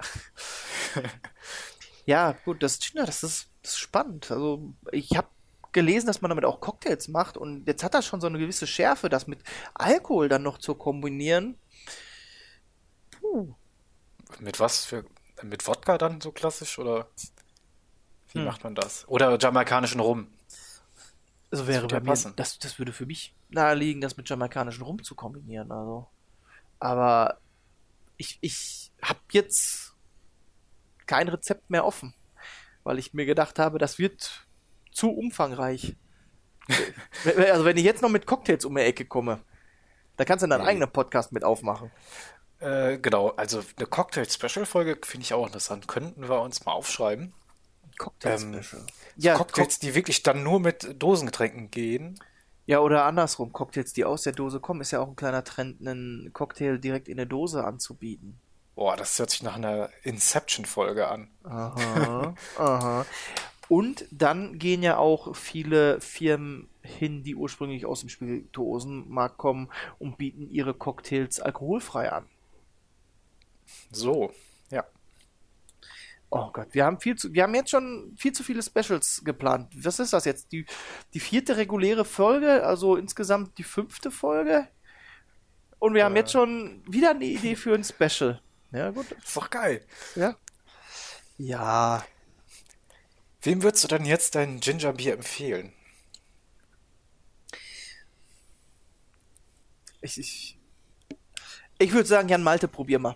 ja, 2.05 2.33
gut, 2.45 2.61
das 2.61 2.79
Ginger, 2.79 3.05
das 3.05 3.23
ist, 3.23 3.49
das 3.63 3.71
ist 3.71 3.79
spannend. 3.79 4.29
Also, 4.31 4.73
ich 4.91 5.17
habe 5.17 5.27
gelesen, 5.71 6.07
dass 6.07 6.21
man 6.21 6.29
damit 6.29 6.45
auch 6.45 6.59
Cocktails 6.59 7.07
macht 7.07 7.37
und 7.37 7.67
jetzt 7.67 7.83
hat 7.83 7.93
das 7.93 8.05
schon 8.05 8.21
so 8.21 8.27
eine 8.27 8.39
gewisse 8.39 8.67
Schärfe, 8.67 9.09
das 9.09 9.27
mit 9.27 9.39
Alkohol 9.73 10.29
dann 10.29 10.43
noch 10.43 10.57
zu 10.57 10.75
kombinieren. 10.75 11.57
Puh. 13.11 13.53
Mit 14.39 14.59
was 14.59 14.85
für. 14.85 15.05
Mit 15.43 15.67
Wodka 15.67 15.99
dann 15.99 16.19
so 16.19 16.31
klassisch 16.31 16.79
oder 16.79 17.11
wie 18.33 18.39
Hm. 18.39 18.45
macht 18.45 18.63
man 18.63 18.75
das? 18.75 19.07
Oder 19.07 19.37
jamaikanischen 19.37 19.99
Rum. 19.99 20.27
Also 21.51 21.67
wäre 21.67 21.87
bei 21.87 21.99
mir, 22.01 22.07
passen. 22.07 22.33
das, 22.35 22.59
das 22.59 22.77
würde 22.77 22.91
für 22.91 23.05
mich 23.05 23.33
naheliegen, 23.49 24.01
das 24.01 24.17
mit 24.17 24.27
jamaikanischen 24.29 24.83
Rum 24.83 25.01
zu 25.03 25.15
kombinieren. 25.15 25.71
Also. 25.71 26.07
Aber 26.79 27.37
ich, 28.17 28.37
ich 28.41 28.91
habe 29.01 29.19
jetzt 29.31 29.93
kein 31.05 31.29
Rezept 31.29 31.69
mehr 31.69 31.85
offen, 31.85 32.13
weil 32.83 32.99
ich 32.99 33.13
mir 33.13 33.25
gedacht 33.25 33.59
habe, 33.59 33.77
das 33.79 33.97
wird 33.97 34.45
zu 34.91 35.09
umfangreich. 35.11 35.95
also 37.49 37.63
wenn 37.63 37.77
ich 37.77 37.85
jetzt 37.85 38.01
noch 38.01 38.09
mit 38.09 38.25
Cocktails 38.25 38.65
um 38.65 38.75
die 38.75 38.81
Ecke 38.81 39.05
komme, 39.05 39.39
da 40.17 40.25
kannst 40.25 40.43
du 40.43 40.47
deinen 40.49 40.63
Nee. 40.63 40.67
eigenen 40.67 40.91
Podcast 40.91 41.31
mit 41.31 41.45
aufmachen. 41.45 41.91
Äh, 42.59 42.97
genau, 42.97 43.29
also 43.29 43.63
eine 43.77 43.85
Cocktail-Special-Folge 43.85 44.97
finde 45.03 45.23
ich 45.23 45.33
auch 45.33 45.45
interessant. 45.45 45.87
Könnten 45.87 46.27
wir 46.27 46.41
uns 46.41 46.65
mal 46.65 46.73
aufschreiben. 46.73 47.33
Cocktail-Special. 47.97 48.81
Ähm, 48.81 48.87
Ja, 49.17 49.35
Cocktails, 49.35 49.79
die 49.79 49.95
wirklich 49.95 50.23
dann 50.23 50.43
nur 50.43 50.59
mit 50.59 50.95
Dosengetränken 51.01 51.71
gehen. 51.71 52.19
Ja, 52.65 52.79
oder 52.79 53.05
andersrum, 53.05 53.53
Cocktails, 53.53 53.93
die 53.93 54.03
aus 54.03 54.23
der 54.23 54.33
Dose 54.33 54.59
kommen, 54.59 54.81
ist 54.81 54.91
ja 54.91 54.99
auch 54.99 55.07
ein 55.07 55.15
kleiner 55.15 55.43
Trend, 55.43 55.79
einen 55.79 56.31
Cocktail 56.33 56.77
direkt 56.77 57.07
in 57.07 57.17
der 57.17 57.25
Dose 57.25 57.63
anzubieten. 57.63 58.37
Boah, 58.75 58.95
das 58.95 59.17
hört 59.17 59.31
sich 59.31 59.41
nach 59.41 59.55
einer 59.55 59.89
Inception-Folge 60.03 61.07
an. 61.07 61.29
Aha, 61.43 62.35
aha. 62.57 63.05
Und 63.69 64.05
dann 64.11 64.59
gehen 64.59 64.83
ja 64.83 64.97
auch 64.97 65.35
viele 65.35 65.99
Firmen 65.99 66.69
hin, 66.81 67.23
die 67.23 67.35
ursprünglich 67.35 67.85
aus 67.85 68.01
dem 68.01 68.09
Spirituosenmarkt 68.09 69.37
kommen 69.37 69.69
und 69.99 70.17
bieten 70.17 70.49
ihre 70.49 70.73
Cocktails 70.73 71.39
alkoholfrei 71.39 72.11
an. 72.11 72.25
So. 73.91 74.31
Oh 76.29 76.51
Gott, 76.51 76.67
wir 76.71 76.83
haben 76.83 76.99
viel 76.99 77.15
zu, 77.15 77.33
wir 77.33 77.43
haben 77.43 77.55
jetzt 77.55 77.71
schon 77.71 78.13
viel 78.17 78.33
zu 78.33 78.43
viele 78.43 78.61
Specials 78.61 79.21
geplant. 79.23 79.71
Was 79.81 79.99
ist 79.99 80.11
das 80.11 80.25
jetzt? 80.25 80.51
Die, 80.51 80.65
die 81.13 81.21
vierte 81.21 81.55
reguläre 81.55 82.03
Folge, 82.03 82.65
also 82.65 82.97
insgesamt 82.97 83.57
die 83.57 83.63
fünfte 83.63 84.11
Folge? 84.11 84.67
Und 85.79 85.93
wir 85.93 86.03
haben 86.03 86.15
jetzt 86.15 86.31
schon 86.31 86.83
wieder 86.87 87.11
eine 87.11 87.25
Idee 87.25 87.55
für 87.55 87.73
ein 87.75 87.83
Special. 87.83 88.41
Ja, 88.71 88.89
gut. 88.89 89.09
Ist 89.11 89.37
doch 89.37 89.49
geil. 89.49 89.85
Ja. 90.15 90.35
Ja. 91.37 92.05
Wem 93.41 93.63
würdest 93.63 93.85
du 93.85 93.87
denn 93.87 94.03
jetzt 94.03 94.35
dein 94.35 94.59
Gingerbier 94.59 95.13
empfehlen? 95.13 95.71
Ich, 100.01 100.17
ich, 100.17 100.59
ich 101.77 101.93
würde 101.93 102.07
sagen, 102.07 102.27
Jan 102.27 102.43
Malte, 102.43 102.67
probier 102.67 102.99
mal. 102.99 103.15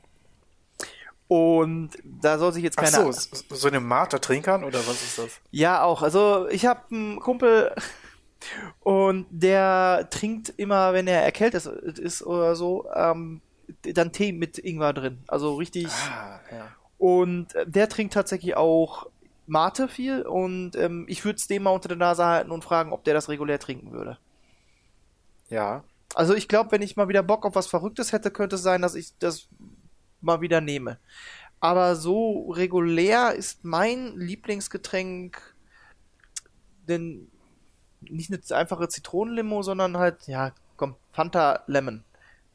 Und 1.31 1.91
da 2.03 2.37
soll 2.37 2.51
sich 2.51 2.61
jetzt 2.61 2.77
Ach 2.77 2.83
keiner. 2.83 3.13
so, 3.13 3.29
so 3.31 3.55
so 3.55 3.67
eine 3.69 3.79
Mate 3.79 4.19
trinkern 4.19 4.65
oder 4.65 4.79
was 4.79 5.01
ist 5.01 5.17
das? 5.17 5.29
Ja, 5.49 5.81
auch. 5.81 6.01
Also 6.01 6.49
ich 6.49 6.65
habe 6.65 6.81
einen 6.91 7.21
Kumpel 7.21 7.73
und 8.81 9.27
der 9.29 10.09
trinkt 10.09 10.53
immer, 10.57 10.91
wenn 10.91 11.07
er 11.07 11.23
erkältet 11.23 11.65
ist 11.65 12.21
oder 12.21 12.57
so, 12.57 12.85
ähm, 12.93 13.39
dann 13.81 14.11
Tee 14.11 14.33
mit 14.33 14.57
Ingwer 14.57 14.91
drin. 14.91 15.19
Also 15.27 15.55
richtig. 15.55 15.87
Ah, 15.87 16.41
ja. 16.51 16.67
Und 16.97 17.55
äh, 17.55 17.65
der 17.65 17.87
trinkt 17.87 18.13
tatsächlich 18.13 18.57
auch 18.57 19.07
Mate 19.47 19.87
viel 19.87 20.23
und 20.23 20.75
ähm, 20.75 21.05
ich 21.07 21.23
würde 21.23 21.37
es 21.37 21.47
dem 21.47 21.63
mal 21.63 21.69
unter 21.69 21.87
der 21.87 21.97
Nase 21.97 22.25
halten 22.25 22.51
und 22.51 22.65
fragen, 22.65 22.91
ob 22.91 23.05
der 23.05 23.13
das 23.13 23.29
regulär 23.29 23.57
trinken 23.57 23.93
würde. 23.93 24.17
Ja. 25.47 25.85
Also 26.13 26.33
ich 26.33 26.49
glaube, 26.49 26.73
wenn 26.73 26.81
ich 26.81 26.97
mal 26.97 27.07
wieder 27.07 27.23
Bock 27.23 27.45
auf 27.45 27.55
was 27.55 27.67
Verrücktes 27.67 28.11
hätte, 28.11 28.31
könnte 28.31 28.57
es 28.57 28.63
sein, 28.63 28.81
dass 28.81 28.95
ich 28.95 29.17
das 29.19 29.47
mal 30.21 30.41
wieder 30.41 30.61
nehme. 30.61 30.97
Aber 31.59 31.95
so 31.95 32.51
regulär 32.51 33.33
ist 33.33 33.63
mein 33.63 34.17
Lieblingsgetränk 34.17 35.55
denn 36.87 37.29
nicht 38.01 38.31
eine 38.31 38.59
einfache 38.59 38.89
Zitronenlimo, 38.89 39.61
sondern 39.61 39.97
halt, 39.97 40.27
ja, 40.27 40.53
komm, 40.75 40.95
Fanta 41.11 41.63
Lemon. 41.67 42.03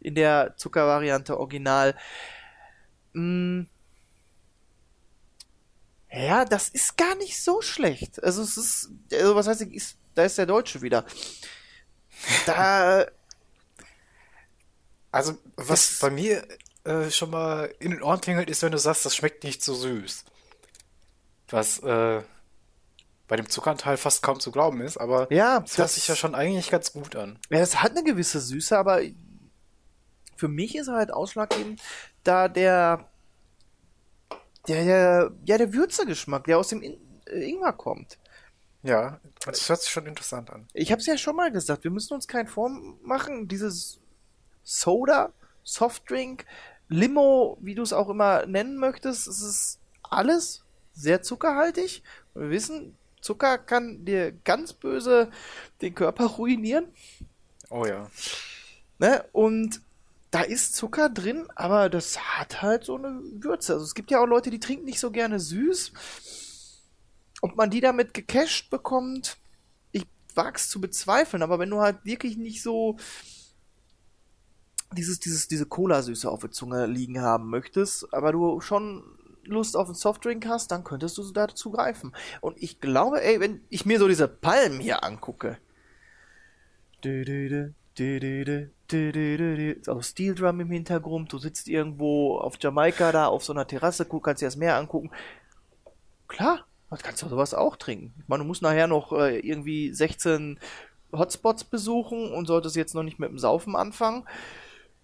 In 0.01 0.15
der 0.17 0.55
Zuckervariante 0.57 1.39
original. 1.39 1.95
Mm. 3.13 3.63
Ja, 6.11 6.45
das 6.45 6.69
ist 6.69 6.97
gar 6.97 7.15
nicht 7.17 7.41
so 7.43 7.63
schlecht. 7.63 8.23
Also 8.23 8.43
es 8.43 8.57
ist, 8.57 8.91
also 9.13 9.37
was 9.37 9.47
heißt, 9.47 9.63
ist, 9.63 9.97
da 10.15 10.25
ist 10.25 10.39
der 10.39 10.47
Deutsche 10.47 10.83
wieder. 10.83 11.05
Da, 12.47 13.07
Also, 15.17 15.39
was 15.57 15.99
bei 15.99 16.11
mir 16.11 16.47
äh, 16.87 17.11
schon 17.11 17.31
mal 17.31 17.75
in 17.79 17.91
den 17.91 18.03
Ohren 18.03 18.21
klingelt, 18.21 18.51
ist, 18.51 18.63
wenn 18.63 18.73
du 18.73 18.79
sagst, 18.79 19.05
das 19.05 19.17
schmeckt 19.17 19.45
nicht 19.45 19.63
so 19.63 19.75
süß. 19.75 20.25
Was 21.49 21.79
äh, 21.81 22.23
bei 23.29 23.37
dem 23.37 23.49
Zuckeranteil 23.49 23.97
fast 23.97 24.23
kaum 24.23 24.41
zu 24.41 24.51
glauben 24.51 24.81
ist, 24.81 24.97
aber 24.97 25.33
ja, 25.33 25.61
das 25.61 25.79
hört 25.79 25.91
sich 25.91 26.07
ja 26.09 26.15
schon 26.15 26.35
eigentlich 26.35 26.71
ganz 26.71 26.93
gut 26.93 27.17
an. 27.17 27.39
Ja, 27.51 27.59
es 27.59 27.83
hat 27.83 27.93
eine 27.93 28.05
gewisse 28.05 28.41
Süße, 28.41 28.77
aber 28.77 29.01
für 30.37 30.49
mich 30.49 30.77
ist 30.77 30.89
er 30.89 30.95
halt 30.95 31.13
ausschlaggebend, 31.13 31.81
da 32.23 32.49
der, 32.49 33.09
der, 34.69 34.85
der 34.85 35.33
ja, 35.45 35.59
der 35.59 35.73
Würzegeschmack, 35.73 36.45
der 36.45 36.59
aus 36.59 36.69
dem 36.69 36.83
In 36.83 36.99
äh, 37.27 37.51
Ingwer 37.51 37.73
kommt. 37.73 38.19
Ja, 38.83 39.21
das 39.45 39.69
hört 39.69 39.83
sich 39.83 39.91
schon 39.91 40.07
interessant 40.07 40.51
an. 40.51 40.69
Ich 40.73 40.93
habe 40.93 41.01
es 41.01 41.07
ja 41.07 41.19
schon 41.19 41.35
mal 41.35 41.51
gesagt, 41.51 41.83
wir 41.83 41.91
müssen 41.91 42.15
uns 42.15 42.29
keinen 42.29 42.47
Form 42.47 43.01
machen. 43.03 43.49
Dieses 43.49 44.01
Soda, 44.63 45.33
Softdrink, 45.65 46.47
Limo, 46.89 47.59
wie 47.61 47.75
du 47.75 47.83
es 47.83 47.93
auch 47.93 48.09
immer 48.09 48.47
nennen 48.47 48.77
möchtest, 48.77 49.27
es 49.27 49.43
ist 49.43 49.81
alles 50.03 50.65
sehr 50.93 51.23
zuckerhaltig. 51.23 52.03
Wir 52.35 52.51
wissen, 52.51 52.97
Zucker 53.21 53.59
kann 53.59 54.05
dir 54.05 54.33
ganz 54.33 54.73
böse 54.73 55.31
den 55.81 55.95
Körper 55.95 56.27
ruinieren. 56.27 56.87
Oh 57.71 57.85
ja. 57.85 58.09
Ne? 58.99 59.25
Und 59.33 59.81
da 60.31 60.43
ist 60.43 60.77
Zucker 60.77 61.09
drin, 61.09 61.47
aber 61.55 61.89
das 61.89 62.19
hat 62.19 62.63
halt 62.63 62.85
so 62.85 62.97
eine 62.97 63.21
Würze. 63.33 63.75
Also 63.75 63.85
es 63.85 63.95
gibt 63.95 64.11
ja 64.11 64.21
auch 64.21 64.27
Leute, 64.27 64.51
die 64.51 64.61
trinken 64.61 64.85
nicht 64.85 65.01
so 65.01 65.11
gerne 65.11 65.41
süß. 65.41 65.93
Ob 67.43 67.57
man 67.57 67.71
die 67.71 67.81
damit 67.81 68.15
gecasht 68.15 68.71
bekommt, 68.71 69.39
ich 69.93 70.07
wag's 70.35 70.69
zu 70.69 70.81
bezweifeln, 70.81 71.43
aber 71.43 71.59
wenn 71.59 71.71
du 71.71 71.81
halt 71.81 72.05
wirklich 72.05 72.37
nicht 72.37 72.63
so 72.63 72.97
dieses, 74.97 75.21
dieses, 75.21 75.49
diese 75.49 75.67
Cola-Süße 75.67 76.29
auf 76.29 76.41
der 76.41 76.51
Zunge 76.51 76.87
liegen 76.87 77.21
haben 77.21 77.49
möchtest, 77.51 78.13
aber 78.13 78.33
du 78.33 78.61
schon 78.61 79.05
Lust 79.45 79.77
auf 79.77 79.87
einen 79.87 79.95
Softdrink 79.95 80.47
hast, 80.47 80.73
dann 80.73 80.85
könntest 80.85 81.19
du 81.19 81.31
dazu 81.33 81.71
greifen. 81.71 82.13
Und 82.41 82.61
ich 82.61 82.81
glaube, 82.81 83.23
ey, 83.23 83.39
wenn 83.41 83.61
ich 83.69 83.87
mir 83.87 83.99
so 83.99 84.09
diese 84.09 84.29
Palmen 84.29 84.81
hier 84.81 85.05
angucke. 85.05 85.59
Du, 87.01 87.25
du, 87.25 87.49
du, 87.49 87.75
du, 87.97 88.21
du, 88.21 88.45
du. 88.45 88.71
Du, 88.89 89.11
du, 89.11 89.37
du, 89.37 89.75
du. 89.75 89.93
Auch 89.93 90.03
Steel 90.03 90.37
Drum 90.37 90.61
im 90.61 90.71
Hintergrund, 90.71 91.33
du 91.33 91.39
sitzt 91.39 91.67
irgendwo 91.67 92.39
auf 92.39 92.55
Jamaika 92.61 93.11
da 93.11 93.27
auf 93.27 93.45
so 93.45 93.53
einer 93.53 93.67
Terrasse, 93.67 94.05
guck, 94.05 94.25
kannst 94.25 94.43
dir 94.43 94.47
das 94.47 94.55
Meer 94.55 94.77
angucken. 94.77 95.11
Klar, 96.29 96.67
das 96.89 97.03
kannst 97.03 97.21
du 97.23 97.29
sowas 97.29 97.53
auch 97.53 97.75
trinken. 97.75 98.15
Ich 98.21 98.29
meine, 98.29 98.45
du 98.45 98.47
musst 98.47 98.63
nachher 98.63 98.87
noch 98.87 99.13
äh, 99.13 99.41
irgendwie 99.41 99.93
16 99.93 100.61
Hotspots 101.13 101.65
besuchen 101.65 102.33
und 102.33 102.47
solltest 102.47 102.77
jetzt 102.77 102.95
noch 102.95 103.03
nicht 103.03 103.19
mit 103.19 103.29
dem 103.29 103.41
Saufen 103.41 103.75
anfangen 103.75 104.25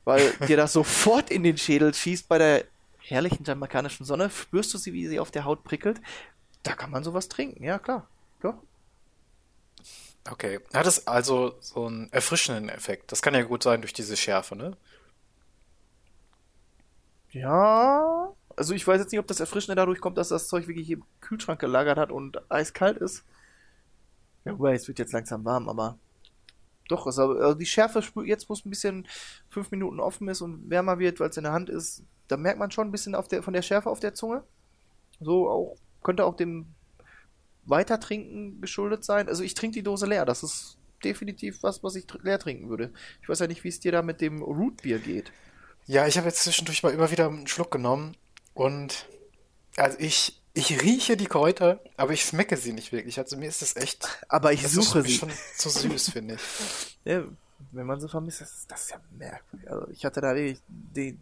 weil 0.04 0.32
dir 0.48 0.56
das 0.56 0.72
sofort 0.72 1.30
in 1.30 1.42
den 1.42 1.56
Schädel 1.58 1.94
schießt 1.94 2.28
bei 2.28 2.38
der 2.38 2.64
herrlichen 2.98 3.44
jamaikanischen 3.44 4.06
Sonne. 4.06 4.30
Spürst 4.30 4.72
du 4.74 4.78
sie, 4.78 4.92
wie 4.92 5.06
sie 5.06 5.20
auf 5.20 5.30
der 5.30 5.44
Haut 5.44 5.64
prickelt? 5.64 6.00
Da 6.62 6.74
kann 6.74 6.90
man 6.90 7.04
sowas 7.04 7.28
trinken, 7.28 7.64
ja 7.64 7.78
klar. 7.78 8.08
Ja. 8.42 8.58
Okay. 10.28 10.60
Hat 10.72 10.86
es 10.86 11.06
also 11.06 11.56
so 11.60 11.86
einen 11.86 12.12
erfrischenden 12.12 12.68
Effekt? 12.68 13.10
Das 13.10 13.22
kann 13.22 13.34
ja 13.34 13.42
gut 13.42 13.62
sein 13.62 13.80
durch 13.80 13.92
diese 13.92 14.16
Schärfe, 14.16 14.54
ne? 14.54 14.76
Ja, 17.30 18.32
also 18.56 18.74
ich 18.74 18.86
weiß 18.86 19.00
jetzt 19.00 19.10
nicht, 19.10 19.18
ob 19.18 19.26
das 19.26 19.40
Erfrischende 19.40 19.74
dadurch 19.74 20.00
kommt, 20.00 20.18
dass 20.18 20.28
das 20.28 20.48
Zeug 20.48 20.68
wirklich 20.68 20.90
im 20.90 21.02
Kühlschrank 21.20 21.60
gelagert 21.60 21.98
hat 21.98 22.12
und 22.12 22.38
eiskalt 22.50 22.98
ist. 22.98 23.24
Ja, 24.44 24.52
wobei, 24.58 24.74
es 24.74 24.86
wird 24.86 24.98
jetzt 24.98 25.12
langsam 25.12 25.44
warm, 25.44 25.68
aber 25.68 25.98
doch, 26.88 27.06
also, 27.06 27.54
die 27.54 27.66
Schärfe 27.66 28.02
jetzt, 28.24 28.48
wo 28.48 28.54
es 28.54 28.64
ein 28.64 28.70
bisschen 28.70 29.08
fünf 29.48 29.70
Minuten 29.70 30.00
offen 30.00 30.28
ist 30.28 30.40
und 30.40 30.68
wärmer 30.68 30.98
wird, 30.98 31.20
weil 31.20 31.30
es 31.30 31.36
in 31.36 31.44
der 31.44 31.52
Hand 31.52 31.70
ist, 31.70 32.04
da 32.28 32.36
merkt 32.36 32.58
man 32.58 32.70
schon 32.70 32.88
ein 32.88 32.92
bisschen 32.92 33.16
der, 33.30 33.42
von 33.42 33.52
der 33.52 33.62
Schärfe 33.62 33.90
auf 33.90 34.00
der 34.00 34.14
Zunge. 34.14 34.42
So 35.20 35.48
auch, 35.48 35.76
könnte 36.02 36.24
auch 36.24 36.36
dem 36.36 36.66
Weitertrinken 37.64 38.60
geschuldet 38.60 39.04
sein. 39.04 39.28
Also 39.28 39.44
ich 39.44 39.54
trinke 39.54 39.74
die 39.74 39.82
Dose 39.82 40.06
leer, 40.06 40.24
das 40.24 40.42
ist 40.42 40.78
definitiv 41.04 41.62
was, 41.62 41.82
was 41.82 41.94
ich 41.94 42.04
tr- 42.06 42.22
leer 42.22 42.38
trinken 42.38 42.68
würde. 42.68 42.92
Ich 43.22 43.28
weiß 43.28 43.38
ja 43.40 43.46
nicht, 43.46 43.64
wie 43.64 43.68
es 43.68 43.80
dir 43.80 43.92
da 43.92 44.02
mit 44.02 44.20
dem 44.20 44.42
Rootbier 44.42 44.98
geht. 44.98 45.32
Ja, 45.86 46.06
ich 46.06 46.16
habe 46.16 46.28
jetzt 46.28 46.42
zwischendurch 46.42 46.82
mal 46.82 46.92
immer 46.92 47.10
wieder 47.10 47.26
einen 47.28 47.46
Schluck 47.46 47.70
genommen 47.70 48.16
und 48.54 49.08
also 49.76 49.98
ich, 49.98 50.41
ich 50.54 50.82
rieche 50.82 51.16
die 51.16 51.26
Kräuter, 51.26 51.80
aber 51.96 52.12
ich 52.12 52.22
schmecke 52.24 52.56
sie 52.56 52.72
nicht 52.72 52.92
wirklich. 52.92 53.18
Also 53.18 53.36
mir 53.36 53.48
ist 53.48 53.62
das 53.62 53.76
echt. 53.76 54.06
Aber 54.28 54.52
ich 54.52 54.62
das 54.62 54.72
suche 54.72 54.98
ist 55.00 55.06
sie. 55.06 55.12
schon 55.18 55.30
zu 55.56 55.68
süß, 55.70 56.10
finde 56.10 56.34
ich. 56.34 56.40
Ja, 57.04 57.24
wenn 57.72 57.86
man 57.86 57.98
sie 58.00 58.08
vermisst, 58.08 58.40
das, 58.42 58.52
ist- 58.52 58.70
das 58.70 58.82
ist 58.82 58.90
ja 58.90 59.00
merkwürdig. 59.18 59.68
Also 59.70 59.88
ich 59.90 60.04
hatte 60.04 60.20
da 60.20 60.34
wirklich 60.36 60.60
die, 60.68 61.18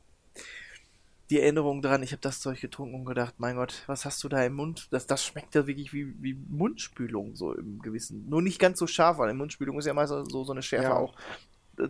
die 1.30 1.40
Erinnerung 1.40 1.80
dran, 1.80 2.02
ich 2.02 2.10
habe 2.12 2.20
das 2.22 2.40
Zeug 2.40 2.60
getrunken 2.60 2.96
und 2.96 3.04
gedacht, 3.06 3.34
mein 3.38 3.56
Gott, 3.56 3.82
was 3.86 4.04
hast 4.04 4.22
du 4.24 4.28
da 4.28 4.44
im 4.44 4.54
Mund? 4.54 4.88
Das, 4.90 5.06
das 5.06 5.24
schmeckt 5.24 5.54
ja 5.54 5.66
wirklich 5.66 5.92
wie, 5.92 6.12
wie 6.20 6.34
Mundspülung, 6.34 7.36
so 7.36 7.54
im 7.54 7.78
Gewissen. 7.80 8.28
Nur 8.28 8.42
nicht 8.42 8.58
ganz 8.58 8.78
so 8.78 8.86
scharf, 8.86 9.18
weil 9.18 9.32
Mundspülung 9.32 9.78
ist 9.78 9.86
ja 9.86 9.94
meist 9.94 10.10
so, 10.10 10.44
so 10.44 10.50
eine 10.52 10.62
Schärfe 10.62 10.88
Ja. 10.88 10.96
auch. 10.96 11.14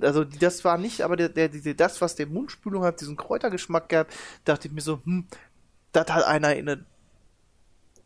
Also 0.03 0.23
das 0.25 0.65
war 0.65 0.79
nicht, 0.79 1.01
aber 1.01 1.17
der, 1.17 1.31
der, 1.31 1.49
die- 1.49 1.75
das, 1.75 2.01
was 2.01 2.15
der 2.15 2.27
Mundspülung 2.27 2.85
hat, 2.85 3.01
diesen 3.01 3.17
Kräutergeschmack 3.17 3.89
gehabt, 3.89 4.15
dachte 4.45 4.69
ich 4.69 4.75
mir 4.75 4.83
so, 4.83 5.01
hm, 5.05 5.27
das 5.93 6.07
hat 6.11 6.25
einer 6.25 6.55
in 6.55 6.69
eine 6.69 6.85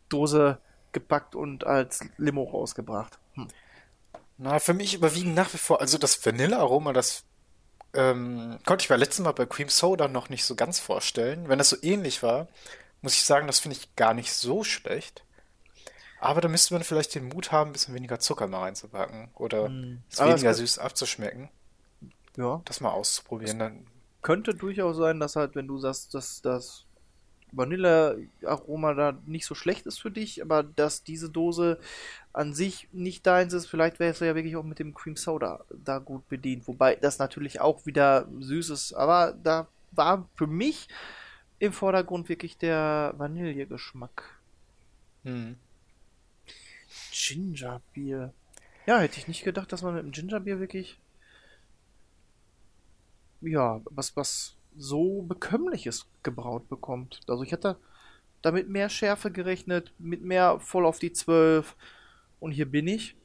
Dose 0.08 0.58
gepackt 0.92 1.34
und 1.34 1.64
als 1.66 2.04
Limo 2.16 2.44
rausgebracht. 2.44 3.18
Hm. 3.34 3.48
Na, 4.38 4.58
für 4.58 4.74
mich 4.74 4.94
überwiegen 4.94 5.34
nach 5.34 5.52
wie 5.52 5.58
vor, 5.58 5.80
also 5.80 5.98
das 5.98 6.24
Vanillearoma, 6.24 6.92
das 6.92 7.24
ähm, 7.92 8.58
konnte 8.66 8.82
ich 8.82 8.88
beim 8.88 8.98
letzten 8.98 9.22
Mal 9.22 9.32
bei 9.32 9.46
Cream 9.46 9.68
Soda 9.68 10.08
noch 10.08 10.28
nicht 10.28 10.44
so 10.44 10.56
ganz 10.56 10.80
vorstellen. 10.80 11.48
Wenn 11.48 11.58
das 11.58 11.70
so 11.70 11.76
ähnlich 11.82 12.22
war, 12.22 12.48
muss 13.02 13.14
ich 13.14 13.24
sagen, 13.24 13.46
das 13.46 13.60
finde 13.60 13.76
ich 13.76 13.94
gar 13.96 14.14
nicht 14.14 14.32
so 14.32 14.64
schlecht. 14.64 15.24
Aber 16.20 16.40
da 16.40 16.48
müsste 16.48 16.74
man 16.74 16.82
vielleicht 16.82 17.14
den 17.14 17.28
Mut 17.28 17.52
haben, 17.52 17.70
ein 17.70 17.72
bisschen 17.72 17.94
weniger 17.94 18.18
Zucker 18.18 18.46
mal 18.46 18.60
reinzupacken 18.60 19.30
oder 19.34 19.70
es 20.10 20.18
Aber 20.18 20.30
es 20.30 20.36
weniger 20.36 20.54
süß 20.54 20.78
abzuschmecken. 20.78 21.50
Ja. 22.36 22.62
Das 22.64 22.80
mal 22.80 22.90
auszuprobieren. 22.90 23.58
Dann, 23.58 23.86
könnte 24.24 24.54
durchaus 24.54 24.96
sein, 24.96 25.20
dass 25.20 25.36
halt, 25.36 25.54
wenn 25.54 25.68
du 25.68 25.78
sagst, 25.78 26.14
dass 26.14 26.42
das 26.42 26.86
Vanillearoma 27.56 28.94
da 28.94 29.18
nicht 29.26 29.46
so 29.46 29.54
schlecht 29.54 29.86
ist 29.86 29.98
für 29.98 30.10
dich, 30.10 30.42
aber 30.42 30.62
dass 30.62 31.04
diese 31.04 31.30
Dose 31.30 31.78
an 32.32 32.54
sich 32.54 32.88
nicht 32.92 33.26
deins 33.26 33.52
ist, 33.52 33.66
vielleicht 33.66 33.98
wärst 33.98 34.20
du 34.20 34.26
ja 34.26 34.34
wirklich 34.34 34.56
auch 34.56 34.64
mit 34.64 34.78
dem 34.78 34.94
Cream 34.94 35.16
Soda 35.16 35.64
da 35.70 35.98
gut 35.98 36.28
bedient. 36.28 36.66
Wobei 36.66 36.96
das 36.96 37.18
natürlich 37.18 37.60
auch 37.60 37.86
wieder 37.86 38.28
süß 38.40 38.70
ist, 38.70 38.92
aber 38.92 39.36
da 39.42 39.68
war 39.92 40.28
für 40.34 40.46
mich 40.46 40.88
im 41.58 41.72
Vordergrund 41.72 42.28
wirklich 42.28 42.58
der 42.58 43.14
Vanillegeschmack. 43.16 44.40
Hm. 45.22 45.56
Gingerbier. 47.12 48.32
Ja, 48.86 48.98
hätte 48.98 49.18
ich 49.18 49.28
nicht 49.28 49.44
gedacht, 49.44 49.72
dass 49.72 49.82
man 49.82 49.94
mit 49.94 50.04
dem 50.04 50.12
Gingerbier 50.12 50.60
wirklich 50.60 50.98
ja, 53.50 53.80
was, 53.90 54.16
was 54.16 54.56
so 54.76 55.22
bekömmliches 55.22 56.06
gebraut 56.22 56.68
bekommt. 56.68 57.20
Also 57.28 57.42
ich 57.42 57.52
hätte 57.52 57.76
damit 58.42 58.68
mehr 58.68 58.88
Schärfe 58.88 59.30
gerechnet, 59.30 59.92
mit 59.98 60.22
mehr 60.22 60.60
voll 60.60 60.84
auf 60.84 60.98
die 60.98 61.12
12. 61.12 61.74
Und 62.40 62.52
hier 62.52 62.70
bin 62.70 62.86
ich. 62.86 63.16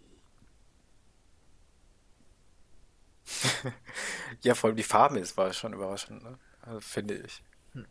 ja, 4.41 4.55
vor 4.55 4.69
allem 4.69 4.77
die 4.77 4.83
Farbe 4.83 5.19
ist 5.19 5.37
war 5.37 5.51
schon 5.53 5.73
überraschend, 5.73 6.23
ne? 6.23 6.39
also, 6.61 6.79
finde 6.79 7.15
ich. 7.15 7.43
Hm. 7.73 7.85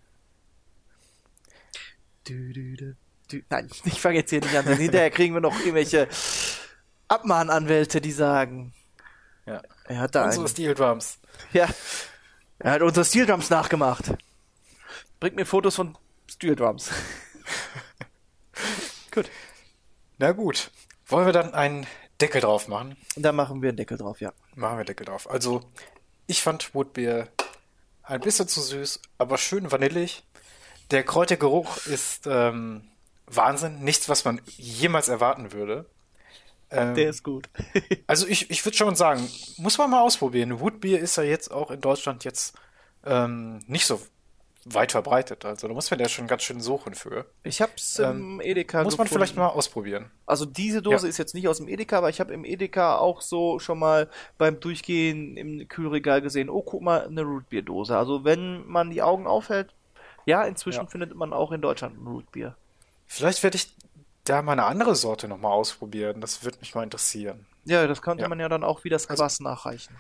Du, 2.24 2.52
du, 2.52 2.76
du, 2.76 2.96
du. 3.30 3.42
Nein, 3.50 3.68
ich 3.84 4.00
fange 4.00 4.16
jetzt 4.16 4.30
hier 4.30 4.40
nicht 4.40 4.56
an, 4.56 4.66
hinterher 4.66 5.10
kriegen 5.10 5.34
wir 5.34 5.40
noch 5.40 5.58
irgendwelche 5.60 6.08
Abmahnanwälte, 7.08 8.00
die 8.00 8.12
sagen. 8.12 8.72
Ja. 9.46 9.62
Er 9.84 9.98
hat 9.98 10.14
da 10.14 10.24
Unsere 10.24 10.44
einen. 10.44 10.48
Steel 10.48 10.74
Drums. 10.74 11.18
Ja. 11.52 11.68
Er 12.60 12.72
hat 12.72 12.82
unsere 12.82 13.04
Steel 13.04 13.26
Drums 13.26 13.50
nachgemacht. 13.50 14.14
Bringt 15.20 15.36
mir 15.36 15.46
Fotos 15.46 15.76
von 15.76 15.96
Steel 16.28 16.56
Drums. 16.56 16.90
gut. 19.12 19.30
Na 20.18 20.32
gut. 20.32 20.70
Wollen 21.06 21.26
wir 21.26 21.32
dann 21.32 21.54
einen 21.54 21.86
Deckel 22.20 22.40
drauf 22.40 22.66
machen? 22.66 22.96
Da 23.16 23.32
machen 23.32 23.62
wir 23.62 23.68
einen 23.68 23.76
Deckel 23.76 23.96
drauf, 23.96 24.20
ja. 24.20 24.32
Machen 24.56 24.78
wir 24.78 24.84
Deckel 24.84 25.06
drauf. 25.06 25.30
Also, 25.30 25.62
ich 26.26 26.42
fand 26.42 26.74
Woodbeer 26.74 27.28
ein 28.02 28.20
bisschen 28.20 28.48
zu 28.48 28.60
süß, 28.60 29.00
aber 29.18 29.38
schön 29.38 29.70
vanillig. 29.70 30.24
Der 30.90 31.04
Kräutergeruch 31.04 31.86
ist 31.86 32.26
ähm, 32.26 32.90
Wahnsinn. 33.26 33.84
Nichts, 33.84 34.08
was 34.08 34.24
man 34.24 34.40
jemals 34.56 35.08
erwarten 35.08 35.52
würde. 35.52 35.86
Ähm, 36.70 36.94
Der 36.94 37.08
ist 37.10 37.22
gut. 37.22 37.48
also 38.06 38.26
ich, 38.26 38.50
ich 38.50 38.64
würde 38.64 38.76
schon 38.76 38.94
sagen, 38.94 39.26
muss 39.56 39.78
man 39.78 39.90
mal 39.90 40.02
ausprobieren. 40.02 40.60
Woodbeer 40.60 40.98
ist 41.00 41.16
ja 41.16 41.22
jetzt 41.22 41.50
auch 41.50 41.70
in 41.70 41.80
Deutschland 41.80 42.24
jetzt 42.24 42.54
ähm, 43.06 43.60
nicht 43.66 43.86
so 43.86 44.00
weit 44.64 44.92
verbreitet. 44.92 45.46
Also 45.46 45.66
da 45.66 45.72
muss 45.72 45.90
man 45.90 45.98
ja 45.98 46.08
schon 46.10 46.26
ganz 46.26 46.42
schön 46.42 46.60
suchen 46.60 46.94
für. 46.94 47.24
Ich 47.42 47.62
hab's 47.62 47.98
im 47.98 48.38
Edeka 48.42 48.82
Muss 48.84 48.98
man 48.98 49.06
gefunden. 49.06 49.20
vielleicht 49.24 49.36
mal 49.36 49.46
ausprobieren. 49.46 50.10
Also 50.26 50.44
diese 50.44 50.82
Dose 50.82 51.06
Ja. 51.06 51.08
ist 51.08 51.16
jetzt 51.16 51.34
nicht 51.34 51.48
aus 51.48 51.56
dem 51.56 51.68
Edeka, 51.68 51.96
aber 51.98 52.10
ich 52.10 52.20
habe 52.20 52.34
im 52.34 52.44
Edeka 52.44 52.98
auch 52.98 53.22
so 53.22 53.58
schon 53.60 53.78
mal 53.78 54.10
beim 54.36 54.60
Durchgehen 54.60 55.38
im 55.38 55.66
Kühlregal 55.68 56.20
gesehen, 56.20 56.50
oh 56.50 56.60
guck 56.60 56.82
mal, 56.82 57.06
eine 57.06 57.22
Rootbier-Dose. 57.22 57.96
Also 57.96 58.24
wenn 58.24 58.66
man 58.66 58.90
die 58.90 59.00
Augen 59.00 59.26
aufhält, 59.26 59.72
ja, 60.26 60.42
inzwischen 60.44 60.84
Ja. 60.84 60.86
findet 60.90 61.14
man 61.14 61.32
auch 61.32 61.50
in 61.52 61.62
Deutschland 61.62 61.98
ein 61.98 62.06
Rootbier. 62.06 62.54
Vielleicht 63.06 63.42
werde 63.42 63.56
ich 63.56 63.74
da 64.28 64.42
mal 64.42 64.52
eine 64.52 64.64
andere 64.64 64.94
Sorte 64.94 65.28
nochmal 65.28 65.52
ausprobieren. 65.52 66.20
Das 66.20 66.42
würde 66.44 66.58
mich 66.60 66.74
mal 66.74 66.82
interessieren. 66.84 67.46
Ja, 67.64 67.86
das 67.86 68.02
könnte 68.02 68.22
Ja. 68.22 68.28
man 68.28 68.40
ja 68.40 68.48
dann 68.48 68.64
auch 68.64 68.84
wie 68.84 68.88
das 68.88 69.08
Also- 69.08 69.22
Quass 69.22 69.40
nachreichen. 69.40 69.96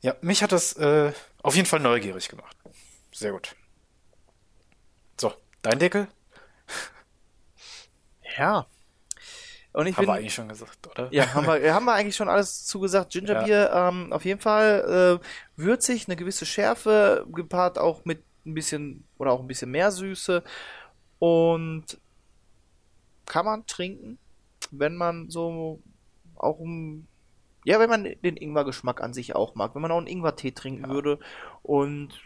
Ja, 0.00 0.16
mich 0.20 0.42
hat 0.42 0.50
das 0.52 0.72
äh, 0.76 1.12
auf 1.42 1.54
jeden 1.54 1.66
Fall 1.66 1.80
neugierig 1.80 2.28
gemacht. 2.28 2.56
Sehr 3.12 3.30
gut. 3.32 3.54
So, 5.20 5.32
dein 5.62 5.78
Deckel? 5.78 6.08
Ja. 8.36 8.66
Und 9.72 9.86
ich 9.86 9.96
Haben 9.96 10.02
bin, 10.06 10.08
wir 10.14 10.18
eigentlich 10.18 10.34
schon 10.34 10.48
gesagt, 10.48 10.86
oder? 10.86 11.08
Ja, 11.12 11.32
haben 11.32 11.46
wir, 11.46 11.72
haben 11.74 11.84
wir 11.86 11.94
eigentlich 11.94 12.16
schon 12.16 12.28
alles 12.28 12.64
zugesagt. 12.66 13.12
Gingerbier, 13.12 13.70
ähm, 13.72 14.12
auf 14.12 14.24
jeden 14.24 14.40
Fall 14.40 15.20
äh, 15.22 15.26
würzig, 15.60 16.08
eine 16.08 16.16
gewisse 16.16 16.44
Schärfe, 16.46 17.24
gepaart 17.32 17.78
auch 17.78 18.04
mit 18.04 18.22
ein 18.44 18.54
bisschen 18.54 19.06
oder 19.18 19.30
auch 19.32 19.40
ein 19.40 19.46
bisschen 19.46 19.70
mehr 19.70 19.90
Süße. 19.92 20.42
Und 21.18 21.98
kann 23.26 23.44
man 23.44 23.66
trinken, 23.66 24.18
wenn 24.70 24.96
man 24.96 25.30
so 25.30 25.80
auch 26.36 26.58
um, 26.58 27.06
ja, 27.64 27.78
wenn 27.78 27.90
man 27.90 28.04
den 28.04 28.36
Ingwer-Geschmack 28.36 29.00
an 29.00 29.14
sich 29.14 29.34
auch 29.36 29.54
mag, 29.54 29.74
wenn 29.74 29.82
man 29.82 29.92
auch 29.92 29.98
einen 29.98 30.06
Ingwer-Tee 30.08 30.52
trinken 30.52 30.88
würde. 30.88 31.18
Und 31.62 32.20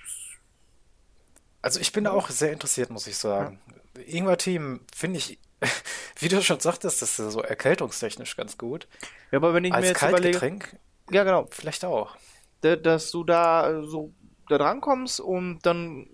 Also 1.62 1.80
ich 1.80 1.92
bin 1.92 2.04
da 2.04 2.12
auch 2.12 2.30
sehr 2.30 2.52
interessiert, 2.52 2.90
muss 2.90 3.06
ich 3.06 3.16
sagen. 3.16 3.60
Ingwer-Tee 4.06 4.60
finde 4.94 5.18
ich, 5.18 5.38
wie 6.18 6.28
du 6.28 6.42
schon 6.42 6.60
sagtest, 6.60 7.02
das 7.02 7.18
ist 7.18 7.32
so 7.32 7.42
erkältungstechnisch 7.42 8.36
ganz 8.36 8.56
gut. 8.58 8.88
ja, 9.30 9.38
aber 9.38 9.54
wenn 9.54 9.64
ich 9.64 9.70
mir 9.72 9.76
Als 9.76 9.88
jetzt 9.88 10.02
überlege, 10.02 10.38
Kaltgetränk 10.38 10.78
ja 11.10 11.24
genau, 11.24 11.46
vielleicht 11.50 11.84
auch. 11.84 12.16
da- 12.60 12.76
dass 12.76 13.10
du 13.10 13.24
da 13.24 13.70
äh, 13.70 13.86
so 13.86 14.12
da 14.48 14.58
dran 14.58 14.80
kommst 14.80 15.20
und 15.20 15.60
dann 15.64 16.08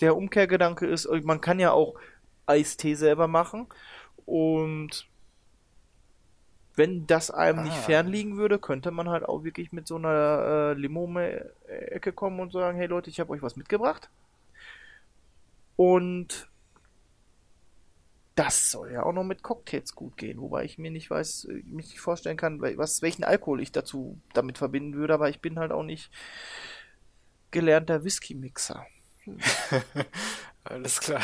der 0.00 0.16
Umkehrgedanke 0.16 0.86
ist, 0.86 1.08
man 1.24 1.40
kann 1.40 1.58
ja 1.60 1.72
auch 1.72 1.94
Eistee 2.46 2.94
selber 2.94 3.28
machen 3.28 3.68
und 4.30 5.08
wenn 6.76 7.06
das 7.06 7.30
einem 7.30 7.64
nicht 7.64 7.76
Ah. 7.76 7.82
fernliegen 7.82 8.36
würde, 8.36 8.58
könnte 8.58 8.90
man 8.92 9.08
halt 9.08 9.24
auch 9.24 9.42
wirklich 9.44 9.72
mit 9.72 9.86
so 9.88 9.96
einer 9.96 10.70
äh, 10.70 10.72
Limone-Ecke 10.74 12.12
kommen 12.12 12.38
und 12.40 12.52
sagen, 12.52 12.78
hey 12.78 12.86
Leute, 12.86 13.10
ich 13.10 13.18
habe 13.20 13.30
euch 13.32 13.42
was 13.42 13.56
mitgebracht. 13.56 14.08
Und 15.76 16.48
das 18.36 18.70
soll 18.70 18.92
ja 18.92 19.02
auch 19.02 19.12
noch 19.12 19.24
mit 19.24 19.42
Cocktails 19.42 19.94
gut 19.94 20.16
gehen, 20.16 20.40
wobei 20.40 20.64
ich 20.64 20.78
mir 20.78 20.90
nicht 20.90 21.10
weiß, 21.10 21.46
äh, 21.46 21.54
mich 21.66 21.88
nicht 21.88 22.00
vorstellen 22.00 22.36
kann, 22.36 22.60
was, 22.62 23.02
welchen 23.02 23.24
Alkohol 23.24 23.60
ich 23.60 23.72
dazu 23.72 24.18
damit 24.32 24.56
verbinden 24.56 24.94
würde, 24.94 25.14
aber 25.14 25.28
ich 25.28 25.40
bin 25.40 25.58
halt 25.58 25.72
auch 25.72 25.82
nicht 25.82 26.10
gelernter 27.50 28.04
Whisky-Mixer. 28.04 28.86
Alles 30.64 31.00
klar. 31.00 31.22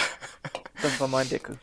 Das 0.83 0.99
war 1.01 1.09
mein 1.09 1.29
Deckel. 1.29 1.59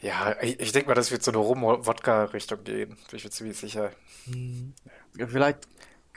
Ja, 0.00 0.36
ich, 0.42 0.60
ich 0.60 0.72
denke 0.72 0.88
mal, 0.88 0.94
das 0.94 1.10
wird 1.10 1.22
so 1.22 1.30
eine 1.30 1.38
Rum-Wodka-Richtung 1.38 2.64
gehen. 2.64 2.90
Bin 2.90 3.16
ich 3.16 3.24
mir 3.24 3.30
ziemlich 3.30 3.56
sicher. 3.56 3.92
Ja, 5.16 5.26
vielleicht 5.26 5.66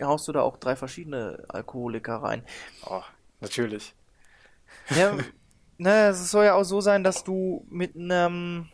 haust 0.01 0.27
du 0.27 0.31
da 0.31 0.41
auch 0.41 0.57
drei 0.57 0.75
verschiedene 0.75 1.43
Alkoholiker 1.47 2.17
rein. 2.17 2.43
Oh, 2.85 3.01
natürlich. 3.39 3.93
Ja, 4.89 5.17
ne, 5.77 6.07
es 6.07 6.31
soll 6.31 6.45
ja 6.45 6.55
auch 6.55 6.63
so 6.63 6.81
sein, 6.81 7.03
dass 7.03 7.23
du 7.23 7.65
mit 7.69 7.95
einem 7.95 8.69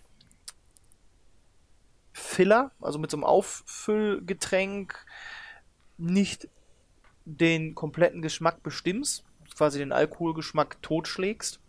Filler, 2.13 2.71
also 2.81 2.97
mit 2.97 3.11
so 3.11 3.17
einem 3.17 3.25
Auffüllgetränk, 3.25 5.05
nicht 5.97 6.49
den 7.25 7.75
kompletten 7.75 8.21
Geschmack 8.21 8.63
bestimmst, 8.63 9.23
quasi 9.55 9.79
den 9.79 9.91
Alkoholgeschmack 9.91 10.81
totschlägst, 10.81 11.59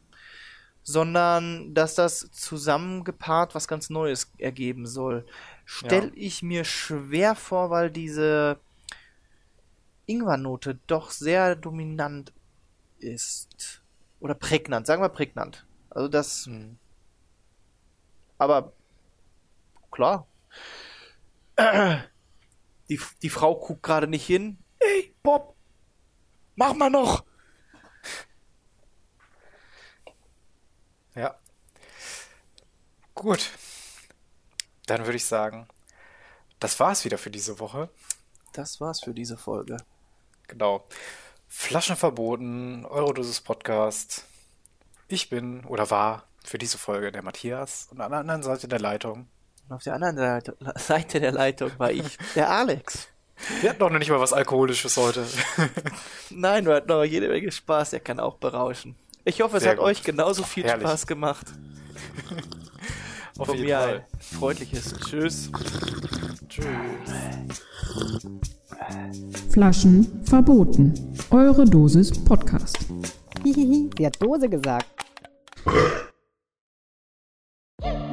sondern 0.89 1.75
dass 1.75 1.97
das 1.97 2.31
zusammengepaart 2.31 3.57
was 3.57 3.67
ganz 3.67 3.91
Neues 3.91 4.31
ergeben 4.39 4.87
soll. 4.87 5.27
Stell 5.65 6.05
Ja. 6.07 6.13
ich 6.15 6.45
mir 6.45 6.65
schwer 6.65 7.35
vor, 7.35 7.71
weil 7.71 7.91
diese 7.91 8.61
Ingwernote 10.07 10.79
doch 10.87 11.11
sehr 11.11 11.57
dominant 11.57 12.33
ist. 13.01 13.83
Oder 14.21 14.35
prägnant, 14.35 14.87
sagen 14.87 15.03
wir 15.03 15.09
prägnant. 15.09 15.67
Also 15.91 16.07
das. 16.07 16.47
Hm. 16.47 16.79
Aber 18.39 18.73
klar. 19.91 20.29
Die, 22.89 23.01
die 23.23 23.31
Frau 23.31 23.57
guckt 23.57 23.83
gerade 23.83 24.07
nicht 24.07 24.25
hin. 24.25 24.59
Ey, 24.79 25.13
Bob, 25.25 25.57
mach 26.55 26.75
mal 26.75 26.91
noch. 26.91 27.25
Ja. 31.17 31.35
Gut. 33.17 33.51
Dann 34.87 35.07
würde 35.07 35.17
ich 35.17 35.25
sagen, 35.25 35.67
das 36.61 36.79
war's 36.79 37.07
wieder 37.07 37.17
für 37.17 37.31
diese 37.31 37.59
Woche. 37.59 37.89
Das 38.53 38.79
war's 38.79 39.01
für 39.03 39.15
diese 39.15 39.39
Folge. 39.39 39.79
Genau. 40.49 40.87
Flaschen 41.49 41.97
verboten, 41.97 42.85
Eurodosis 42.85 43.41
Podcast. 43.41 44.27
Ich 45.09 45.31
bin 45.31 45.65
oder 45.65 45.91
war 45.91 46.25
für 46.45 46.59
diese 46.59 46.77
Folge 46.77 47.11
der 47.11 47.23
Matthias 47.23 47.89
und 47.91 48.03
an 48.03 48.11
der 48.11 48.21
anderen 48.21 48.43
Seite 48.43 48.69
der 48.69 48.81
Leitung. 48.81 49.29
Und 49.67 49.77
auf 49.77 49.83
der 49.83 49.95
anderen 49.95 50.19
Seite, 50.19 50.57
Seite 50.77 51.19
der 51.19 51.33
Leitung 51.33 51.73
war 51.79 51.91
ich, 51.91 52.19
der 52.35 52.51
Alex. 52.51 53.09
Wir 53.63 53.71
hatten 53.71 53.79
doch 53.79 53.91
noch 53.91 53.99
nicht 53.99 54.11
mal 54.11 54.21
was 54.21 54.35
Alkoholisches 54.35 54.95
heute. 54.99 55.27
Nein, 56.31 56.67
du 56.67 56.75
hattest 56.75 56.91
noch 56.91 57.03
jede 57.03 57.29
Menge 57.29 57.51
Spaß, 57.51 57.91
der 57.91 58.01
kann 58.01 58.21
auch 58.21 58.37
berauschen. 58.37 58.95
Ich 59.25 59.41
hoffe, 59.41 59.57
es 59.57 59.63
Sehr 59.63 59.73
hat 59.73 59.79
gut. 59.79 59.87
euch 59.87 60.03
genauso 60.03 60.43
viel 60.43 60.65
Herrlich. 60.65 60.87
Spaß 60.87 61.07
gemacht. 61.07 61.47
Auf 63.39 63.49
Von 63.49 63.57
jeden 63.57 63.67
mir 63.69 63.79
Fall. 63.79 63.95
ein 63.97 64.21
freundliches 64.21 64.95
Tschüss. 64.95 65.51
Flaschen 69.51 70.23
verboten. 70.25 70.95
Eure 71.31 71.65
Dosis 71.65 72.13
Podcast. 72.25 72.79
Hihihi, 73.45 73.91
sie 73.99 74.07
hat 74.07 74.21
Dose 74.23 74.49
gesagt. 74.49 74.87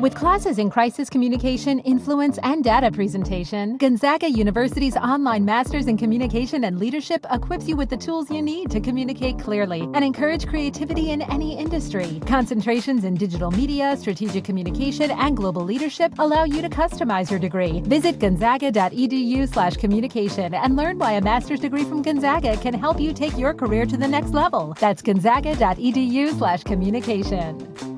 With 0.04 0.16
classes 0.16 0.60
in 0.60 0.70
crisis 0.70 1.10
communication, 1.10 1.80
influence, 1.80 2.38
and 2.44 2.62
data 2.62 2.92
presentation, 2.92 3.78
Gonzaga 3.78 4.30
University's 4.30 4.98
online 4.98 5.46
Masters 5.46 5.88
in 5.88 5.98
Communication 5.98 6.66
and 6.66 6.78
Leadership 6.78 7.26
equips 7.32 7.70
you 7.70 7.78
with 7.78 7.90
the 7.90 7.96
tools 7.96 8.30
you 8.30 8.42
need 8.42 8.70
to 8.72 8.82
communicate 8.82 9.40
clearly 9.40 9.88
and 9.94 10.04
encourage 10.04 10.46
creativity 10.46 11.12
in 11.12 11.22
any 11.22 11.58
industry. 11.58 12.20
Concentrations 12.26 13.06
in 13.06 13.16
digital 13.16 13.50
media, 13.50 13.96
strategic 13.96 14.44
communication, 14.44 15.10
and 15.10 15.38
global 15.38 15.64
leadership 15.64 16.14
allow 16.20 16.44
you 16.44 16.62
to 16.62 16.68
customize 16.68 17.32
your 17.32 17.40
degree. 17.40 17.80
Visit 17.86 18.20
gonzaga.edu/communication 18.20 20.54
and 20.54 20.76
learn 20.76 21.00
why 21.00 21.14
a 21.14 21.22
master's 21.22 21.62
degree 21.62 21.86
from 21.86 22.02
Gonzaga 22.02 22.58
can 22.58 22.74
help 22.74 23.00
you 23.00 23.14
take 23.14 23.38
your 23.38 23.54
career 23.54 23.86
to 23.86 23.96
the 23.96 24.10
next 24.10 24.34
level. 24.34 24.76
That's 24.82 25.02
gonzaga.edu/communication. 25.02 27.93